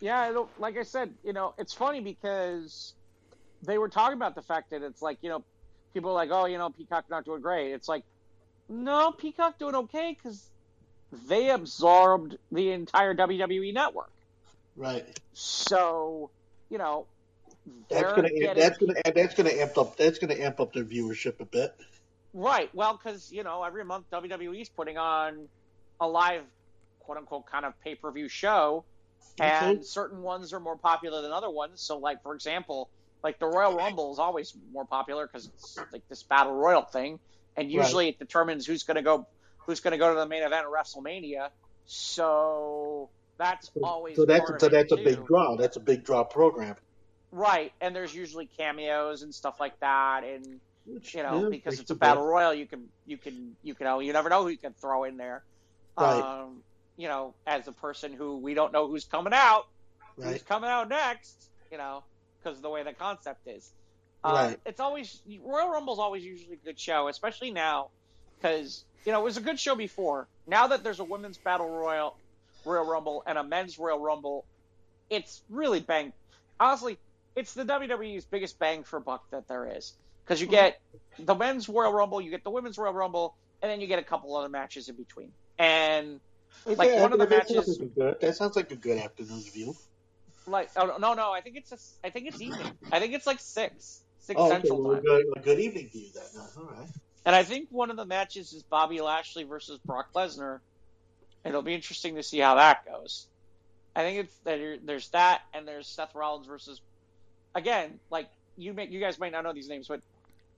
[0.00, 2.94] Yeah, I don't, like I said, you know, it's funny because
[3.62, 5.42] they were talking about the fact that it's like, you know,
[5.94, 7.72] people are like, oh, you know, Peacock not doing great.
[7.72, 8.04] It's like,
[8.68, 10.50] no, Peacock doing okay because
[11.28, 14.10] they absorbed the entire WWE network.
[14.76, 15.06] Right.
[15.34, 16.30] So,
[16.70, 17.08] you know,
[17.90, 21.40] That's gonna getting that's gonna that's gonna amp up that's gonna amp up their viewership
[21.40, 21.74] a bit.
[22.32, 22.70] right.
[22.74, 25.48] Well, because you know, every month WWE's putting on
[26.00, 26.44] a live,
[27.00, 28.84] quote unquote, kind of pay per view show,
[29.38, 29.82] and Okay.
[29.84, 31.82] certain ones are more popular than other ones.
[31.82, 32.90] So, like for example,
[33.22, 37.18] like the Royal Rumble is always more popular because it's like this battle royal thing,
[37.56, 39.26] and usually it determines who's going to go
[39.66, 41.48] who's going to go to the main event of WrestleMania.
[41.86, 45.04] So that's always So that's so that's a too.
[45.04, 45.56] big draw.
[45.56, 46.76] That's a big draw program.
[47.30, 47.72] right.
[47.80, 51.90] And there's usually cameos and stuff like that, and Which, you know yeah, because it's
[51.90, 54.74] a battle royal you can you can you can you never know who you can
[54.74, 55.44] throw in there
[55.98, 56.22] Right.
[56.22, 56.62] um
[56.96, 59.62] you know as a person who we don't know who's coming out
[60.16, 60.26] good.
[60.32, 62.04] who's coming out next you know
[62.42, 63.72] because of the way the concept is
[64.24, 64.60] um, Right.
[64.66, 67.90] it's always royal rumble's always usually a good show especially now
[68.40, 71.68] because you know it was a good show before now that there's a women's battle
[71.68, 72.16] royal
[72.64, 74.44] royal rumble and a men's royal rumble
[75.10, 76.12] it's really bang
[76.58, 76.98] honestly
[77.36, 79.92] it's the WWE's biggest bang for buck that there is
[80.24, 80.54] because you mm-hmm.
[80.54, 80.80] get
[81.18, 84.02] the men's Royal Rumble, you get the women's Royal Rumble, and then you get a
[84.04, 85.32] couple other matches in between.
[85.58, 86.20] And
[86.64, 88.76] Like, Yeah, one of the that sounds matches- like a good- that sounds like a
[88.76, 89.76] good afternoon view.
[90.46, 92.70] like, oh, no, no, I think it's just I think it's evening.
[92.92, 95.04] I think it's like six, six Oh, okay, central well, a time.
[95.04, 96.22] good, a good evening view then.
[96.56, 96.88] All right.
[97.24, 100.58] And I think one of the matches is Bobby Lashley versus Brock Lesnar.
[101.44, 103.28] It'll be interesting to see how that goes.
[103.96, 106.80] I think it's there, there's that, and there's Seth Rollins versus.
[107.54, 110.00] Again, like you, may, you guys might not know these names, but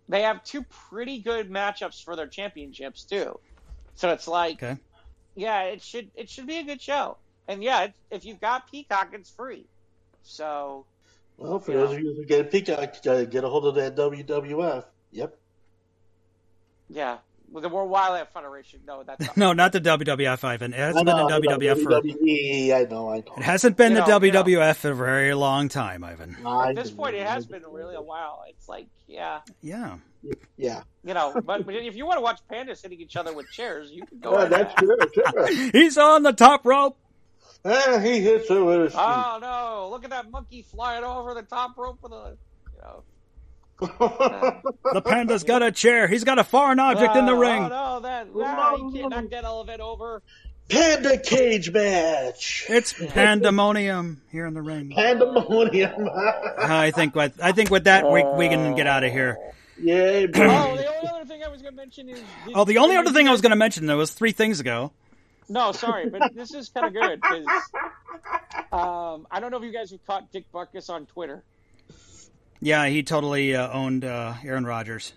[0.08, 3.34] they have two pretty good matchups for their championships too.
[3.96, 4.76] So it's like, Okay.
[5.34, 7.18] yeah, it should it should be a good show.
[7.48, 9.66] And yeah, it, if you've got Peacock, it's free.
[10.22, 10.86] So
[11.36, 11.78] Well, for Yeah.
[11.78, 14.84] those of you who get a Peacock, uh, get a hold of that WWF.
[15.12, 15.38] Yep.
[16.89, 17.18] Yeah,
[17.50, 20.73] with the World Wildlife Federation, no, that's No, not the WWF, Ivan.
[20.73, 21.90] It hasn't I been the WWF for.
[21.90, 23.34] WWE, I know, I know.
[23.36, 24.42] It hasn't been You the know, you know.
[24.44, 26.36] WWF for a very long time, Ivan.
[26.47, 28.44] At this point it has been really a while.
[28.48, 29.97] It's like, yeah, Yeah.
[30.56, 30.82] Yeah.
[31.05, 33.92] you know, but, but if you want to watch pandas hitting each other with chairs,
[33.92, 34.31] you can go.
[34.36, 34.76] Oh, that's ahead.
[34.78, 34.97] true.
[35.15, 35.70] Sure.
[35.73, 36.98] He's on the top rope.
[37.65, 38.94] ah, he hits her with his.
[38.97, 39.89] Oh no!
[39.90, 42.36] Look at that monkey flying over the top rope with a,
[42.74, 43.02] you know.
[44.92, 46.08] The panda's got a chair.
[46.08, 47.64] He's got a foreign object in the ring.
[47.64, 48.00] Oh no!
[48.00, 50.22] That ah, you can't knock that elephant over.
[50.68, 52.66] Panda cage match.
[52.68, 54.90] It's pandemonium here in the ring.
[54.90, 56.08] Pandemonium.
[56.58, 59.38] I think with I think with that we we can get out of here.
[59.78, 62.22] Yay, Oh, the only other thing I was going to mention is.
[62.55, 64.92] Oh, the only other thing I was going to mention though was three things ago.
[65.48, 67.46] No, sorry, but this is kind of good because
[68.72, 71.44] um, I don't know if you guys have caught Dick Butkus on Twitter.
[72.60, 75.12] Yeah, he totally uh, owned uh, Aaron Rodgers.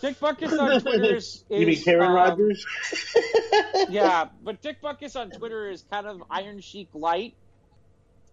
[0.00, 1.44] Dick Butkus on Twitter is.
[1.48, 2.64] you mean Karen um, Rogers?
[3.88, 7.34] Yeah, but Dick Butkus on Twitter is kind of Iron Sheik light.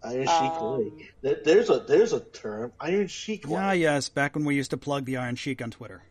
[0.04, 1.14] Iron Sheik um, Lake.
[1.22, 2.74] There- There's a there's a term.
[2.80, 3.82] Iron Sheik Yeah, Lake.
[3.82, 6.04] yes, back when we used to plug the Iron Sheik on Twitter.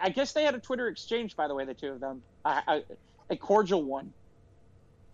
[0.00, 2.48] I guess they had a Twitter exchange, by the way, the two of them, a,
[2.68, 2.82] a,
[3.30, 4.12] a cordial one.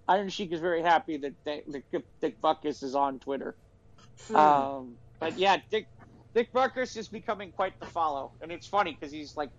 [0.07, 3.55] Iron Sheik is very happy that, that, that Dick Butkus is on Twitter.
[4.35, 5.87] Um, but yeah, Dick
[6.35, 9.51] Dick Butkus is becoming quite the follow, and it's funny because he's like,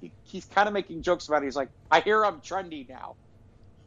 [0.00, 1.46] he, he's kind of making jokes about it.
[1.46, 3.16] He's like, I hear I'm trendy now,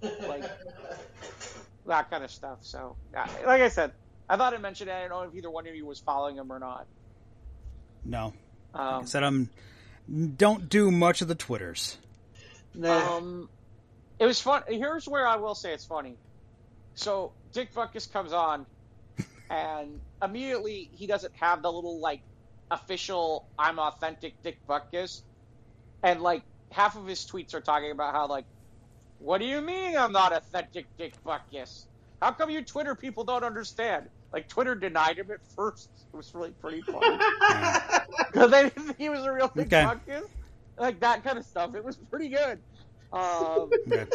[0.01, 0.43] like
[1.87, 2.59] that kind of stuff.
[2.61, 3.91] So, yeah, like I said,
[4.29, 4.93] I thought I mentioned it.
[4.93, 6.85] I don't know if either one of you was following him or not.
[8.05, 8.33] No,
[8.73, 9.49] I Um, said I'm
[10.37, 11.97] don't do much of the Twitters.
[12.73, 13.17] Nah.
[13.17, 13.49] Um,
[14.19, 14.63] it was fun.
[14.67, 16.15] Here's where I will say it's funny.
[16.95, 18.65] So Dick Butkus comes on,
[19.49, 22.21] and immediately he doesn't have the little like
[22.71, 25.21] official "I'm authentic Dick Butkus,"
[26.03, 28.45] and like half of his tweets are talking about how like,
[29.19, 31.85] "What do you mean I'm not authentic Dick Butkus?
[32.21, 35.89] How come you Twitter people don't understand?" Like Twitter denied him at first.
[36.13, 37.17] It was really pretty funny
[38.31, 39.81] because they didn't think he was a real Dick Okay.
[39.81, 40.23] Butkus.
[40.77, 41.75] Like that kind of stuff.
[41.75, 42.61] It was pretty good.
[43.11, 44.05] Um, Okay.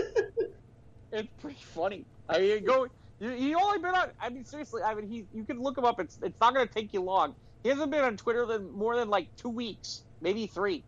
[1.12, 2.06] it's pretty funny.
[2.28, 2.86] I mean, go.
[3.22, 4.08] You, you only been on.
[4.20, 4.82] I mean, seriously.
[4.82, 5.24] I mean, he.
[5.32, 6.00] You can look him up.
[6.00, 6.18] It's.
[6.22, 7.36] It's not going to take you long.
[7.62, 10.82] He hasn't been on Twitter than more than like two weeks, maybe three.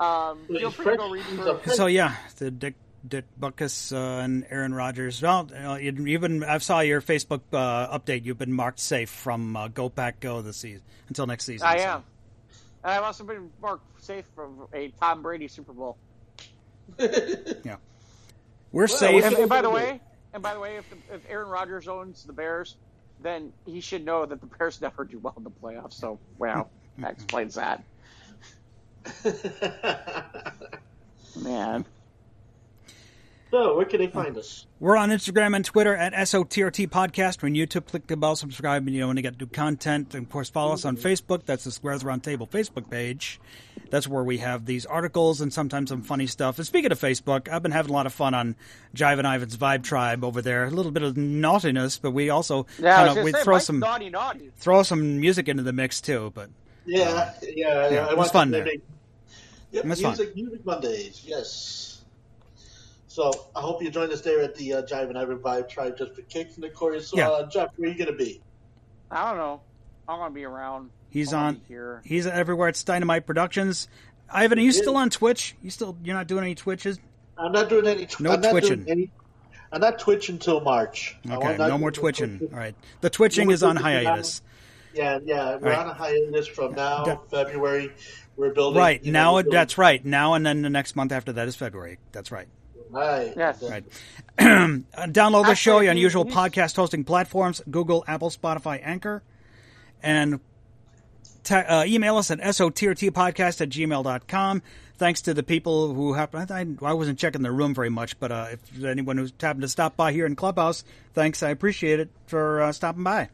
[0.00, 1.60] Um, feel free to go read through.
[1.74, 2.74] So yeah, the Dick
[3.06, 5.20] Dick Butkus uh, and Aaron Rodgers.
[5.20, 6.42] Well, uh, you- you've been.
[6.42, 8.24] I saw your Facebook uh, update.
[8.24, 11.66] You've been marked safe from uh, Go Pack Go this season until next season.
[11.68, 11.84] I so.
[11.84, 12.04] am.
[12.82, 15.98] And I've also been marked safe from a Tom Brady Super Bowl.
[16.98, 17.76] Yeah,
[18.72, 19.24] we're safe.
[19.24, 20.00] And, and by the way,
[20.36, 22.76] and by the way, if, the, if Aaron Rodgers owns the Bears,
[23.22, 25.94] then he should know that the Bears never do well in the playoffs.
[25.94, 27.82] So, wow, that explains that.
[31.42, 31.86] Man.
[33.50, 34.66] so where can they find us?
[34.78, 37.42] We're on Instagram and Twitter at SOTRT Podcast.
[37.42, 37.86] We're on YouTube.
[37.86, 40.14] Click the bell, subscribe, and you know when you get new content.
[40.14, 41.46] And of course, follow us on Facebook.
[41.46, 43.40] That's the Squares Round Table Facebook page.
[43.90, 46.58] That's where we have these articles and sometimes some funny stuff.
[46.58, 48.56] And speaking of Facebook, I've been having a lot of fun on
[48.94, 50.64] Jive and Ivan's Vibe Tribe over there.
[50.64, 53.78] A little bit of naughtiness, but we also Yeah, kinda, we say, throw Mike's some
[53.78, 54.50] naughty, naughty.
[54.56, 56.32] throw some music into the mix too.
[56.34, 56.50] But
[56.84, 58.66] Yeah, yeah, yeah, I it was fun there.
[58.66, 60.10] Yep, It was fun.
[60.10, 62.04] music, music Mondays, yes.
[63.08, 65.96] So I hope you join us there at the uh, Jive and Ivan Vibe Tribe
[65.96, 66.56] just for kicks.
[66.56, 67.28] And of course, Yeah.
[67.30, 68.40] uh, Jeff, where are you going to be?
[69.10, 69.60] I don't know.
[70.08, 70.90] I'm gonna be around.
[71.16, 71.60] He's on.
[71.68, 72.02] here.
[72.04, 73.88] He's everywhere It's Dynamite Productions.
[74.30, 75.54] Ivan, are you still on Twitch?
[75.62, 76.98] You still you're not doing any Twitches?
[77.38, 78.08] I'm not doing any.
[78.18, 78.84] No I'm twitching.
[78.88, 79.10] Any,
[79.72, 81.16] I'm not twitching until March.
[81.28, 82.48] Okay, no more to- twitching.
[82.52, 84.10] All right, the twitching more is on twitching now.
[84.10, 84.42] hiatus.
[84.94, 85.78] Yeah, yeah, we're Right.
[85.78, 87.92] on a hiatus from now, Da- February.
[88.36, 88.78] We're building.
[88.80, 90.02] Right you know, now, building- that's right.
[90.04, 91.98] Now and then the next month after that is February.
[92.12, 92.48] That's right.
[92.90, 93.32] right.
[93.36, 93.62] Yes.
[93.62, 93.84] Right.
[94.96, 98.80] Uh, Download the show Actually, on he- usual he's- podcast hosting platforms: Google, Apple, Spotify,
[98.82, 99.22] Anchor,
[100.02, 100.40] and
[101.46, 104.62] ta- uh, email us at sotrtpodcast at gmail.com.
[104.98, 106.50] Thanks to the people who happened.
[106.50, 109.68] I, I wasn't checking the room very much, but uh, if anyone who's happened to
[109.68, 110.84] stop by here in Clubhouse,
[111.14, 111.42] thanks.
[111.42, 113.28] I appreciate it for uh, stopping by.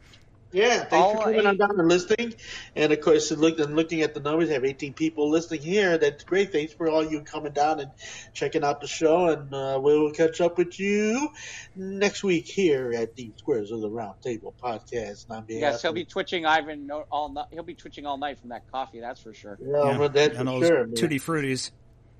[0.53, 2.35] Yeah, thanks All for coming eight- on down and listening.
[2.75, 5.97] And of course, look, and looking at the numbers, we have 18 people listening here.
[5.97, 6.51] That's great.
[6.51, 7.89] Thanks for all you coming down and
[8.33, 9.29] checking out the show.
[9.29, 11.29] And uh, we'll catch up with you
[11.75, 15.25] next week here at the Squares of the Round Table podcast.
[15.27, 17.47] And on behalf Yes, he'll be twitching Ivan all night.
[17.51, 18.99] He'll be twitching all night from that coffee.
[18.99, 19.57] That's for sure.
[19.59, 20.95] Yeah, well, that's and for those sure, man.
[20.95, 21.71] tutti fruities.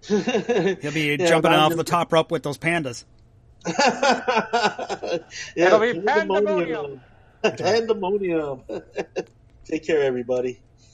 [0.08, 0.20] He'll
[0.82, 3.06] He'll be jumping off the top rope with those pandas.
[5.56, 7.02] yeah, It'll be pandemonium.
[7.58, 8.64] Pandemonium.
[9.66, 10.62] Take care, everybody.